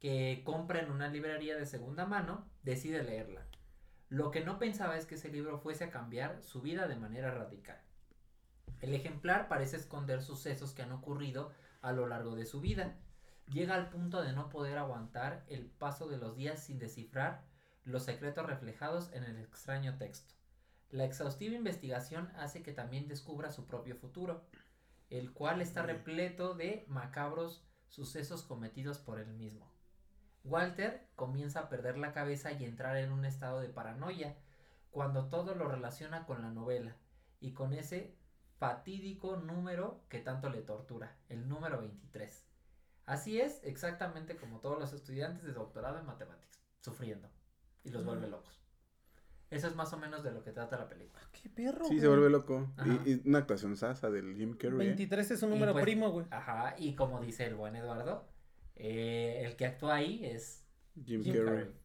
que 0.00 0.42
compra 0.44 0.80
en 0.80 0.90
una 0.90 1.08
librería 1.08 1.56
de 1.56 1.66
segunda 1.66 2.06
mano, 2.06 2.48
decide 2.62 3.02
leerla. 3.02 3.46
Lo 4.12 4.30
que 4.30 4.44
no 4.44 4.58
pensaba 4.58 4.98
es 4.98 5.06
que 5.06 5.14
ese 5.14 5.30
libro 5.30 5.56
fuese 5.56 5.84
a 5.84 5.90
cambiar 5.90 6.42
su 6.42 6.60
vida 6.60 6.86
de 6.86 6.96
manera 6.96 7.30
radical. 7.30 7.80
El 8.82 8.92
ejemplar 8.92 9.48
parece 9.48 9.78
esconder 9.78 10.20
sucesos 10.20 10.74
que 10.74 10.82
han 10.82 10.92
ocurrido 10.92 11.50
a 11.80 11.92
lo 11.92 12.06
largo 12.06 12.36
de 12.36 12.44
su 12.44 12.60
vida. 12.60 12.94
Llega 13.46 13.74
al 13.74 13.88
punto 13.88 14.20
de 14.20 14.34
no 14.34 14.50
poder 14.50 14.76
aguantar 14.76 15.46
el 15.48 15.64
paso 15.64 16.08
de 16.08 16.18
los 16.18 16.36
días 16.36 16.62
sin 16.62 16.78
descifrar 16.78 17.46
los 17.84 18.02
secretos 18.02 18.44
reflejados 18.44 19.10
en 19.14 19.24
el 19.24 19.38
extraño 19.38 19.96
texto. 19.96 20.34
La 20.90 21.06
exhaustiva 21.06 21.56
investigación 21.56 22.30
hace 22.36 22.62
que 22.62 22.74
también 22.74 23.08
descubra 23.08 23.50
su 23.50 23.66
propio 23.66 23.96
futuro, 23.96 24.44
el 25.08 25.32
cual 25.32 25.62
está 25.62 25.84
repleto 25.84 26.52
de 26.52 26.84
macabros 26.86 27.64
sucesos 27.88 28.42
cometidos 28.42 28.98
por 28.98 29.20
él 29.20 29.32
mismo. 29.32 29.71
Walter 30.44 31.06
comienza 31.14 31.60
a 31.60 31.68
perder 31.68 31.98
la 31.98 32.12
cabeza 32.12 32.52
y 32.52 32.64
entrar 32.64 32.96
en 32.96 33.12
un 33.12 33.24
estado 33.24 33.60
de 33.60 33.68
paranoia 33.68 34.36
cuando 34.90 35.28
todo 35.28 35.54
lo 35.54 35.68
relaciona 35.68 36.26
con 36.26 36.42
la 36.42 36.50
novela 36.50 36.96
y 37.40 37.52
con 37.52 37.72
ese 37.72 38.16
fatídico 38.58 39.36
número 39.36 40.04
que 40.08 40.20
tanto 40.20 40.48
le 40.48 40.62
tortura, 40.62 41.16
el 41.28 41.48
número 41.48 41.78
23. 41.80 42.46
Así 43.06 43.40
es, 43.40 43.60
exactamente 43.64 44.36
como 44.36 44.60
todos 44.60 44.78
los 44.78 44.92
estudiantes 44.92 45.42
de 45.44 45.52
doctorado 45.52 45.98
en 45.98 46.06
matemáticas, 46.06 46.60
sufriendo 46.78 47.28
y 47.82 47.90
los 47.90 48.04
vuelve 48.04 48.28
locos. 48.28 48.62
Eso 49.50 49.66
es 49.66 49.74
más 49.74 49.92
o 49.92 49.98
menos 49.98 50.22
de 50.22 50.30
lo 50.30 50.42
que 50.42 50.50
trata 50.50 50.78
la 50.78 50.88
película. 50.88 51.20
Qué 51.32 51.50
perro. 51.50 51.84
Sí, 51.84 52.00
se 52.00 52.08
vuelve 52.08 52.30
loco. 52.30 52.72
Y, 52.86 53.10
y 53.10 53.22
una 53.26 53.38
actuación 53.38 53.76
sasa 53.76 54.10
del 54.10 54.34
Jim 54.34 54.56
Carrey. 54.56 54.80
¿eh? 54.80 54.90
23 54.90 55.30
es 55.30 55.42
un 55.42 55.50
número 55.50 55.72
pues- 55.72 55.84
primo, 55.84 56.10
güey. 56.10 56.26
Ajá, 56.30 56.74
y 56.78 56.94
como 56.94 57.20
dice 57.20 57.44
el 57.44 57.54
buen 57.54 57.76
Eduardo, 57.76 58.31
eh, 58.76 59.42
el 59.46 59.56
que 59.56 59.66
actúa 59.66 59.96
ahí 59.96 60.24
es 60.24 60.66
Jim, 61.04 61.22
Jim 61.22 61.34
Carrey. 61.34 61.46
Carrey. 61.46 61.82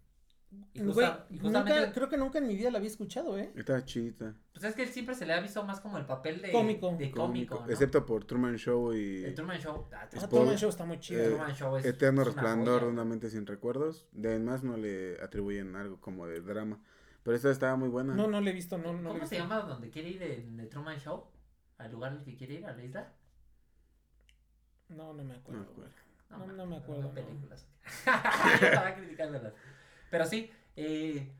Y, 0.73 0.79
Güey, 0.79 0.93
justa- 0.93 1.27
y 1.29 1.37
justamente, 1.39 1.79
nunca, 1.81 1.93
creo 1.93 2.07
que 2.09 2.17
nunca 2.17 2.37
en 2.39 2.47
mi 2.47 2.55
vida 2.55 2.71
la 2.71 2.77
había 2.77 2.89
escuchado, 2.89 3.37
¿eh? 3.37 3.51
Está 3.55 3.83
chidita. 3.83 4.33
pues 4.53 4.63
es 4.63 4.75
que 4.75 4.83
él 4.83 4.89
siempre 4.89 5.13
se 5.13 5.25
le 5.25 5.33
ha 5.33 5.41
visto 5.41 5.61
más 5.65 5.81
como 5.81 5.97
el 5.97 6.05
papel 6.05 6.41
de 6.41 6.51
Cómico. 6.53 6.95
de 6.97 7.11
cómico, 7.11 7.59
¿no? 7.65 7.69
Excepto 7.71 8.05
por 8.05 8.23
Truman 8.23 8.55
Show 8.55 8.93
y 8.93 9.25
el 9.25 9.35
Truman 9.35 9.59
Show. 9.59 9.87
ah, 9.93 10.07
Ah. 10.15 10.27
Truman 10.29 10.55
Show 10.57 10.69
está 10.69 10.85
muy 10.85 10.99
chido. 11.01 11.19
Eh, 11.21 11.25
el 11.25 11.29
Truman 11.31 11.53
Show 11.53 11.75
es 11.77 11.85
Eterno 11.85 12.21
es 12.21 12.27
Resplandor 12.27 12.81
de 12.83 12.87
una 12.87 13.03
mente 13.03 13.29
sin 13.29 13.45
recuerdos. 13.45 14.07
De 14.13 14.29
además 14.29 14.63
no 14.63 14.77
le 14.77 15.21
atribuyen 15.21 15.75
algo 15.75 15.99
como 15.99 16.25
de 16.25 16.39
drama. 16.41 16.79
Pero 17.23 17.35
esta 17.35 17.51
estaba 17.51 17.75
muy 17.75 17.89
buena. 17.89 18.15
No, 18.15 18.27
no 18.27 18.39
le 18.39 18.51
he 18.51 18.53
visto, 18.53 18.77
no, 18.77 18.93
no 18.93 19.01
le 19.01 19.09
he 19.09 19.13
¿Cómo 19.19 19.25
se 19.27 19.35
llama 19.37 19.59
donde 19.59 19.89
quiere 19.89 20.09
ir 20.09 20.23
en 20.23 20.57
el 20.61 20.69
Truman 20.69 20.97
Show? 20.97 21.25
¿Al 21.77 21.91
lugar 21.91 22.13
al 22.13 22.23
que 22.23 22.37
quiere 22.37 22.53
ir? 22.55 22.65
¿A 22.65 22.71
la 22.73 22.83
isla? 22.85 23.13
No, 24.89 25.13
no 25.13 25.23
me 25.25 25.33
acuerdo. 25.35 25.59
No 25.61 25.65
me 25.67 25.71
acuerdo. 25.73 25.91
No, 26.29 26.45
no 26.47 26.65
me 26.65 26.77
acuerdo, 26.77 27.11
películas. 27.13 27.65
Estaba 28.05 28.95
criticándolas. 28.95 29.53
Pero 30.11 30.25
sí, 30.25 30.51
eh, 30.75 31.31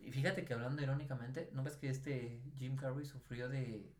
y 0.00 0.10
fíjate 0.10 0.44
que 0.44 0.54
hablando 0.54 0.82
irónicamente, 0.82 1.50
¿no 1.52 1.62
ves 1.62 1.76
que 1.76 1.88
este 1.90 2.40
Jim 2.56 2.76
Carrey 2.76 3.04
sufrió 3.04 3.48
de 3.48 3.92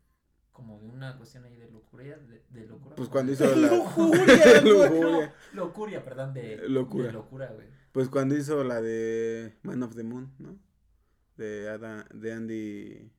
como 0.52 0.78
de 0.80 0.88
una 0.88 1.16
cuestión 1.16 1.44
ahí 1.44 1.56
de 1.56 1.70
locura? 1.70 2.04
De, 2.04 2.42
de 2.48 2.66
locura 2.66 2.96
Pues 2.96 3.08
cuando 3.08 3.32
de- 3.32 3.34
hizo 3.44 3.56
la. 3.56 3.68
Lujuria. 3.68 4.60
Lujuria. 4.64 5.34
Locuria, 5.52 6.04
perdón, 6.04 6.34
de 6.34 6.68
Locura. 6.68 7.06
de 7.08 7.12
locura, 7.12 7.46
güey. 7.52 7.66
Pues 7.92 8.08
cuando 8.08 8.36
hizo 8.36 8.62
la 8.64 8.80
de 8.80 9.56
Man 9.62 9.82
of 9.82 9.94
the 9.96 10.02
Moon, 10.04 10.32
¿no? 10.38 10.56
De, 11.36 11.68
Ada- 11.68 12.06
de 12.14 12.32
Andy. 12.32 13.10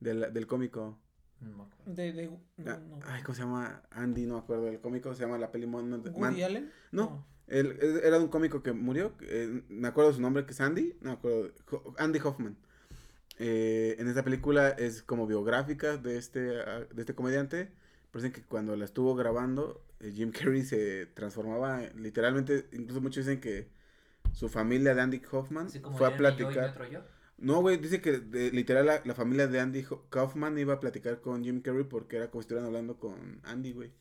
de 0.00 0.14
la- 0.14 0.30
del 0.30 0.46
cómico. 0.46 0.98
No 1.40 1.56
me 1.56 1.62
acuerdo. 1.64 1.94
De, 1.94 2.12
de, 2.12 2.26
no, 2.26 2.40
Ah, 2.70 2.78
no. 2.88 2.98
Ay, 3.04 3.22
¿cómo 3.22 3.34
se 3.34 3.42
llama? 3.42 3.82
Andy, 3.90 4.26
no 4.26 4.34
me 4.34 4.40
acuerdo 4.40 4.64
del 4.64 4.80
cómico. 4.80 5.14
Se 5.14 5.22
llama 5.22 5.38
la 5.38 5.50
peli 5.52 5.66
the- 5.66 6.10
¿Woody 6.10 6.18
Man- 6.20 6.42
Allen? 6.42 6.72
No. 6.92 7.26
Él, 7.46 7.78
él 7.80 8.00
era 8.04 8.18
un 8.18 8.28
cómico 8.28 8.62
que 8.62 8.72
murió. 8.72 9.12
eh, 9.22 9.62
me 9.68 9.88
acuerdo 9.88 10.12
su 10.12 10.20
nombre, 10.20 10.44
que 10.44 10.52
es 10.52 10.60
Andy. 10.60 10.96
No 11.00 11.10
me 11.10 11.16
acuerdo. 11.16 11.52
Andy 11.98 12.18
Hoffman. 12.22 12.56
Eh, 13.38 13.96
en 13.98 14.08
esta 14.08 14.22
película 14.24 14.70
es 14.70 15.02
como 15.02 15.26
biográfica 15.26 15.96
de 15.96 16.18
este, 16.18 16.60
ah, 16.60 16.80
de 16.92 17.00
este 17.02 17.14
comediante. 17.14 17.70
Parece 18.10 18.32
que 18.32 18.42
cuando 18.42 18.74
la 18.76 18.84
estuvo 18.84 19.14
grabando, 19.14 19.82
eh, 20.00 20.10
Jim 20.14 20.32
Carrey 20.32 20.64
se 20.64 21.06
transformaba 21.06 21.80
literalmente. 21.96 22.68
Incluso 22.72 23.00
muchos 23.00 23.24
dicen 23.26 23.40
que 23.40 23.68
su 24.32 24.48
familia 24.48 24.94
de 24.94 25.00
Andy 25.00 25.22
Hoffman 25.30 25.68
como 25.80 25.96
fue 25.96 26.08
a 26.08 26.10
dirían 26.10 26.36
yo 26.36 26.50
y 26.98 27.08
No, 27.38 27.60
güey, 27.60 27.76
dice 27.78 28.00
que 28.00 28.18
de- 28.18 28.50
literal 28.52 28.86
la, 28.86 29.02
la 29.04 29.14
familia 29.14 29.46
de 29.46 29.60
Andy 29.60 29.84
Kaufman 30.10 30.58
iba 30.58 30.74
a 30.74 30.80
platicar 30.80 31.20
con 31.20 31.44
Jim 31.44 31.60
Carrey 31.62 31.84
porque 31.84 32.16
era 32.16 32.30
como 32.30 32.42
si 32.42 32.44
estuvieran 32.46 32.66
hablando 32.66 32.98
con 32.98 33.40
Andy, 33.44 33.72
güey. 33.72 33.92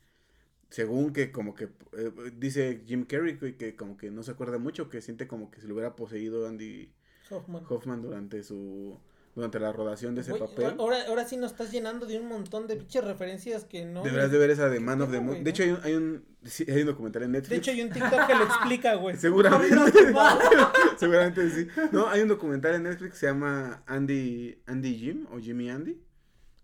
Según 0.69 1.13
que 1.13 1.31
como 1.31 1.55
que 1.55 1.65
eh, 1.93 2.11
dice 2.37 2.83
Jim 2.87 3.05
Carrey 3.05 3.35
güey, 3.35 3.57
que 3.57 3.75
como 3.75 3.97
que 3.97 4.11
no 4.11 4.23
se 4.23 4.31
acuerda 4.31 4.57
mucho, 4.59 4.89
que 4.89 5.01
siente 5.01 5.27
como 5.27 5.51
que 5.51 5.61
se 5.61 5.67
lo 5.67 5.75
hubiera 5.75 5.95
poseído 5.95 6.47
Andy 6.47 6.91
Hoffman. 7.29 7.63
Hoffman 7.69 8.01
durante 8.01 8.43
su 8.43 8.99
durante 9.37 9.59
la 9.59 9.71
rodación 9.71 10.15
de 10.15 10.21
ese 10.21 10.33
papel. 10.33 10.73
Ahora, 10.79 10.97
ahora 11.07 11.23
sí 11.27 11.37
nos 11.37 11.51
estás 11.51 11.71
llenando 11.71 12.07
de 12.07 12.19
un 12.19 12.27
montón 12.27 12.65
de 12.65 12.75
pinches 12.75 13.03
referencias 13.03 13.65
que 13.65 13.85
no. 13.85 14.01
Deberás 14.01 14.31
de 14.31 14.39
ver 14.39 14.49
esa 14.49 14.67
de 14.67 14.79
Man 14.79 14.99
of 14.99 15.11
the 15.11 15.19
Moon. 15.19 15.43
De 15.43 15.51
hecho 15.51 15.61
hay 15.61 15.69
un 15.69 15.79
hay 15.83 15.93
un, 15.93 16.25
sí, 16.43 16.65
hay 16.67 16.81
un 16.81 16.87
documental 16.87 17.21
en 17.21 17.33
Netflix. 17.33 17.49
De 17.51 17.57
hecho, 17.57 17.69
hay 17.69 17.81
un 17.83 17.91
TikTok 17.91 18.25
que 18.25 18.33
lo 18.33 18.43
explica, 18.45 18.95
güey. 18.95 19.15
Seguramente. 19.19 19.91
Seguramente 20.97 21.49
sí. 21.51 21.67
No, 21.91 22.07
hay 22.07 22.21
un 22.21 22.29
documental 22.29 22.73
en 22.73 22.83
Netflix 22.83 23.11
que 23.11 23.17
se 23.19 23.25
llama 23.27 23.83
Andy, 23.85 24.59
Andy 24.65 24.95
Jim 24.95 25.27
o 25.31 25.37
Jimmy 25.37 25.69
Andy. 25.69 26.01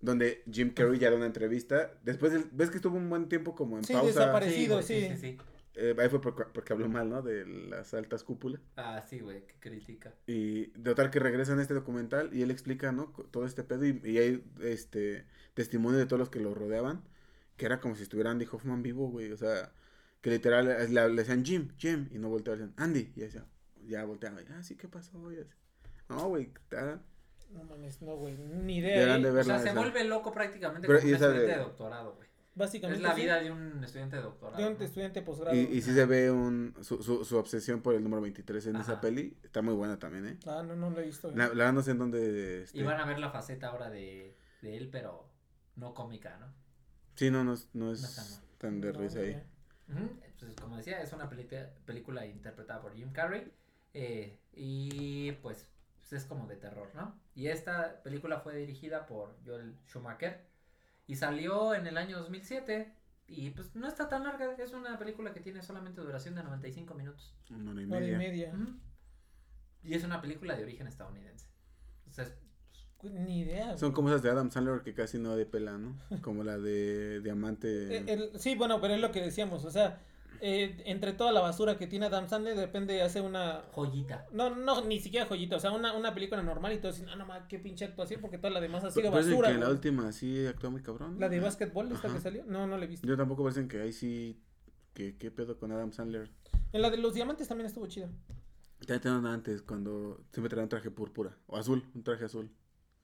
Donde 0.02 0.44
Jim 0.52 0.74
Carrey 0.74 0.98
ya 0.98 1.12
da 1.12 1.16
una 1.16 1.28
entrevista. 1.28 1.92
Después, 2.04 2.34
del- 2.34 2.50
ves 2.52 2.72
que 2.72 2.78
estuvo 2.78 2.98
un 2.98 3.08
buen 3.08 3.30
tiempo 3.30 3.54
como 3.54 3.78
en 3.78 3.84
Sí, 3.84 3.94
pausa. 3.94 4.32
güey, 4.32 4.50
sí. 4.52 4.68
sí, 4.82 5.18
sí. 5.22 5.38
Eh, 5.76 5.96
ahí 5.98 6.10
fue 6.10 6.22
porque, 6.22 6.44
porque 6.54 6.74
habló 6.74 6.88
mal, 6.88 7.10
¿no? 7.10 7.22
De 7.22 7.46
las 7.46 7.94
altas 7.94 8.24
cúpulas. 8.24 8.62
Ah, 8.78 9.02
sí, 9.10 9.20
güey, 9.20 9.46
que 9.48 9.56
critica. 9.60 10.14
Y 10.28 10.68
de 10.68 10.84
total 10.92 11.10
que 11.10 11.20
regresa 11.20 11.54
en 11.54 11.60
este 11.60 11.74
documental 11.74 12.34
y 12.34 12.44
él 12.44 12.52
explica, 12.52 12.92
¿no? 12.92 13.08
Todo 13.32 13.46
este 13.46 13.64
pedo 13.64 13.86
y, 13.86 14.00
y 14.04 14.18
hay 14.20 14.44
este 14.62 15.26
testimonio 15.56 15.98
de 16.00 16.06
todos 16.06 16.20
los 16.20 16.30
que 16.30 16.40
lo 16.40 16.54
rodeaban. 16.54 17.04
Que 17.58 17.66
era 17.66 17.80
como 17.80 17.96
si 17.96 18.04
estuviera 18.04 18.32
Andy 18.32 18.48
Hoffman 18.52 18.84
vivo, 18.84 19.10
güey. 19.10 19.32
O 19.32 19.38
sea, 19.38 19.72
que 20.22 20.30
literal 20.32 20.66
le, 20.68 20.88
le 21.10 21.16
decían 21.16 21.44
Jim, 21.46 21.70
Jim. 21.78 22.08
Y 22.12 22.18
no 22.20 22.30
volteaban, 22.30 22.60
decían 22.60 22.74
Andy. 22.78 23.12
Y 23.16 23.22
decía, 23.22 23.46
ya 23.88 24.04
volteaba. 24.06 24.42
y, 24.42 24.46
Ah, 24.52 24.64
sí, 24.64 24.76
¿qué 24.76 24.88
pasó? 24.88 25.32
Y 25.32 25.38
así. 25.40 25.52
No, 26.10 26.30
güey, 26.30 26.52
está... 26.54 27.02
No 27.52 27.64
mames, 27.64 28.02
no, 28.02 28.16
güey. 28.16 28.36
Ni 28.38 28.78
idea. 28.78 29.16
¿eh? 29.18 29.22
de 29.22 29.30
O 29.30 29.44
sea, 29.44 29.60
se 29.60 29.70
esa. 29.70 29.80
vuelve 29.80 30.04
loco 30.04 30.32
prácticamente 30.34 30.88
Pero, 30.88 31.00
como 31.00 31.12
un 31.14 31.20
de 31.48 31.56
doctorado, 31.58 32.16
güey. 32.16 32.28
Básicamente. 32.56 32.98
Es 32.98 33.04
la 33.04 33.16
sí. 33.16 33.22
vida 33.22 33.40
de 33.42 33.52
un 33.52 33.84
estudiante 33.84 34.16
de 34.18 34.22
doctorado. 34.22 34.58
de 34.58 34.68
un 34.72 34.78
¿no? 34.78 34.86
estudiante 34.86 35.22
posgrado. 35.22 35.56
Y, 35.56 35.60
y 35.62 35.82
sí 35.82 35.94
se 35.94 36.06
ve 36.06 36.30
un, 36.32 36.76
su, 36.82 37.02
su, 37.02 37.26
su 37.26 37.38
obsesión 37.38 37.82
por 37.82 37.96
el 37.96 38.04
número 38.04 38.22
23 38.22 38.68
en 38.68 38.76
esa 38.78 39.02
peli. 39.02 39.38
Está 39.44 39.62
muy 39.62 39.74
buena 39.74 39.98
también, 39.98 40.28
¿eh? 40.28 40.38
Ah, 40.46 40.64
no, 40.66 40.76
no 40.76 40.90
lo 40.90 41.00
he 41.00 41.06
visto. 41.06 41.30
La, 41.32 41.48
la 41.48 41.54
verdad 41.54 41.74
no 41.74 41.82
sé 41.82 41.92
en 41.92 41.98
dónde... 42.00 42.64
Este... 42.64 42.80
Y 42.80 42.84
van 42.84 43.00
a 43.00 43.06
ver 43.06 43.20
la 43.20 43.32
faceta 43.32 43.68
ahora 43.70 43.90
de, 43.90 44.38
de 44.62 44.78
él, 44.78 44.90
pero 44.92 45.30
no 45.76 45.94
cómica, 45.94 46.38
¿no? 46.38 46.54
Sí, 47.16 47.30
no, 47.32 47.44
no, 47.44 47.54
es- 47.54 47.70
no 47.74 47.92
es 47.92 48.42
tan 48.58 48.82
de 48.82 48.92
No, 48.94 49.00
risa 49.00 49.20
ahí. 49.20 49.42
Ujú, 49.90 50.10
Pues 50.40 50.56
como 50.62 50.78
decía, 50.78 51.02
es 51.02 51.14
una 51.14 51.30
película, 51.30 51.70
película 51.86 52.26
interpretada 52.26 52.82
por 52.82 52.94
Jim 52.96 53.12
Carrey. 53.12 53.52
eh, 53.94 54.40
y 54.52 55.32
pues, 55.34 55.70
pues 55.98 56.14
es 56.14 56.26
como 56.26 56.48
de 56.48 56.56
terror, 56.56 56.90
¿no? 56.96 57.20
Y 57.36 57.48
esta 57.48 58.02
película 58.04 58.40
fue 58.40 58.56
dirigida 58.56 59.06
por 59.06 59.36
Joel 59.46 59.76
Schumacher. 59.88 60.46
Y 61.08 61.16
salió 61.16 61.74
en 61.74 61.88
el 61.88 61.98
año 61.98 62.18
2007. 62.20 62.94
Y 63.28 63.52
pues 63.52 63.74
no 63.76 63.88
está 63.88 64.10
tan 64.10 64.24
larga. 64.24 64.54
Es 64.58 64.74
una 64.74 64.98
película 65.00 65.34
que 65.34 65.40
tiene 65.40 65.62
solamente 65.62 66.02
duración 66.02 66.36
de 66.36 66.44
95 66.44 66.94
minutos. 66.94 67.36
Una 67.50 67.72
hora 67.72 67.82
y 67.82 67.86
Hora 67.86 67.98
y 68.08 68.12
media. 68.18 68.18
media. 68.54 68.54
Y 69.82 69.94
es 69.96 70.04
una 70.04 70.22
película 70.22 70.56
de 70.56 70.64
origen 70.64 70.88
estadounidense. 70.88 71.48
Entonces, 72.06 72.36
Güey, 73.00 73.14
Ni 73.16 73.42
idea. 73.42 73.78
Son 73.78 73.90
güey. 73.90 73.96
como 73.96 74.10
esas 74.10 74.22
de 74.24 74.30
Adam 74.30 74.50
Sandler 74.50 74.82
que 74.82 74.94
casi 74.94 75.18
no 75.20 75.36
de 75.36 75.46
pela, 75.46 75.78
¿no? 75.78 76.00
Como 76.22 76.44
la 76.46 76.58
de 76.58 77.20
Diamante. 77.20 77.98
El- 78.14 78.40
sí, 78.40 78.56
bueno, 78.56 78.80
pero 78.80 78.94
es 78.94 79.02
lo 79.02 79.12
que 79.12 79.20
decíamos. 79.22 79.66
O 79.66 79.72
sea, 79.72 80.02
eh, 80.46 80.84
entre 80.86 81.14
toda 81.14 81.32
la 81.32 81.40
basura 81.40 81.78
que 81.78 81.88
tiene 81.88 82.08
Adam 82.08 82.28
Sandler, 82.28 82.58
depende 82.58 83.02
hace 83.02 83.22
una. 83.22 83.64
joyita. 83.72 84.26
No, 84.34 84.54
no, 84.54 84.84
ni 84.84 85.00
siquiera 85.00 85.26
joyita. 85.26 85.56
O 85.56 85.60
sea, 85.60 85.72
una, 85.72 85.94
una 85.94 86.14
película 86.14 86.42
normal 86.44 86.74
y 86.74 86.80
todo 86.80 86.92
así. 86.92 87.02
No, 87.04 87.16
no, 87.16 87.26
ma, 87.26 87.48
qué 87.48 87.60
pinche 87.60 87.86
actuación, 87.86 88.20
porque 88.20 88.38
toda 88.38 88.50
la 88.50 88.60
demás 88.60 88.84
ha 88.84 88.92
sido 88.92 89.10
Pero 89.10 89.18
dicen 89.24 89.32
basura. 89.40 89.54
que 89.54 89.58
la 89.64 89.70
última 89.70 90.12
sí 90.12 90.46
actuó 90.46 90.70
muy 90.70 90.82
cabrón. 90.82 91.16
La 91.18 91.30
de 91.30 91.38
¿no? 91.38 91.44
básquetbol, 91.44 91.92
esta 91.94 92.08
Ajá. 92.10 92.18
que 92.18 92.22
salió. 92.22 92.44
No, 92.46 92.68
no 92.68 92.78
la 92.78 92.84
he 92.84 92.88
visto. 92.88 93.08
Yo 93.08 93.16
tampoco 93.16 93.44
parecen 93.44 93.68
que 93.70 93.82
ahí 93.82 93.94
sí. 93.94 94.38
que 94.94 95.18
¿Qué 95.18 95.32
pedo 95.32 95.58
con 95.58 95.72
Adam 95.72 95.94
Sandler? 95.94 96.30
En 96.74 96.82
la 96.82 96.90
de 96.90 96.98
los 96.98 97.14
diamantes 97.14 97.48
también 97.48 97.68
estuvo 97.68 97.88
chida. 97.88 98.10
También 98.80 99.00
tenían 99.02 99.26
antes, 99.28 99.62
cuando 99.62 100.26
siempre 100.34 100.50
traían 100.50 100.66
un 100.66 100.70
traje 100.70 100.92
púrpura. 100.92 101.38
O 101.48 101.56
azul, 101.56 101.84
un 101.96 102.04
traje 102.04 102.26
azul. 102.26 102.52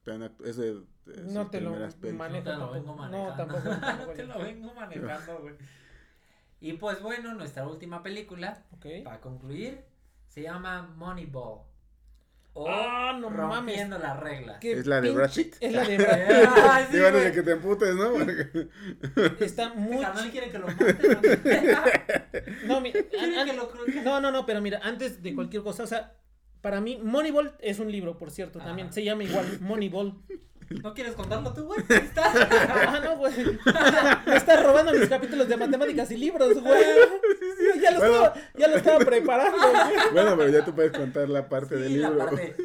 Traían 0.04 0.24
act- 0.24 0.46
Es 0.46 0.58
de, 0.58 0.74
de 1.06 1.24
No 1.34 1.50
te 1.50 1.62
lo 1.62 1.72
manejo 1.72 1.96
No 2.12 2.44
te 2.44 2.54
lo 2.58 2.72
vengo 2.72 2.88
No, 2.92 2.96
manejando. 2.98 3.36
tampoco, 3.36 3.70
tampoco 3.80 4.08
no 4.10 4.14
te 4.14 4.24
lo 4.26 4.40
vengo 4.40 4.74
manejando, 4.74 5.40
güey. 5.40 5.56
Y 6.62 6.74
pues 6.74 7.02
bueno, 7.02 7.34
nuestra 7.34 7.68
última 7.68 8.04
película, 8.04 8.66
para 9.04 9.22
concluir, 9.22 9.82
se 10.28 10.42
llama 10.42 10.94
Moneyball. 10.96 11.62
O 12.54 12.68
Ah, 12.68 13.16
no 13.20 13.30
Rompiendo 13.30 13.98
las 14.00 14.20
reglas. 14.20 14.58
Qué 14.60 14.72
¿Es 14.74 14.88
la 14.88 15.00
de 15.00 15.12
Brad 15.12 15.32
Pitt? 15.34 15.56
Es 15.62 15.72
la 15.72 15.84
de 15.86 15.98
Brad 16.00 16.18
Pitt. 16.28 16.50
Ah, 16.58 16.88
sí, 16.92 17.00
bueno, 17.00 17.18
de 17.20 17.32
que 17.32 17.42
te 17.44 17.52
emputes, 17.52 17.96
¿no? 17.96 18.12
Porque- 18.12 18.70
Está 19.46 19.68
Este 19.68 19.80
muy. 19.80 20.02
carnal 20.02 20.32
quiere 20.32 20.52
que 20.52 20.60
lo 20.60 20.68
monte, 20.68 20.98
¿no? 22.66 22.68
No, 22.68 22.82
mi- 22.82 22.92
que 22.92 23.54
lo 23.56 23.72
no, 24.04 24.20
no, 24.20 24.32
no, 24.32 24.46
pero 24.46 24.62
mira, 24.62 24.80
antes 24.84 25.22
de 25.24 25.36
cualquier 25.36 25.64
cosa, 25.64 25.84
o 25.84 25.88
sea, 25.88 26.18
para 26.62 26.82
mí, 26.82 27.00
Moneyball 27.02 27.56
es 27.62 27.80
un 27.80 27.90
libro, 27.92 28.18
por 28.18 28.32
cierto, 28.32 28.60
también. 28.60 28.88
Ajá. 28.88 28.94
Se 28.96 29.04
llama 29.06 29.24
igual, 29.24 29.60
Moneyball. 29.62 30.22
¿No 30.84 30.94
quieres 30.94 31.14
contarlo 31.16 31.54
tú, 31.54 31.66
güey? 31.66 31.80
Ahí 31.90 31.98
está. 32.04 32.24
Ah, 32.32 33.02
no, 33.04 33.18
güey. 33.18 33.34
Me 34.26 34.36
estás 34.36 34.64
robando 34.64 34.94
mis 34.94 35.10
capítulos 35.10 35.48
de 35.48 35.58
matemáticas 35.58 36.12
y 36.12 36.18
libros, 36.18 36.62
güey. 36.62 36.84
ya, 37.82 37.92
lo 37.92 38.00
Bueno. 38.00 38.16
estaba, 38.26 38.36
ya 38.58 38.68
lo 38.68 38.76
estaba 38.78 39.00
preparando. 39.00 39.58
güey. 39.58 39.96
Bueno, 40.14 40.38
pero 40.38 40.50
ya 40.50 40.66
tú 40.66 40.74
puedes 40.76 40.92
contar 40.92 41.28
la 41.30 41.50
parte 41.50 41.76
del 41.76 42.02
la 42.02 42.10
libro. 42.10 42.26
parte- 42.26 42.56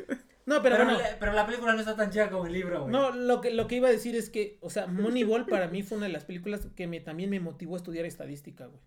No, 0.47 0.61
Pero, 0.63 0.77
pero, 0.77 0.85
bueno. 0.85 0.99
la, 1.01 1.19
pero 1.19 1.33
la 1.33 1.47
película 1.47 1.73
no 1.73 1.81
está 1.81 1.97
tan 1.97 2.11
chida 2.11 2.29
como 2.31 2.47
el 2.47 2.53
libro, 2.53 2.81
güey. 2.83 2.93
No, 2.93 3.11
lo 3.13 3.41
que, 3.41 3.51
lo 3.53 3.67
que 3.67 3.77
iba 3.77 3.89
a 3.89 3.93
decir 3.93 4.15
es 4.17 4.29
que, 4.29 4.59
o 4.61 4.69
sea, 4.69 4.87
Moneyball 4.87 5.47
para 5.47 5.69
mí 5.69 5.83
fue 5.83 5.97
una 5.97 6.07
de 6.07 6.13
las 6.13 6.25
películas 6.27 6.69
que 6.77 6.87
me, 6.87 7.01
también 7.01 7.31
me 7.31 7.41
motivó 7.41 7.75
a 7.75 7.79
estudiar 7.79 8.05
estadística, 8.05 8.67
güey. 8.67 8.81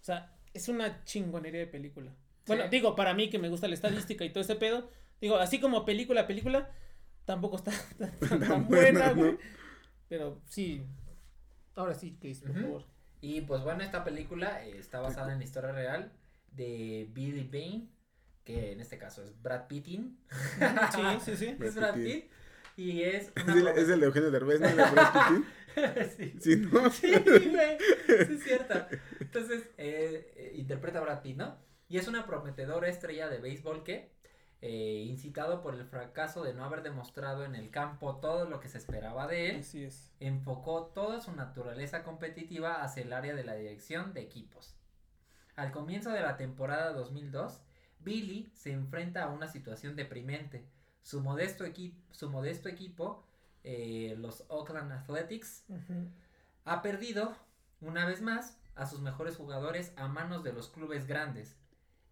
O 0.00 0.04
sea, 0.04 0.32
es 0.54 0.68
una 0.68 1.02
chingonería 1.04 1.60
de 1.60 1.66
película. 1.66 2.12
Bueno, 2.46 2.62
Sí. 2.64 2.68
digo, 2.70 2.94
para 2.94 3.12
mí 3.14 3.28
que 3.28 3.38
me 3.38 3.48
gusta 3.48 3.66
la 3.68 3.74
estadística 3.74 4.24
y 4.24 4.30
todo 4.30 4.40
ese 4.42 4.54
pedo, 4.54 4.88
digo, 5.20 5.36
así 5.36 5.58
como 5.60 5.84
película, 5.84 6.26
película, 6.26 6.70
tampoco 7.28 7.56
está 7.56 7.70
tan, 7.98 8.10
tan- 8.18 8.40
tan 8.40 8.66
buena, 8.68 9.08
¿no? 9.10 9.14
güey. 9.14 9.38
Pero 10.08 10.40
sí, 10.48 10.82
ahora 11.74 11.94
sí, 11.94 12.16
Chris, 12.20 12.40
por 12.40 12.50
Ujú. 12.52 12.60
favor. 12.60 12.84
Y 13.20 13.42
pues 13.42 13.62
bueno, 13.62 13.82
esta 13.84 14.02
película 14.02 14.64
eh, 14.64 14.78
está 14.78 15.00
basada 15.00 15.32
en 15.32 15.38
la 15.38 15.44
historia 15.44 15.72
real 15.72 16.12
de 16.52 17.08
Billy 17.12 17.44
Bane, 17.44 17.88
que 18.44 18.72
en 18.72 18.80
este 18.80 18.96
caso 18.96 19.22
es 19.22 19.40
Brad 19.42 19.66
Pittin. 19.68 20.18
Sí, 20.94 21.02
sí, 21.24 21.36
sí. 21.36 21.56
es 21.60 21.74
Brad 21.74 21.94
Pittin. 21.94 22.22
Pitt. 22.22 22.30
Y 22.76 23.02
es 23.02 23.32
Es 23.34 23.44
una 23.44 23.54
el, 23.72 23.78
es 23.78 23.88
el 23.88 24.00
de 24.00 24.06
Eugenio 24.06 24.30
Derbez, 24.30 24.60
¿no? 24.60 24.68
El 24.68 24.76
de 24.76 24.84
Brad 24.90 25.12
Pitt. 25.28 26.10
sí. 26.16 26.34
Sí, 26.40 26.56
¿no? 26.56 26.90
Sí, 26.90 27.12
güey. 27.12 27.78
Sí, 28.06 28.32
es 28.34 28.42
cierto. 28.44 28.74
Entonces, 29.20 29.68
eh, 29.76 30.32
eh, 30.36 30.52
interpreta 30.56 30.98
a 31.00 31.02
Brad 31.02 31.20
Pitt, 31.22 31.36
¿no? 31.36 31.58
Y 31.88 31.98
es 31.98 32.06
una 32.08 32.24
prometedora 32.26 32.88
estrella 32.88 33.28
de 33.28 33.38
béisbol 33.38 33.82
que, 33.84 34.12
eh, 34.60 35.04
incitado 35.06 35.62
por 35.62 35.74
el 35.74 35.84
fracaso 35.84 36.42
de 36.42 36.52
no 36.54 36.64
haber 36.64 36.82
demostrado 36.82 37.44
en 37.44 37.54
el 37.54 37.70
campo 37.70 38.16
todo 38.16 38.44
lo 38.48 38.58
que 38.60 38.68
se 38.68 38.78
esperaba 38.78 39.26
de 39.28 39.50
él, 39.50 39.60
Así 39.60 39.84
es. 39.84 40.10
enfocó 40.20 40.86
toda 40.86 41.20
su 41.20 41.32
naturaleza 41.32 42.02
competitiva 42.02 42.82
hacia 42.82 43.02
el 43.04 43.12
área 43.12 43.34
de 43.34 43.44
la 43.44 43.54
dirección 43.54 44.12
de 44.14 44.22
equipos. 44.22 44.74
Al 45.56 45.70
comienzo 45.72 46.10
de 46.10 46.20
la 46.22 46.36
temporada 46.36 46.92
2002, 46.92 47.60
Billy 48.00 48.50
se 48.54 48.72
enfrenta 48.72 49.24
a 49.24 49.28
una 49.30 49.48
situación 49.48 49.96
deprimente. 49.96 50.64
Su 51.02 51.20
modesto, 51.20 51.64
equi- 51.64 51.94
su 52.10 52.28
modesto 52.30 52.68
equipo, 52.68 53.24
eh, 53.64 54.14
los 54.18 54.44
Oakland 54.48 54.92
Athletics, 54.92 55.64
ha 56.64 56.82
perdido, 56.82 57.36
una 57.80 58.06
vez 58.06 58.20
más, 58.22 58.56
a 58.76 58.86
sus 58.86 59.00
mejores 59.00 59.36
jugadores 59.36 59.92
a 59.96 60.06
manos 60.08 60.44
de 60.44 60.52
los 60.52 60.68
clubes 60.68 61.06
grandes. 61.06 61.56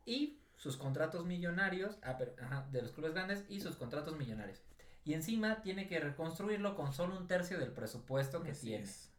Y 0.05 0.38
sus 0.57 0.76
contratos 0.76 1.24
millonarios, 1.26 1.98
ah, 2.02 2.16
pero- 2.18 2.34
ajá, 2.42 2.66
de 2.72 2.82
los 2.82 2.92
clubes 2.92 3.12
grandes 3.14 3.44
y 3.48 3.61
sus 3.61 3.76
contratos 3.76 4.16
millonarios. 4.16 4.61
Y 5.04 5.14
encima 5.14 5.62
tiene 5.62 5.86
que 5.86 6.00
reconstruirlo 6.00 6.74
con 6.74 6.92
solo 6.92 7.16
un 7.16 7.28
tercio 7.28 7.59
del 7.59 7.72
presupuesto 7.72 8.42
que 8.42 8.50
Así 8.50 8.66
tiene. 8.68 8.84
es. 8.84 9.12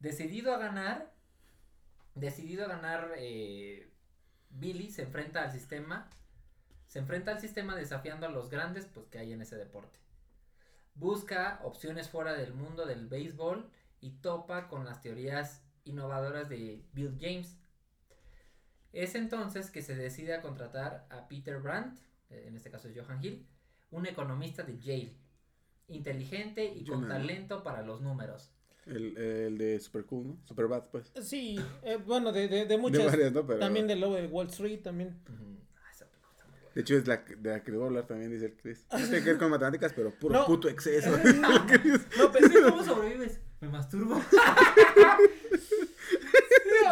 Decidido 0.00 0.52
a 0.54 0.58
ganar, 0.58 1.12
decidido 2.14 2.64
a 2.64 2.68
ganar, 2.68 3.12
eh, 3.18 3.88
Billy 4.50 4.90
se 4.90 5.02
enfrenta 5.02 5.42
al 5.44 5.52
sistema, 5.52 6.08
se 6.86 6.98
enfrenta 6.98 7.30
al 7.30 7.40
sistema 7.40 7.76
desafiando 7.76 8.26
a 8.26 8.30
los 8.30 8.50
grandes 8.50 8.86
pues 8.86 9.06
que 9.06 9.18
hay 9.18 9.32
en 9.32 9.42
ese 9.42 9.56
deporte. 9.56 9.98
Busca 10.94 11.60
opciones 11.62 12.10
fuera 12.10 12.34
del 12.34 12.52
mundo 12.52 12.84
del 12.84 13.06
béisbol 13.06 13.70
y 14.00 14.10
topa 14.10 14.68
con 14.68 14.84
las 14.84 15.00
teorías 15.00 15.62
innovadoras 15.84 16.48
de 16.48 16.84
Bill 16.92 17.16
James. 17.20 17.56
Es 18.92 19.14
entonces 19.14 19.70
que 19.70 19.82
se 19.82 19.94
decide 19.96 20.34
a 20.34 20.42
contratar 20.42 21.06
a 21.10 21.26
Peter 21.28 21.58
Brandt, 21.58 21.98
eh, 22.30 22.44
en 22.48 22.56
este 22.56 22.70
caso 22.70 22.88
es 22.88 22.94
Johan 22.98 23.24
Hill, 23.24 23.46
un 23.90 24.06
economista 24.06 24.62
de 24.62 24.78
Yale, 24.78 25.14
inteligente 25.88 26.64
y 26.64 26.84
con 26.84 27.08
talento 27.08 27.62
para 27.62 27.82
los 27.82 28.00
números. 28.00 28.50
El, 28.86 29.16
el 29.16 29.58
de 29.58 29.78
Super 29.80 30.04
Cool, 30.04 30.26
¿no? 30.26 30.38
Super 30.44 30.66
Bad, 30.66 30.90
pues. 30.90 31.12
Sí, 31.22 31.56
eh, 31.84 31.98
bueno, 32.04 32.32
de, 32.32 32.48
de, 32.48 32.66
de 32.66 32.76
muchas. 32.78 32.98
De 32.98 33.06
varias, 33.06 33.32
¿no? 33.32 33.46
Pero, 33.46 33.60
También 33.60 33.86
del 33.86 34.00
lobo 34.00 34.16
de 34.16 34.26
Wall 34.26 34.48
Street, 34.48 34.80
también. 34.82 35.20
Ah, 35.28 35.90
esa 35.94 36.06
película 36.06 36.32
está 36.32 36.46
muy 36.48 36.58
buena. 36.58 36.74
De 36.74 36.80
hecho, 36.80 36.96
es 36.96 37.06
la 37.06 37.16
de 37.18 37.50
la 37.50 37.62
que 37.62 37.70
voy 37.70 37.82
a 37.84 37.86
hablar 37.86 38.06
también, 38.08 38.30
dice 38.32 38.46
el 38.46 38.56
Chris. 38.56 38.84
No 38.90 38.98
tiene 38.98 39.18
que 39.20 39.24
ver 39.30 39.38
con 39.38 39.50
matemáticas, 39.50 39.92
pero 39.94 40.10
puro 40.18 40.34
No. 40.40 40.46
puto 40.46 40.68
exceso. 40.68 41.10
No, 41.40 41.66
pero 42.32 42.48
sí, 42.48 42.54
¿cómo 42.68 42.82
sobrevives? 42.84 43.40
Me 43.60 43.68
masturbo. 43.68 44.16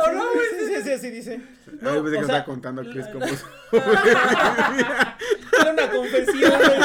¿O 0.04 0.12
no, 0.12 0.32
güey? 0.32 0.46
Sí, 0.82 0.82
sí, 0.82 0.88
sí, 0.88 0.92
así 0.92 1.10
dice. 1.10 1.40
No, 1.80 1.90
Ay, 1.90 1.96
yo 1.96 2.00
pensé 2.00 2.00
o 2.00 2.04
que 2.04 2.10
sea, 2.10 2.20
estaba 2.20 2.44
contando 2.44 2.82
Chris 2.82 3.06
la- 3.06 3.12
cómo 3.12 3.26
Era 5.60 5.72
una 5.72 5.90
confesión, 5.90 6.52
güey. 6.58 6.80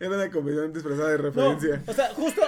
Era 0.00 0.16
una 0.16 0.30
convención 0.30 0.72
disfrazada 0.72 1.10
de 1.10 1.18
No, 1.18 1.22
referencia. 1.24 1.82
o 1.86 1.92
sea, 1.92 2.08
justo, 2.14 2.42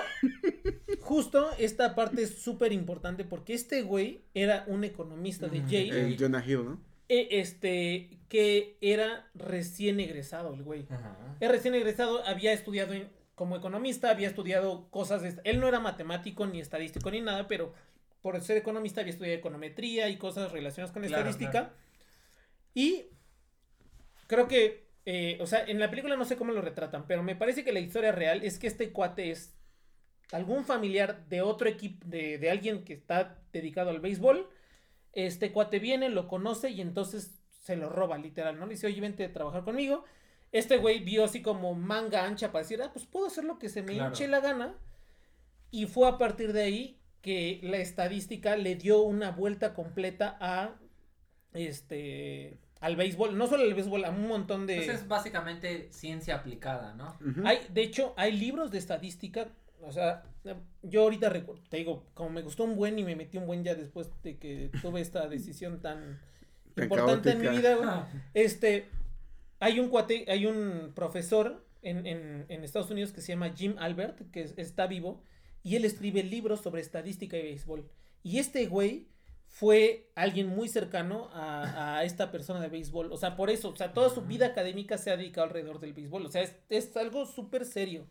justo 1.01 1.51
esta 1.59 1.95
parte 1.95 2.23
es 2.23 2.39
súper 2.43 2.73
importante 2.73 3.25
porque 3.25 3.55
este 3.55 3.83
güey 3.83 4.25
era 4.35 4.65
un 4.67 4.85
economista 4.85 5.49
de 5.49 5.61
Mm, 5.61 5.69
Yale, 5.69 6.07
El 6.07 6.19
Jonah 6.19 6.45
Hill, 6.47 6.65
¿no? 6.65 6.81
eh, 7.09 7.29
este, 7.33 8.19
que 8.29 8.77
era 8.81 9.29
recién 9.35 10.01
egresado 10.01 10.55
el 10.55 10.63
güey. 10.63 10.87
Ajá. 10.91 11.17
Era 11.41 11.53
recién 11.53 11.75
egresado, 11.75 12.25
había 12.27 12.53
estudiado 12.53 12.93
en- 12.93 13.09
como 13.35 13.57
economista, 13.57 14.11
había 14.11 14.29
estudiado 14.29 14.89
cosas 14.91 15.23
de... 15.23 15.35
Él 15.45 15.61
no 15.61 15.67
era 15.67 15.81
matemático 15.81 16.47
ni 16.47 16.61
estadístico 16.61 17.11
ni 17.11 17.23
nada, 17.23 17.49
pero 17.49 17.73
por 18.23 18.41
ser 18.43 18.57
economista 18.57 19.01
había 19.01 19.13
estudiado 19.13 19.39
econometría 19.39 20.09
y 20.09 20.17
cosas 20.17 20.53
relacionadas 20.53 20.93
con 20.93 21.03
Claro, 21.03 21.29
estadística. 21.29 21.51
claro. 21.51 21.75
Y 22.75 23.07
creo 24.27 24.47
que, 24.49 24.87
eh, 25.07 25.39
o 25.41 25.47
sea, 25.47 25.65
en 25.65 25.81
la 25.81 25.91
película 25.91 26.17
no 26.17 26.25
sé 26.25 26.37
cómo 26.37 26.53
lo 26.53 26.61
retratan, 26.61 27.07
pero 27.07 27.23
me 27.23 27.37
parece 27.37 27.65
que 27.65 27.73
la 27.73 27.81
historia 27.81 28.13
real 28.13 28.43
es 28.45 28.59
que 28.59 28.67
este 28.67 28.93
cuate 28.93 29.31
es 29.31 29.57
algún 30.33 30.65
familiar 30.65 31.27
de 31.29 31.43
otro 31.43 31.69
equipo, 31.69 32.07
de, 32.07 32.39
de 32.39 32.51
alguien 32.51 32.85
que 32.85 32.93
está 32.93 33.39
dedicado 33.53 33.91
al 33.91 34.01
béisbol. 34.01 34.49
Este 35.13 35.51
cuate 35.51 35.81
viene, 35.81 36.09
lo 36.09 36.29
conoce 36.29 36.71
y 36.71 36.81
entonces 36.81 37.41
se 37.63 37.75
lo 37.77 37.89
roba, 37.89 38.17
literal, 38.19 38.59
¿no? 38.59 38.67
Le 38.67 38.75
dice, 38.75 38.87
oye, 38.87 39.01
vente 39.01 39.25
a 39.25 39.33
trabajar 39.33 39.65
conmigo. 39.65 40.05
Este 40.53 40.77
güey 40.77 41.01
vio 41.01 41.25
así 41.25 41.43
como 41.43 41.75
manga 41.75 42.25
ancha 42.25 42.53
para 42.53 42.63
decir, 42.63 42.81
ah, 42.83 42.91
pues 42.93 43.07
puedo 43.07 43.27
hacer 43.27 43.45
lo 43.45 43.59
que 43.59 43.69
se 43.69 43.83
me 43.83 43.95
Claro. 43.95 44.09
hinche 44.11 44.29
la 44.29 44.41
gana. 44.41 44.77
Y 45.73 45.87
fue 45.87 46.09
a 46.09 46.17
partir 46.19 46.53
de 46.53 46.63
ahí 46.63 47.00
que 47.23 47.61
la 47.63 47.79
estadística 47.79 48.57
le 48.57 48.77
dio 48.77 49.03
una 49.03 49.31
vuelta 49.31 49.75
completa 49.75 50.37
a 50.41 50.75
este 51.53 52.59
al 52.81 52.97
béisbol, 52.97 53.37
no 53.37 53.47
solo 53.47 53.65
al 53.65 53.75
béisbol, 53.75 54.05
a 54.07 54.11
un 54.11 54.27
montón 54.27 54.67
de 54.67 54.77
Entonces 54.79 55.03
es 55.03 55.09
básicamente 55.09 55.89
ciencia 55.93 56.37
aplicada, 56.37 56.95
¿no? 56.95 57.19
Hay, 57.45 57.59
de 57.69 57.83
hecho, 57.83 58.15
hay 58.17 58.33
libros 58.33 58.71
de 58.71 58.79
estadística. 58.79 59.49
O 59.83 59.93
sea, 59.93 60.23
yo 60.83 61.03
ahorita 61.03 61.31
te 61.69 61.77
digo, 61.77 62.07
como 62.15 62.31
me 62.31 62.41
gustó 62.43 62.65
un 62.65 62.77
buen 62.77 62.99
y 62.99 63.05
me 63.05 63.17
metí 63.17 63.37
un 63.37 63.47
buen 63.47 63.65
ya 63.65 63.75
después 63.75 64.11
de 64.23 64.39
que 64.39 64.71
tuve 64.81 65.01
esta 65.03 65.27
decisión 65.29 65.81
tan, 65.83 66.19
Tan 66.75 66.85
importante 66.85 67.31
en 67.33 67.39
mi 67.41 67.49
vida, 67.59 67.75
güey. 67.75 67.89
Este, 68.33 68.89
hay 69.59 69.79
un 69.81 69.89
cuate, 69.91 70.25
hay 70.29 70.47
un 70.47 70.93
profesor 70.95 71.67
en, 71.83 72.07
en, 72.07 72.47
en 72.49 72.65
Estados 72.65 72.91
Unidos 72.91 73.13
que 73.13 73.21
se 73.21 73.33
llama 73.33 73.51
Jim 73.55 73.75
Albert, 73.79 74.31
que 74.31 74.43
es- 74.43 74.55
está 74.57 74.87
vivo, 74.87 75.23
y 75.63 75.77
él 75.77 75.85
escribe 75.85 76.23
libros 76.23 76.61
sobre 76.61 76.81
estadística 76.81 77.37
y 77.37 77.43
béisbol. 77.43 77.89
Y 78.23 78.39
este 78.39 78.67
güey 78.67 79.09
fue 79.47 80.11
alguien 80.15 80.47
muy 80.49 80.69
cercano 80.69 81.29
a, 81.33 81.99
a 81.99 82.05
esta 82.05 82.31
persona 82.31 82.61
de 82.61 82.69
béisbol. 82.69 83.13
O 83.13 83.17
sea, 83.17 83.37
por 83.37 83.51
eso, 83.51 83.71
o 83.71 83.77
sea, 83.77 83.93
toda 83.93 84.09
su 84.09 84.23
vida 84.23 84.47
académica 84.47 84.97
se 84.97 85.11
ha 85.11 85.17
dedicado 85.17 85.47
alrededor 85.49 85.81
del 85.81 85.93
béisbol. 85.93 86.25
O 86.27 86.31
sea, 86.31 86.43
es, 86.43 86.55
es 86.69 86.97
algo 86.97 87.27
súper 87.27 87.65
serio. 87.65 88.07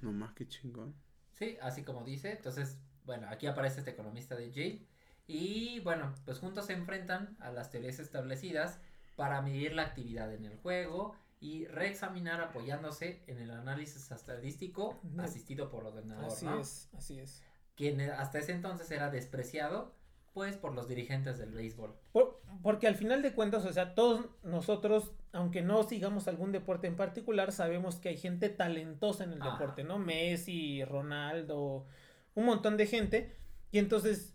No 0.00 0.12
más, 0.12 0.32
qué 0.32 0.48
chingón. 0.48 0.94
Sí, 1.34 1.56
así 1.60 1.82
como 1.82 2.04
dice. 2.04 2.32
Entonces, 2.32 2.78
bueno, 3.04 3.28
aquí 3.30 3.46
aparece 3.46 3.80
este 3.80 3.90
economista 3.90 4.34
de 4.34 4.50
Yale. 4.50 4.86
Y 5.26 5.80
bueno, 5.80 6.14
pues 6.24 6.38
juntos 6.38 6.66
se 6.66 6.72
enfrentan 6.72 7.36
a 7.38 7.52
las 7.52 7.70
teorías 7.70 7.98
establecidas 7.98 8.80
para 9.14 9.42
medir 9.42 9.74
la 9.74 9.82
actividad 9.82 10.32
en 10.32 10.46
el 10.46 10.56
juego 10.56 11.14
y 11.40 11.66
reexaminar 11.66 12.40
apoyándose 12.40 13.22
en 13.26 13.38
el 13.38 13.50
análisis 13.50 14.10
estadístico 14.10 15.00
asistido 15.18 15.70
por 15.70 15.84
ordenador, 15.84 16.26
Así 16.26 16.46
¿no? 16.46 16.58
es, 16.60 16.88
así 16.96 17.18
es. 17.20 17.42
Quien 17.76 18.00
hasta 18.00 18.38
ese 18.40 18.52
entonces 18.52 18.90
era 18.90 19.10
despreciado, 19.10 19.94
pues 20.34 20.56
por 20.56 20.74
los 20.74 20.88
dirigentes 20.88 21.38
del 21.38 21.52
béisbol. 21.52 21.94
Por- 22.12 22.40
porque 22.62 22.86
al 22.88 22.96
final 22.96 23.22
de 23.22 23.32
cuentas, 23.34 23.64
o 23.64 23.72
sea, 23.72 23.94
todos 23.94 24.26
nosotros, 24.42 25.12
aunque 25.32 25.62
no 25.62 25.84
sigamos 25.84 26.26
algún 26.28 26.50
deporte 26.52 26.86
en 26.88 26.96
particular, 26.96 27.52
sabemos 27.52 27.96
que 27.96 28.08
hay 28.10 28.16
gente 28.16 28.48
talentosa 28.48 29.22
en 29.24 29.32
el 29.32 29.38
deporte, 29.40 29.84
¿no? 29.84 29.98
Messi, 29.98 30.84
Ronaldo, 30.84 31.86
un 32.34 32.44
montón 32.46 32.76
de 32.76 32.86
gente. 32.86 33.36
Y 33.70 33.78
entonces, 33.78 34.34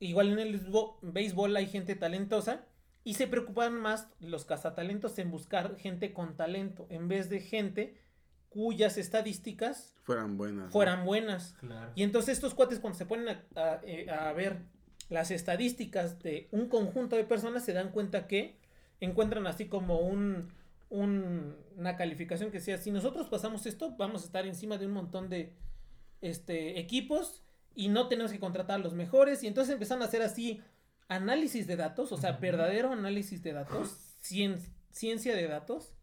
igual 0.00 0.32
en 0.32 0.38
el 0.40 0.60
béisbo- 0.60 0.98
béisbol 1.02 1.56
hay 1.56 1.66
gente 1.66 1.94
talentosa 1.94 2.66
y 3.04 3.14
se 3.14 3.26
preocupan 3.26 3.74
más 3.80 4.08
los 4.20 4.44
cazatalentos 4.44 5.18
en 5.18 5.30
buscar 5.30 5.76
gente 5.76 6.12
con 6.12 6.36
talento 6.36 6.86
en 6.90 7.08
vez 7.08 7.28
de 7.28 7.40
gente 7.40 7.96
cuyas 8.48 8.98
estadísticas 8.98 9.94
Fueran 10.02 10.36
buenas. 10.36 10.66
¿no? 10.66 10.70
fueran 10.70 11.04
buenas. 11.04 11.54
Claro. 11.60 11.92
Y 11.94 12.02
entonces 12.02 12.34
estos 12.34 12.54
cuates 12.54 12.78
cuando 12.80 12.98
se 12.98 13.06
ponen 13.06 13.28
a, 13.28 13.44
a- 13.60 13.80
eh, 13.84 14.10
a 14.10 14.32
ver 14.32 14.58
las 15.08 15.30
estadísticas 15.30 16.18
de 16.20 16.48
un 16.52 16.68
conjunto 16.68 17.16
de 17.16 17.24
personas 17.24 17.64
se 17.64 17.72
dan 17.72 17.90
cuenta 17.90 18.26
que 18.26 18.58
encuentran 19.00 19.46
así 19.46 19.66
como 19.66 19.98
un, 20.00 20.52
un- 20.90 21.56
una 21.76 21.96
calificación 21.96 22.50
que 22.50 22.60
sea, 22.60 22.78
si 22.78 22.90
nosotros 22.90 23.28
pasamos 23.28 23.66
esto, 23.66 23.94
vamos 23.96 24.22
a 24.22 24.26
estar 24.26 24.46
encima 24.46 24.76
de 24.78 24.86
un 24.86 24.92
montón 24.92 25.28
de 25.28 25.52
este, 26.20 26.78
equipos 26.78 27.42
y 27.74 27.88
no 27.88 28.08
tenemos 28.08 28.32
que 28.32 28.38
contratar 28.38 28.76
a 28.80 28.82
los 28.82 28.94
mejores. 28.94 29.42
Y 29.42 29.46
entonces 29.46 29.72
empezaron 29.72 30.02
a 30.02 30.06
hacer 30.06 30.22
así 30.22 30.60
análisis 31.14 31.66
de 31.66 31.76
datos, 31.76 32.12
o 32.12 32.16
sea, 32.16 32.32
verdadero 32.32 32.92
análisis 32.92 33.42
de 33.42 33.52
datos, 33.52 34.16
cien- 34.22 34.58
ciencia 34.90 35.34
de 35.36 35.46
datos. 35.48 35.94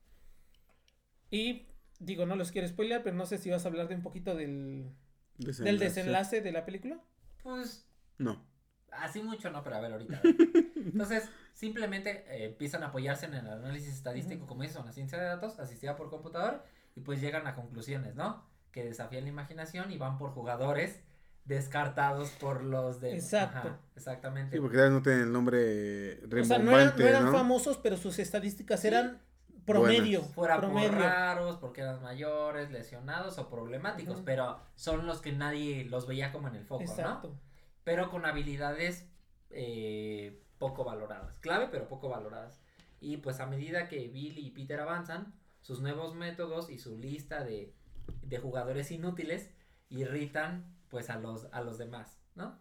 Y 1.32 1.68
digo, 1.99 2.26
no 2.26 2.36
los 2.36 2.51
quiero 2.51 2.68
spoiler, 2.68 3.03
pero 3.03 3.16
no 3.16 3.26
sé 3.26 3.38
si 3.38 3.49
vas 3.49 3.66
a 3.66 3.68
hablar 3.68 3.88
de 3.88 3.95
un 3.95 4.01
poquito 4.01 4.36
del, 4.36 4.91
del 5.38 5.80
desenlace 5.80 6.41
de 6.41 6.51
la 6.51 6.66
película. 6.66 6.99
Pues 7.43 7.88
No. 8.18 8.47
Así 8.91 9.22
mucho 9.22 9.51
no, 9.51 9.64
pero 9.64 9.76
a 9.76 9.82
ver 9.82 9.91
ahorita. 9.91 10.18
a 10.18 10.22
ver. 10.24 10.36
Entonces, 10.76 11.30
simplemente 11.53 12.26
eh, 12.28 12.45
empiezan 12.45 12.82
a 12.84 12.88
apoyarse 12.88 13.28
en 13.28 13.36
el 13.36 13.47
análisis 13.47 13.93
estadístico, 13.93 14.47
como 14.47 14.64
dices, 14.64 14.78
una 14.78 14.91
ciencia 14.93 15.20
de 15.20 15.26
datos 15.26 15.60
asistida 15.60 15.95
por 15.95 16.10
computador, 16.10 16.64
y 16.95 17.01
pues 17.01 17.22
llegan 17.22 17.45
a 17.45 17.53
conclusiones, 17.53 18.16
¿no? 18.16 18.43
Que 18.72 18.84
desafían 18.84 19.24
la 19.26 19.30
imaginación 19.30 19.91
y 19.91 19.97
van 19.99 20.18
por 20.18 20.32
jugadores 20.32 21.01
descartados 21.50 22.30
por 22.39 22.64
los 22.64 23.02
de... 23.02 23.16
Exacto. 23.16 23.58
Ajá, 23.58 23.80
exactamente. 23.95 24.56
Sí, 24.56 24.62
porque 24.62 24.78
tal 24.78 24.86
vez 24.86 24.93
no 24.93 25.02
tienen 25.02 25.22
el 25.24 25.34
nombre 25.34 26.22
O 26.24 26.43
sea, 26.45 26.60
no 26.60 26.80
eran, 26.80 26.93
no 26.97 27.06
eran 27.06 27.26
¿no? 27.26 27.32
famosos, 27.32 27.78
pero 27.78 27.97
sus 27.97 28.20
estadísticas 28.20 28.80
Sí. 28.80 28.88
eran 28.88 29.22
promedio. 29.66 30.22
Fuera 30.22 30.56
por 30.62 30.66
promedio. 30.66 30.91
raros, 30.91 31.58
porque 31.58 31.82
eran 31.82 32.02
mayores, 32.02 32.72
lesionados 32.72 33.39
o 33.39 33.50
problemáticos, 33.50 34.22
pero 34.24 34.60
son 34.76 35.06
los 35.08 35.22
que 35.22 35.32
nadie 35.32 35.86
los 35.86 36.08
veía 36.08 36.32
como 36.32 36.47
en 36.47 36.56
el 36.56 36.66
foco, 36.66 36.84
¿no? 36.86 36.89
Exacto. 36.89 37.36
pero 37.84 38.10
con 38.12 38.26
habilidades 38.26 39.08
eh, 39.50 40.43
poco 40.60 40.84
valoradas. 40.84 41.39
Clave, 41.39 41.68
pero 41.72 41.88
poco 41.88 42.10
valoradas. 42.10 42.62
Y 43.02 43.18
pues 43.18 43.39
a 43.39 43.47
medida 43.47 43.88
que 43.88 44.08
Billy 44.08 44.45
y 44.47 44.52
Peter 44.52 44.80
avanzan, 44.80 45.34
sus 45.62 45.82
nuevos 45.82 46.14
métodos 46.14 46.70
y 46.70 46.78
su 46.78 46.95
lista 46.97 47.43
de, 47.43 47.74
de 48.22 48.38
jugadores 48.38 48.91
inútiles 48.91 49.50
irritan 49.89 50.76
pues 50.89 51.09
a 51.09 51.17
los, 51.19 51.47
a 51.51 51.61
los 51.61 51.77
demás, 51.77 52.19
¿no? 52.35 52.57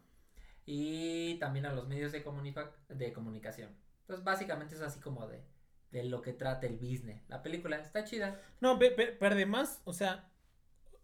Y 0.67 1.37
también 1.39 1.67
a 1.67 1.73
los 1.73 1.89
medios 1.89 2.13
de, 2.13 2.23
comunica- 2.25 2.73
de 2.89 3.13
comunicación. 3.13 3.71
Entonces 4.01 4.25
básicamente 4.25 4.75
es 4.75 4.83
así 4.83 5.01
como 5.01 5.27
de, 5.27 5.43
de 5.91 6.05
lo 6.05 6.21
que 6.23 6.33
trata 6.33 6.67
el 6.67 6.77
business. 6.77 7.23
La 7.29 7.43
película 7.43 7.79
está 7.79 8.05
chida. 8.05 8.41
No, 8.61 8.79
pe- 8.79 8.91
pe- 8.91 9.17
pero 9.19 9.35
además, 9.35 9.81
o 9.85 9.93
sea, 9.93 10.31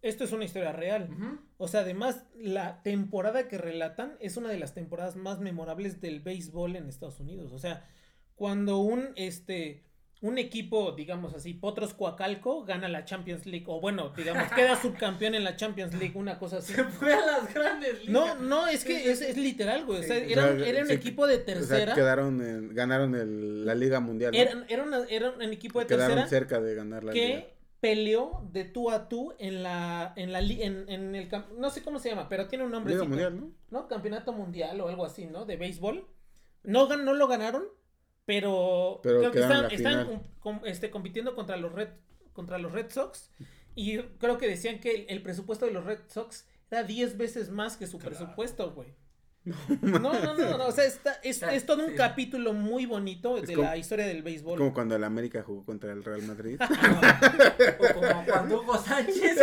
esto 0.01 0.23
es 0.23 0.31
una 0.31 0.45
historia 0.45 0.71
real. 0.71 1.09
O 1.57 1.67
sea, 1.67 1.81
además, 1.81 2.25
la 2.35 2.83
temporada 2.83 3.47
que 3.47 3.57
relatan 3.57 4.17
es 4.19 4.37
una 4.37 4.49
de 4.49 4.59
las 4.59 4.73
temporadas 4.75 5.15
más 5.15 5.39
memorables 5.39 5.99
del 5.99 6.19
béisbol 6.19 6.75
en 6.75 6.87
Estados 6.87 7.19
Unidos. 7.19 7.51
O 7.51 7.57
sea, 7.59 7.87
cuando 8.35 8.77
un 8.79 9.13
este 9.15 9.83
un 10.21 10.37
equipo, 10.37 10.93
digamos 10.93 11.33
así, 11.35 11.53
Potros 11.53 11.93
Coacalco 11.93 12.63
gana 12.63 12.87
la 12.87 13.05
Champions 13.05 13.45
League, 13.45 13.65
o 13.67 13.79
bueno, 13.79 14.11
digamos, 14.15 14.51
queda 14.53 14.75
subcampeón 14.81 15.35
en 15.35 15.43
la 15.43 15.55
Champions 15.55 15.93
League, 15.93 16.13
una 16.15 16.39
cosa 16.39 16.57
así. 16.57 16.73
Se 16.73 16.83
fue 16.85 17.13
a 17.13 17.25
las 17.25 17.53
grandes 17.53 18.05
ligas. 18.05 18.09
No, 18.09 18.35
no, 18.35 18.67
es 18.67 18.83
que 18.85 19.11
es, 19.11 19.21
es 19.21 19.37
literal, 19.37 19.85
güey. 19.85 19.99
O 19.99 20.03
sea, 20.03 20.17
era, 20.17 20.45
un- 20.51 20.55
O 20.55 20.59
sea, 20.59 20.67
era 20.69 20.81
un 20.81 20.87
sí, 20.87 20.93
equipo 20.93 21.27
de 21.27 21.35
O 21.35 21.37
sea, 21.37 21.45
tercera. 21.45 21.93
quedaron 21.95 22.41
en- 22.41 22.73
ganaron 22.73 23.13
el- 23.15 23.65
la 23.65 23.75
Liga 23.75 23.99
Mundial. 23.99 24.31
¿no? 24.31 24.37
Era, 24.39 24.65
era, 24.69 24.83
una- 24.83 25.05
era 25.09 25.29
un 25.31 25.41
equipo 25.43 25.79
de 25.79 25.85
quedaron 25.87 26.15
tercera 26.17 26.27
cerca 26.29 26.61
de 26.61 26.75
ganar 26.75 27.03
la 27.03 27.11
Liga. 27.13 27.25
que 27.27 27.55
peleó 27.81 28.41
de 28.51 28.63
tú 28.63 28.89
a 28.89 29.07
tú 29.09 29.33
en 29.37 29.61
la 29.61 30.13
en 30.15 30.31
la 30.31 30.39
en, 30.39 30.89
en 30.89 31.13
el 31.13 31.29
no 31.59 31.69
sé 31.69 31.83
cómo 31.83 31.99
se 31.99 32.09
llama, 32.09 32.27
pero 32.29 32.47
tiene 32.47 32.63
un 32.63 32.71
nombre 32.71 32.93
Liga 32.93 33.05
Mundial, 33.05 33.39
¿no? 33.39 33.51
¿no? 33.69 33.87
Campeonato 33.87 34.33
mundial 34.33 34.81
o 34.81 34.87
algo 34.87 35.05
así, 35.05 35.25
¿no? 35.27 35.45
De 35.45 35.55
béisbol. 35.57 36.07
No, 36.63 36.87
gan- 36.89 37.03
no 37.03 37.13
lo 37.13 37.27
ganaron, 37.27 37.65
pero, 38.25 38.99
Pero 39.03 39.19
creo 39.31 39.31
que 39.69 39.75
están, 39.75 40.21
este, 40.65 40.89
compitiendo 40.89 41.35
contra 41.35 41.57
los 41.57 41.71
Red 41.73 41.89
contra 42.33 42.57
los 42.57 42.71
Red 42.73 42.89
Sox 42.91 43.29
y 43.75 43.97
creo 44.19 44.37
que 44.37 44.47
decían 44.47 44.79
que 44.79 44.93
el, 44.93 45.05
el 45.09 45.21
presupuesto 45.21 45.65
de 45.65 45.71
los 45.71 45.85
Red 45.85 45.99
Sox 46.07 46.45
era 46.69 46.83
10 46.83 47.17
veces 47.17 47.49
más 47.49 47.77
que 47.77 47.87
su 47.87 47.97
Claro. 47.97 48.15
presupuesto, 48.17 48.71
güey. 48.73 48.89
No, 49.81 49.99
no, 49.99 50.33
no, 50.33 50.57
no, 50.57 50.65
o 50.67 50.71
sea, 50.71 50.85
está, 50.85 51.13
es, 51.23 51.35
Está- 51.37 51.53
es 51.53 51.65
todo 51.67 51.83
un 51.85 51.91
sí. 51.91 51.95
capítulo 51.95 52.51
muy 52.53 52.85
bonito 52.87 53.37
Es 53.37 53.47
de 53.47 53.53
como- 53.53 53.67
la 53.69 53.77
historia 53.77 54.07
del 54.07 54.23
béisbol. 54.23 54.57
Como 54.57 54.73
cuando 54.73 54.95
el 54.95 55.03
América 55.03 55.43
jugó 55.43 55.63
contra 55.63 55.93
el 55.93 56.03
Real 56.03 56.23
Madrid. 56.23 56.59
O 57.79 57.93
como 57.93 58.25
cuando 58.25 58.61
Hugo 58.61 58.77
Sánchez. 58.77 59.37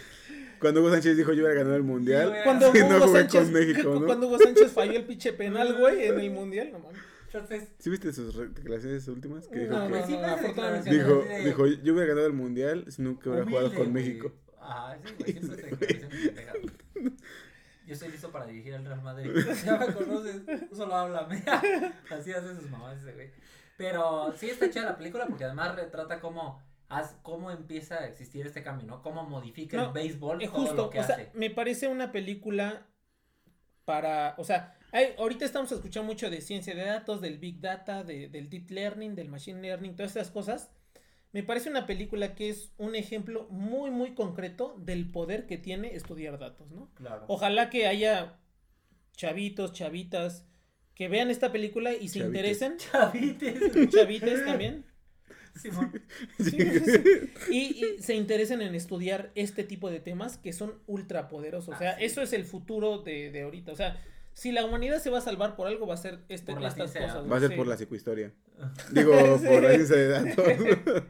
cuando 0.60 0.80
Hugo 0.80 0.90
Sánchez 0.92 1.16
dijo 1.16 1.32
yo 1.32 1.40
hubiera 1.42 1.54
ganado 1.56 1.76
el 1.76 1.82
Mundial. 1.82 2.34
Cuando 2.44 2.70
Sí, 2.72 2.78
no 2.78 2.96
Hugo 2.96 3.06
jugué 3.08 3.18
Sánchez, 3.20 3.42
con 3.42 3.52
México, 3.52 3.94
¿no? 4.00 4.06
cuando 4.06 4.26
Hugo 4.28 4.38
Sánchez 4.38 4.72
falló 4.72 4.92
el 4.92 5.04
pinche 5.04 5.32
penal, 5.32 5.76
güey, 5.78 6.06
en 6.06 6.20
el 6.20 6.30
mundial, 6.30 6.70
no 6.72 6.78
mames. 6.78 7.00
Entonces, 7.32 7.68
¿Sí 7.78 7.90
viste 7.90 8.12
sus 8.12 8.36
declaraciones 8.54 9.06
últimas? 9.08 9.46
Que 9.46 9.60
dijo 9.60 9.72
No, 9.72 9.84
que 9.86 9.90
no, 9.92 10.00
no, 10.00 10.82
dijo, 10.82 11.22
de- 11.22 11.44
dijo 11.44 11.66
yo 11.66 11.92
hubiera 11.92 12.08
ganado 12.08 12.26
el 12.26 12.32
Mundial 12.32 12.86
si 12.88 13.02
nunca 13.02 13.30
hubiera 13.30 13.46
jugado 13.46 13.68
con 13.68 13.76
güey. 13.76 13.90
México. 13.90 14.32
Ah, 14.60 14.96
sí, 15.04 15.14
güey, 15.18 15.38
eso 15.38 15.54
es. 15.54 15.64
Yo 17.86 17.94
estoy 17.94 18.08
listo 18.10 18.30
para 18.30 18.46
dirigir 18.46 18.74
al 18.74 18.84
Real 18.84 19.02
Madrid. 19.02 19.30
Ya 19.64 19.76
me 19.78 19.92
conoces, 19.92 20.42
solo 20.72 20.94
háblame. 20.94 21.42
Así 22.10 22.32
hace 22.32 22.54
sus 22.56 22.68
mamás 22.70 22.98
ese 22.98 23.12
güey. 23.12 23.30
Pero 23.76 24.32
sí 24.36 24.50
está 24.50 24.68
chida 24.70 24.84
la 24.84 24.96
película 24.98 25.26
porque 25.26 25.44
además 25.44 25.74
retrata 25.76 26.20
cómo, 26.20 26.62
cómo 27.22 27.50
empieza 27.50 27.96
a 28.00 28.06
existir 28.06 28.46
este 28.46 28.62
cambio, 28.62 28.86
¿no? 28.86 29.02
Cómo 29.02 29.24
modifica 29.24 29.76
No, 29.76 29.86
el 29.86 29.92
béisbol 29.92 30.42
Es 30.42 30.50
todo 30.50 30.60
justo, 30.60 30.76
lo 30.76 30.90
que 30.90 31.00
o 31.00 31.04
sea, 31.04 31.14
hace. 31.16 31.30
me 31.34 31.50
parece 31.50 31.88
una 31.88 32.12
película 32.12 32.86
para, 33.84 34.34
o 34.36 34.44
sea, 34.44 34.76
ahorita 35.18 35.44
estamos 35.44 35.70
escuchando 35.72 36.06
mucho 36.06 36.30
de 36.30 36.40
ciencia 36.40 36.74
de 36.74 36.84
datos, 36.84 37.20
del 37.20 37.38
big 37.38 37.60
data, 37.60 38.02
de- 38.04 38.28
del 38.28 38.48
deep 38.50 38.70
learning, 38.70 39.14
del 39.14 39.28
machine 39.28 39.60
learning, 39.62 39.94
todas 39.96 40.10
estas 40.16 40.30
cosas. 40.30 40.70
Me 41.32 41.42
parece 41.44 41.70
una 41.70 41.86
película 41.86 42.34
que 42.34 42.48
es 42.48 42.72
un 42.76 42.94
ejemplo 42.96 43.46
muy, 43.50 43.90
muy 43.90 44.14
concreto 44.14 44.76
del 44.80 45.10
poder 45.10 45.46
que 45.46 45.58
tiene 45.58 45.94
estudiar 45.94 46.38
datos, 46.38 46.70
¿no? 46.72 46.92
Claro. 46.94 47.24
Ojalá 47.28 47.70
que 47.70 47.86
haya 47.86 48.40
chavitos, 49.16 49.72
chavitas, 49.72 50.46
que 50.94 51.08
vean 51.08 51.30
esta 51.30 51.52
película 51.52 51.92
y 51.94 52.08
se 52.08 52.18
Chavites. 52.20 52.26
interesen. 52.62 52.76
Chavites. 52.78 53.90
Chavites 53.90 54.44
también. 54.44 54.84
Simón. 55.54 55.92
Sí, 56.38 56.50
sí, 56.50 56.80
sí. 56.80 57.00
Y, 57.50 57.84
y 57.84 58.02
se 58.02 58.14
interesen 58.14 58.62
en 58.62 58.74
estudiar 58.74 59.30
este 59.34 59.64
tipo 59.64 59.90
de 59.90 60.00
temas 60.00 60.36
que 60.36 60.52
son 60.52 60.80
ultra 60.86 61.28
poderosos. 61.28 61.74
O 61.74 61.78
sea, 61.78 61.92
Ah, 61.92 61.96
sí. 61.98 62.04
eso 62.04 62.22
es 62.22 62.32
el 62.32 62.44
futuro 62.44 62.98
de, 62.98 63.30
de 63.30 63.42
ahorita. 63.42 63.72
O 63.72 63.76
sea, 63.76 64.00
si 64.40 64.52
la 64.52 64.64
humanidad 64.64 65.00
se 65.00 65.10
va 65.10 65.18
a 65.18 65.20
salvar 65.20 65.54
por 65.54 65.66
algo, 65.66 65.86
va 65.86 65.92
a 65.92 65.98
ser 65.98 66.24
este, 66.30 66.54
Por 66.54 66.62
estas 66.64 66.90
ciencia 66.90 67.02
cosas. 67.02 67.30
Va 67.30 67.36
a 67.36 67.40
ser 67.40 67.50
sí. 67.50 67.56
por 67.56 67.66
la 67.66 67.76
psicohistoria. 67.76 68.32
Digo, 68.90 69.12
por 69.12 69.62
la 69.62 69.68
ciencia 69.74 69.96
de 69.96 70.08
datos. 70.08 70.46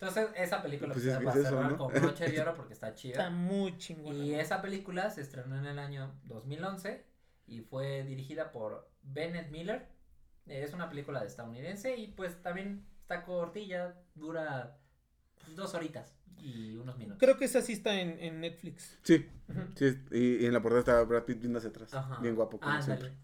Entonces, 0.00 0.28
esa 0.34 0.62
película 0.62 0.94
Pues 0.94 1.04
pues, 1.04 1.14
es 1.14 1.20
es 1.20 1.36
eso, 1.36 1.50
cerrar 1.50 1.72
¿no? 1.72 1.76
con 1.76 1.92
broche 1.92 2.30
de 2.30 2.40
oro 2.40 2.54
porque 2.54 2.72
está 2.72 2.94
chida. 2.94 3.18
Está 3.18 3.28
muy 3.28 3.76
chingona. 3.76 4.16
Y 4.16 4.34
esa 4.34 4.62
película 4.62 5.10
se 5.10 5.20
estrenó 5.20 5.58
en 5.58 5.66
el 5.66 5.78
año 5.78 6.18
2011 6.24 7.04
y 7.48 7.60
fue 7.60 8.02
dirigida 8.04 8.50
por 8.50 8.90
Bennett 9.02 9.50
Miller. 9.50 9.86
Es 10.46 10.72
una 10.72 10.88
película 10.88 11.20
de 11.20 11.26
estadounidense 11.26 11.98
y 11.98 12.06
pues 12.06 12.40
también 12.40 12.86
está 13.02 13.24
cortilla, 13.26 13.94
dura 14.14 14.79
dos 15.54 15.74
horitas 15.74 16.14
y 16.38 16.76
unos 16.76 16.96
minutos. 16.96 17.18
Creo 17.18 17.36
que 17.36 17.44
esa 17.44 17.60
sí 17.62 17.72
está 17.74 18.00
en, 18.00 18.18
en 18.18 18.40
Netflix. 18.40 18.98
Sí, 19.02 19.26
sí. 19.76 19.98
Y, 20.10 20.36
y 20.42 20.46
en 20.46 20.52
la 20.52 20.62
portada 20.62 20.80
estaba 20.80 21.04
Brad 21.04 21.24
Pitt 21.24 21.40
viendo 21.40 21.58
hacia 21.58 21.70
atrás. 21.70 21.92
Ajá. 21.94 22.18
Bien 22.20 22.34
guapo, 22.34 22.58
como 22.58 22.72
Ándale. 22.72 22.96
siempre. 23.00 23.18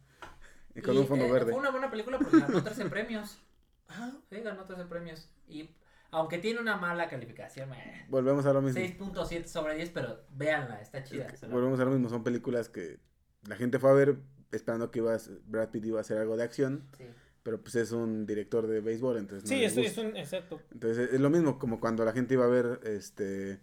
Y 0.75 0.83
con 0.83 0.95
Y, 0.95 0.99
un 0.99 1.07
fondo 1.07 1.25
eh, 1.25 1.33
verde. 1.33 1.53
Fue 1.53 1.61
una 1.61 1.71
buena 1.71 1.91
película 1.91 2.19
porque 2.19 2.39
ganó 2.39 2.62
13 2.62 2.87
premios. 2.87 3.39
Ah, 3.89 4.11
Sí, 4.29 4.41
ganó 4.41 4.64
13 4.64 4.87
premios. 4.87 5.31
Y 5.47 5.71
aunque 6.11 6.39
tiene 6.39 6.59
una 6.59 6.77
mala 6.77 7.09
calificación, 7.09 7.73
eh, 7.73 8.05
Volvemos 8.09 8.45
a 8.45 8.53
lo 8.53 8.61
mismo. 8.61 8.81
6.7 8.81 9.47
sobre 9.47 9.77
10, 9.77 9.91
pero 9.91 10.25
véanla, 10.31 10.81
está 10.81 11.05
chida. 11.05 11.29
Volvemos 11.49 11.79
a 11.79 11.85
lo 11.85 11.93
mismo. 11.93 12.09
Son 12.09 12.25
películas 12.25 12.69
que 12.69 12.99
la 13.45 13.55
gente 13.55 13.79
fue 13.79 13.91
a 13.91 13.93
ver 13.93 14.19
esperando 14.51 14.91
que 14.91 14.99
iba 14.99 15.14
a, 15.14 15.19
Brad 15.45 15.69
Pitt 15.71 15.85
iba 15.85 15.99
a 15.99 16.01
hacer 16.01 16.19
algo 16.19 16.37
de 16.37 16.43
acción. 16.43 16.89
Sí. 16.99 17.05
Pero 17.47 17.61
pues 17.62 17.76
es 17.76 17.92
un 17.92 18.26
director 18.26 18.66
de 18.66 18.80
béisbol, 18.80 19.18
entonces 19.18 19.49
no 19.49 19.55
sí, 19.57 19.61
les 19.62 19.76
eso 19.76 19.80
es 19.82 19.99
un. 19.99 20.16
Exacto. 20.16 20.61
Entonces 20.72 21.11
es 21.12 21.20
lo 21.20 21.30
mismo 21.30 21.61
como 21.61 21.78
cuando 21.78 22.05
la 22.05 22.12
gente 22.12 22.34
iba 22.34 22.44
a 22.44 22.49
ver 22.49 22.80
este 22.82 23.61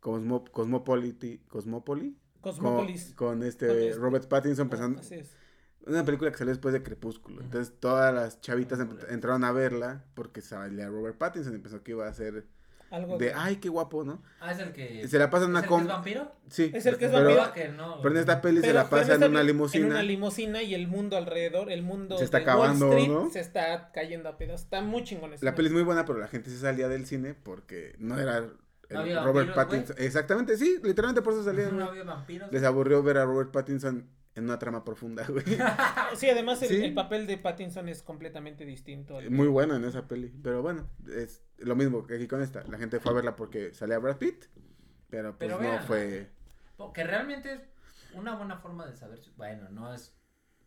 Cosmo, 0.00 0.44
Cosmopolity, 0.50 1.38
Cosmopoly 1.46 2.16
Cosmópolis. 2.40 3.12
con, 3.14 3.38
con 3.38 3.42
este 3.42 3.66
Con 3.68 3.76
este- 3.76 3.98
Robert 4.00 4.28
Pattinson 4.28 4.70
pensando 4.70 5.00
Así 5.00 5.16
es. 5.16 5.30
una 5.86 6.04
película 6.06 6.30
que 6.32 6.38
salió 6.38 6.52
después 6.54 6.72
de 6.72 6.82
Crepúsculo. 6.82 7.42
Entonces 7.42 7.74
todas 7.78 8.14
las 8.14 8.40
chavitas 8.40 8.80
Ah, 8.80 8.88
entraron 9.10 9.44
a 9.44 9.52
verla 9.52 10.04
porque 10.14 10.40
salía 10.40 10.88
Robert 10.88 11.18
Pattinson 11.18 11.54
y 11.54 11.58
pensó 11.58 11.82
que 11.82 11.90
iba 11.90 12.08
a 12.08 12.14
ser 12.14 12.46
Algo 12.92 13.16
de 13.16 13.32
ay 13.32 13.56
qué 13.56 13.70
guapo, 13.70 14.04
¿no? 14.04 14.22
Ah, 14.38 14.52
es 14.52 14.58
el 14.58 14.72
que. 14.72 15.08
Se 15.08 15.18
la 15.18 15.30
pasan 15.30 15.46
¿Es 15.46 15.50
una 15.50 15.60
el 15.60 15.66
que 15.68 15.74
es 15.74 15.86
vampiro? 15.86 16.32
Sí. 16.48 16.70
Es 16.74 16.84
el 16.84 16.98
que 16.98 17.06
es 17.06 17.10
pero, 17.10 17.24
vampiro. 17.24 17.42
Ah, 17.42 17.52
que 17.54 17.68
no. 17.70 18.02
pero 18.02 18.14
en 18.14 18.20
esta 18.20 18.40
peli 18.42 18.56
se 18.60 18.66
Pero- 18.66 18.74
la 18.74 18.90
pero 18.90 19.02
pasa 19.02 19.14
en 19.14 19.24
una 19.24 19.42
limusina. 19.42 19.86
En 19.86 19.92
una 19.92 20.02
limusina 20.02 20.62
y 20.62 20.74
el 20.74 20.88
mundo 20.88 21.16
alrededor, 21.16 21.72
el 21.72 21.82
mundo 21.82 22.18
Se 22.18 22.24
está 22.24 22.36
de 22.36 22.42
acabando, 22.42 22.88
Wall 22.90 22.98
Street 22.98 23.14
¿no? 23.16 23.30
se 23.30 23.40
está 23.40 23.90
cayendo 23.92 24.28
a 24.28 24.36
pedazos. 24.36 24.62
Está 24.64 24.82
muy 24.82 25.04
chingón 25.04 25.32
La 25.40 25.54
peli 25.54 25.68
es 25.68 25.72
muy 25.72 25.82
buena, 25.82 26.04
pero 26.04 26.18
la 26.18 26.28
gente 26.28 26.50
se 26.50 26.58
salía 26.58 26.88
del 26.88 27.06
cine 27.06 27.32
porque 27.34 27.96
no 27.98 28.18
era 28.18 28.42
No 28.42 28.48
Robert 29.24 29.24
vampiros, 29.24 29.54
Pattinson. 29.56 29.96
Exactamente, 29.98 30.56
sí, 30.58 30.76
literalmente 30.82 31.22
por 31.22 31.32
eso 31.32 31.42
salían. 31.44 31.74
No 31.78 31.86
había 31.86 32.04
vampiros. 32.04 32.52
Les 32.52 32.62
aburrió 32.62 33.02
ver 33.02 33.16
a 33.16 33.24
Robert 33.24 33.50
Pattinson 33.50 34.06
en 34.34 34.44
una 34.44 34.58
trama 34.58 34.84
profunda, 34.84 35.26
güey. 35.26 35.44
Sí, 36.16 36.28
además 36.30 36.62
el, 36.62 36.68
Sí. 36.68 36.84
el 36.84 36.94
papel 36.94 37.26
de 37.26 37.38
Pattinson 37.38 37.88
es 37.88 38.02
completamente 38.02 38.64
distinto. 38.64 39.18
al- 39.18 39.30
Muy 39.30 39.48
buena 39.48 39.76
en 39.76 39.84
esa 39.84 40.06
peli. 40.08 40.32
Pero 40.42 40.62
bueno, 40.62 40.88
es 41.14 41.44
lo 41.58 41.76
mismo 41.76 42.06
que 42.06 42.14
aquí 42.16 42.26
con 42.28 42.42
esta. 42.42 42.62
La 42.64 42.78
gente 42.78 42.98
fue 43.00 43.12
a 43.12 43.14
verla 43.14 43.36
porque 43.36 43.74
salía 43.74 43.98
Brad 43.98 44.16
Pitt. 44.16 44.44
Pero 45.10 45.36
pues 45.36 45.52
Pero 45.52 45.62
no 45.62 45.78
fue. 45.80 46.30
Que 46.94 47.04
realmente 47.04 47.52
es 47.52 47.60
una 48.14 48.34
buena 48.36 48.56
forma 48.58 48.86
de 48.86 48.96
saber. 48.96 49.18
si- 49.20 49.30
Bueno, 49.36 49.68
no 49.70 49.92
es 49.94 50.16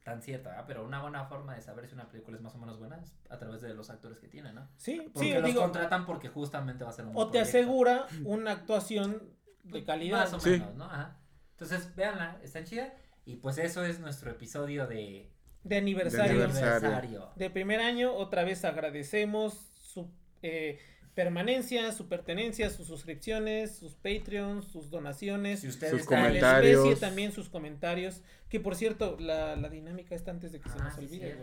tan 0.04 0.22
cierta, 0.22 0.50
¿verdad? 0.52 0.66
pero 0.68 0.86
una 0.86 1.02
buena 1.02 1.26
forma 1.26 1.56
de 1.56 1.62
saber 1.64 1.88
si 1.88 1.96
una 1.96 2.08
película 2.08 2.38
es 2.38 2.44
más 2.44 2.54
o 2.54 2.60
menos 2.60 2.78
buena 2.78 2.98
es 2.98 3.12
a 3.32 3.40
través 3.40 3.62
de 3.62 3.74
los 3.74 3.90
actores 3.90 4.20
que 4.20 4.28
tiene, 4.28 4.54
¿no? 4.54 4.70
Sí, 4.78 5.02
Porque 5.12 5.20
sí, 5.30 5.34
los 5.34 5.44
digo, 5.46 5.62
contratan 5.64 6.06
porque 6.06 6.30
justamente 6.30 6.84
va 6.84 6.92
a 6.92 6.94
ser 6.94 7.06
un 7.06 7.14
o 7.16 7.26
te 7.26 7.40
proyecto. 7.40 7.50
asegura 7.50 8.06
una 8.24 8.52
actuación 8.52 9.24
de 9.64 9.84
calidad. 9.84 10.20
Más 10.20 10.34
o 10.34 10.40
Sí. 10.40 10.52
menos, 10.52 10.76
¿no? 10.76 10.84
Ajá. 10.86 11.18
Entonces, 11.54 11.96
véanla, 11.96 12.40
está 12.44 12.64
chida. 12.64 12.94
Y 13.26 13.38
pues 13.38 13.58
eso 13.58 13.84
es 13.84 14.00
nuestro 14.00 14.32
episodio 14.32 14.88
de 14.88 15.30
De 15.64 15.78
aniversario. 15.78 16.34
De 16.34 16.40
De, 16.40 16.44
aniversario. 16.46 17.32
primer 17.54 17.80
año, 17.82 18.14
otra 18.14 18.44
vez 18.44 18.64
agradecemos 18.66 19.72
su 19.82 20.10
eh, 20.44 20.78
permanencia, 21.16 21.92
su 21.92 22.08
pertenencia, 22.08 22.70
sus 22.70 22.88
suscripciones, 22.88 23.76
sus 23.76 23.96
Patreons, 23.96 24.66
sus 24.66 24.90
donaciones. 24.92 25.62
Si 25.62 25.68
ustedes 25.68 25.92
Sus 25.94 26.02
están- 26.02 26.22
la 26.22 26.28
comentarios. 26.28 26.80
especie 26.84 27.00
también 27.08 27.32
sus 27.32 27.50
comentarios. 27.50 28.22
Que 28.50 28.60
por 28.60 28.76
cierto, 28.76 29.18
la, 29.20 29.56
la 29.56 29.70
dinámica 29.70 30.14
está 30.14 30.32
antes 30.32 30.52
de 30.52 30.60
que 30.62 30.70
se 30.70 30.78
Ah, 30.80 30.84
nos 30.84 30.94
sí, 30.96 31.00
olvide. 31.06 31.38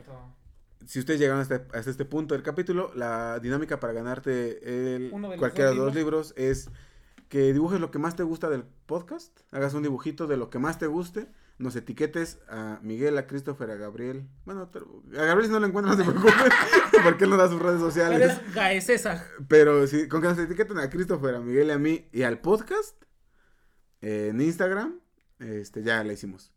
Si 0.87 0.99
ustedes 0.99 1.18
llegaron 1.20 1.41
hasta, 1.41 1.64
hasta 1.72 1.91
este 1.91 2.05
punto 2.05 2.35
del 2.35 2.43
capítulo, 2.43 2.93
la 2.95 3.39
dinámica 3.41 3.78
para 3.80 3.93
ganarte 3.93 4.59
el, 4.95 5.11
de 5.11 5.37
cualquiera 5.39 5.70
dos 5.70 5.78
de 5.78 5.85
los 5.87 5.95
libros 5.95 6.35
es 6.37 6.70
que 7.28 7.53
dibujes 7.53 7.80
lo 7.80 7.91
que 7.91 7.99
más 7.99 8.14
te 8.16 8.24
gusta 8.24 8.51
del 8.51 8.64
podcast, 8.87 9.41
hagas 9.53 9.74
un 9.74 9.83
dibujito 9.85 10.26
de 10.26 10.37
lo 10.37 10.51
que 10.51 10.59
más 10.59 10.78
te 10.78 10.87
guste, 10.89 11.28
nos 11.59 11.76
etiquetes 11.76 12.38
a 12.48 12.80
Miguel, 12.82 13.16
a 13.18 13.26
Christopher, 13.26 13.70
a 13.70 13.76
Gabriel. 13.76 14.26
Bueno, 14.44 14.70
pero- 14.72 15.03
a 15.16 15.24
Gabriel 15.24 15.46
si 15.46 15.53
no 15.53 15.61
lo 15.61 15.66
encuentran, 15.66 15.96
no 15.96 16.05
se 16.05 16.11
preocupen, 16.11 16.53
porque 17.05 17.24
él 17.24 17.30
no 17.30 17.36
da 17.36 17.48
sus 17.48 17.61
redes 17.62 17.76
Pero 17.80 17.86
sociales. 17.90 18.30
es 18.46 18.55
Gaesesa. 18.55 19.26
Pero 19.48 19.86
si 19.86 20.09
con 20.09 20.20
que 20.22 20.28
nos 20.28 20.38
etiqueten 20.38 20.78
a 20.78 20.90
Christopher, 20.90 21.34
a 21.36 21.40
Miguel 21.40 21.68
y 21.68 21.70
a 21.70 21.78
mí 21.78 22.09
y 22.12 22.22
al 22.24 22.40
podcast 22.40 22.96
eh, 24.00 24.28
en 24.30 24.40
Instagram, 24.40 24.98
este 25.38 25.82
ya 25.82 26.03
la 26.05 26.12
hicimos. 26.12 26.53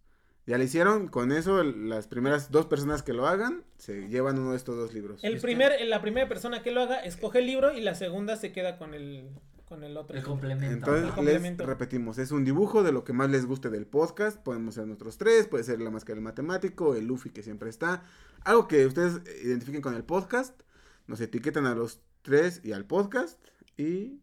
Ya 0.48 0.58
la 0.60 0.64
hicieron, 0.64 1.08
con 1.08 1.32
eso 1.32 1.60
el- 1.62 1.90
las 1.90 2.08
primeras 2.08 2.52
dos 2.52 2.68
personas 2.68 3.02
que 3.04 3.14
lo 3.14 3.28
hagan 3.28 3.64
se 3.78 4.08
llevan 4.10 4.38
uno 4.40 4.52
de 4.52 4.58
estos 4.58 4.76
dos 4.78 4.94
libros. 4.94 5.24
El 5.24 5.34
¿Viste? 5.34 5.48
primer, 5.48 5.74
la 5.88 6.02
primera 6.02 6.28
persona 6.28 6.62
que 6.62 6.72
lo 6.72 6.82
haga 6.82 7.00
escoge 7.00 7.40
el 7.40 7.48
libro 7.48 7.74
y 7.74 7.82
la 7.82 7.96
segunda 7.96 8.36
se 8.38 8.52
queda 8.52 8.78
con 8.78 8.94
el, 8.94 9.32
con 9.66 9.84
el 9.84 9.98
otro. 9.98 10.16
El 10.18 10.24
complemento. 10.24 10.74
Entonces 10.74 11.06
El 11.06 11.12
complemento. 11.14 11.64
les 11.64 11.68
repetimos, 11.70 12.18
es 12.18 12.32
un 12.32 12.46
dibujo 12.46 12.84
de 12.84 12.92
lo 12.92 13.04
que 13.04 13.14
más 13.14 13.30
les 13.30 13.46
guste 13.46 13.70
del 13.70 13.86
podcast, 13.88 14.38
podemos 14.42 14.76
ser 14.76 14.86
nosotros 14.88 15.18
tres, 15.18 15.48
puede 15.48 15.64
ser 15.64 15.82
la 15.82 15.90
máscara 15.90 16.16
del 16.16 16.24
matemático, 16.24 16.96
el 16.96 17.06
Luffy 17.08 17.32
que 17.32 17.44
siempre 17.44 17.70
está, 17.70 18.04
algo 18.44 18.68
que 18.68 18.86
ustedes 18.86 19.22
identifiquen 19.44 19.82
con 19.82 19.96
el 19.96 20.04
podcast, 20.04 20.60
nos 21.08 21.20
etiquetan 21.22 21.66
a 21.66 21.76
los 21.76 22.02
tres 22.22 22.62
y 22.64 22.72
al 22.74 22.86
podcast 22.86 23.40
y 23.78 24.22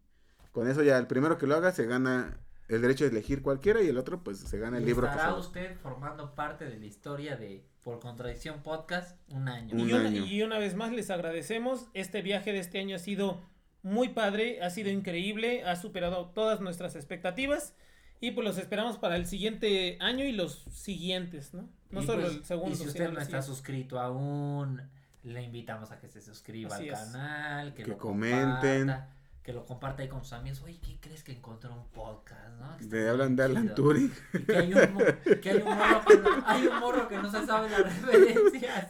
con 0.53 0.69
eso 0.69 0.83
ya 0.83 0.99
el 0.99 1.07
primero 1.07 1.39
que 1.39 1.47
lo 1.47 1.55
haga 1.57 1.73
se 1.73 1.87
gana 1.87 2.39
el 2.69 2.81
derecho 2.81 3.05
de 3.05 3.11
elegir 3.11 3.43
cualquiera 3.43 3.83
y 3.83 3.89
el 3.89 3.99
otro 3.99 4.23
pues 4.23 4.39
se 4.39 4.59
gana 4.59 4.79
el 4.79 4.87
libro 4.87 5.07
que 5.07 5.13
estará 5.15 5.33
se- 5.35 5.41
usted 5.41 5.77
formando 5.83 6.35
parte 6.35 6.65
de 6.65 6.79
la 6.79 6.87
historia 6.87 7.37
de 7.37 7.65
Por 7.83 8.01
Contradicción 8.01 8.63
Podcast 8.63 9.19
un 9.29 9.49
año. 9.49 9.75
Un 9.75 9.81
Y 9.89 9.93
una, 9.93 10.09
año. 10.09 10.25
y 10.25 10.43
una 10.43 10.59
vez 10.59 10.75
más 10.77 10.93
les 10.93 11.11
agradecemos. 11.11 11.89
Este 11.95 12.23
viaje 12.23 12.53
de 12.53 12.61
este 12.61 12.79
año 12.79 12.97
ha 12.97 12.99
sido 13.01 13.41
muy 13.83 14.11
padre, 14.11 14.63
ha 14.63 14.71
sido 14.71 14.91
increíble, 14.91 15.65
ha 15.65 15.77
superado 15.77 16.27
todas 16.35 16.61
nuestras 16.61 16.95
expectativas. 16.97 17.75
Y 18.21 18.31
pues 18.31 18.45
los 18.47 18.57
esperamos 18.59 18.99
para 18.99 19.17
el 19.17 19.27
siguiente 19.27 19.97
año 20.01 20.25
y 20.25 20.31
los 20.33 20.63
siguientes, 20.73 21.53
¿no? 21.55 21.69
No 21.91 22.03
Y, 22.03 22.07
solo 22.07 22.23
pues, 22.23 22.35
el 22.37 22.45
segundo. 22.45 22.71
Y 22.73 22.77
si 22.77 22.87
usted 22.87 23.05
no 23.07 23.11
está 23.15 23.25
siguiente. 23.25 23.47
suscrito 23.49 23.99
aún, 23.99 24.81
le 25.25 25.43
invitamos 25.43 25.91
a 25.91 25.99
que 25.99 26.09
se 26.09 26.23
suscriba 26.23 26.77
Así 26.77 26.89
al 26.89 26.95
es. 26.95 27.01
canal, 27.01 27.75
que, 27.75 27.83
Que 27.83 27.91
lo 27.91 27.99
comenten. 27.99 28.87
comparta, 28.87 29.09
que 29.43 29.53
lo 29.53 29.67
comparta 29.67 30.03
ahí 30.03 30.09
con 30.09 30.21
sus 30.23 30.35
amigos. 30.35 30.63
Oye, 30.63 30.79
¿qué 30.81 30.99
crees 31.01 31.25
que 31.25 31.33
encontró 31.33 31.75
un 31.75 31.85
podcast, 31.89 32.49
no? 32.61 32.77
De 32.89 33.09
hablan 33.09 33.35
de 33.35 33.43
Alan. 33.43 33.75
Turing. 33.75 34.13
Y 34.35 34.39
que 34.45 34.57
hay 34.57 34.73
un, 34.73 35.41
que 35.41 35.51
hay 35.51 35.57
un 35.57 35.65
morro 35.77 36.05
que 36.07 36.17
no, 36.19 36.29
hay 36.47 36.67
un 36.69 36.79
morro 36.79 37.09
que 37.09 37.17
no 37.19 37.29
se 37.29 37.45
sabe 37.45 37.71
las 37.71 37.81
referencias. 38.03 38.89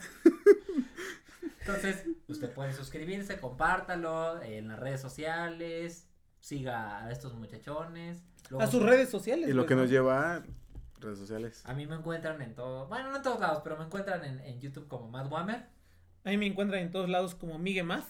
Entonces, 1.66 2.04
usted 2.28 2.52
puede 2.52 2.72
suscribirse, 2.72 3.38
compártalo 3.40 4.42
en 4.42 4.68
las 4.68 4.78
redes 4.78 5.00
sociales, 5.00 6.08
siga 6.40 7.04
a 7.04 7.10
estos 7.12 7.34
muchachones. 7.34 8.22
Luego- 8.50 8.64
A 8.64 8.66
sus 8.66 8.82
redes 8.82 9.08
sociales. 9.08 9.48
Y 9.48 9.52
lo 9.52 9.62
pues, 9.62 9.68
que 9.68 9.74
¿no? 9.76 9.80
nos 9.82 9.90
lleva 9.90 10.34
a 10.36 10.42
redes 11.00 11.18
sociales. 11.18 11.62
A 11.64 11.74
mí 11.74 11.86
me 11.86 11.94
encuentran 11.96 12.40
en 12.42 12.54
todo, 12.54 12.86
bueno, 12.88 13.10
no 13.10 13.16
en 13.16 13.22
todos 13.22 13.40
lados, 13.40 13.60
pero 13.62 13.76
me 13.76 13.84
encuentran 13.84 14.24
en, 14.24 14.40
en 14.40 14.60
YouTube 14.60 14.88
como 14.88 15.08
Matt 15.08 15.30
Whammer. 15.30 15.66
Ahí 16.24 16.36
me 16.36 16.46
encuentran 16.46 16.82
en 16.82 16.90
todos 16.90 17.08
lados 17.08 17.34
como 17.34 17.58
Migue 17.58 17.82
Más. 17.82 18.04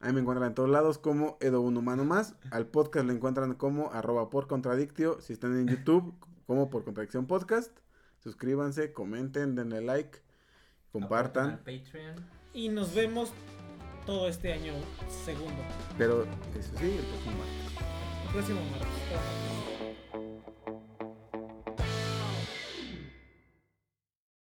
Ahí 0.00 0.12
me 0.14 0.20
encuentran 0.20 0.48
en 0.48 0.54
todos 0.54 0.70
lados 0.70 0.96
como 0.98 1.36
Edo 1.40 1.60
Un 1.60 1.76
Humano 1.76 2.04
Más. 2.04 2.34
Al 2.50 2.66
podcast 2.66 3.04
lo 3.06 3.12
encuentran 3.12 3.54
como 3.54 3.92
arroba 3.92 4.30
por 4.30 4.46
contradictio. 4.46 5.20
Si 5.20 5.34
están 5.34 5.58
en 5.58 5.68
YouTube, 5.68 6.14
como 6.46 6.70
por 6.70 6.84
contradicción 6.84 7.26
podcast. 7.26 7.70
Suscríbanse, 8.20 8.92
comenten, 8.94 9.54
denle 9.54 9.80
like, 9.82 10.20
compartan. 10.92 11.58
Patreon. 11.58 12.39
Y 12.52 12.68
nos 12.68 12.94
vemos 12.94 13.30
todo 14.06 14.28
este 14.28 14.52
año 14.52 14.72
segundo. 15.24 15.62
Pero 15.96 16.24
eso 16.58 16.70
sí, 16.78 16.96
el 16.98 17.04
próximo 17.04 17.36
martes. 17.38 18.24
El 18.24 18.32
próximo 18.32 18.60
martes. 18.72 19.79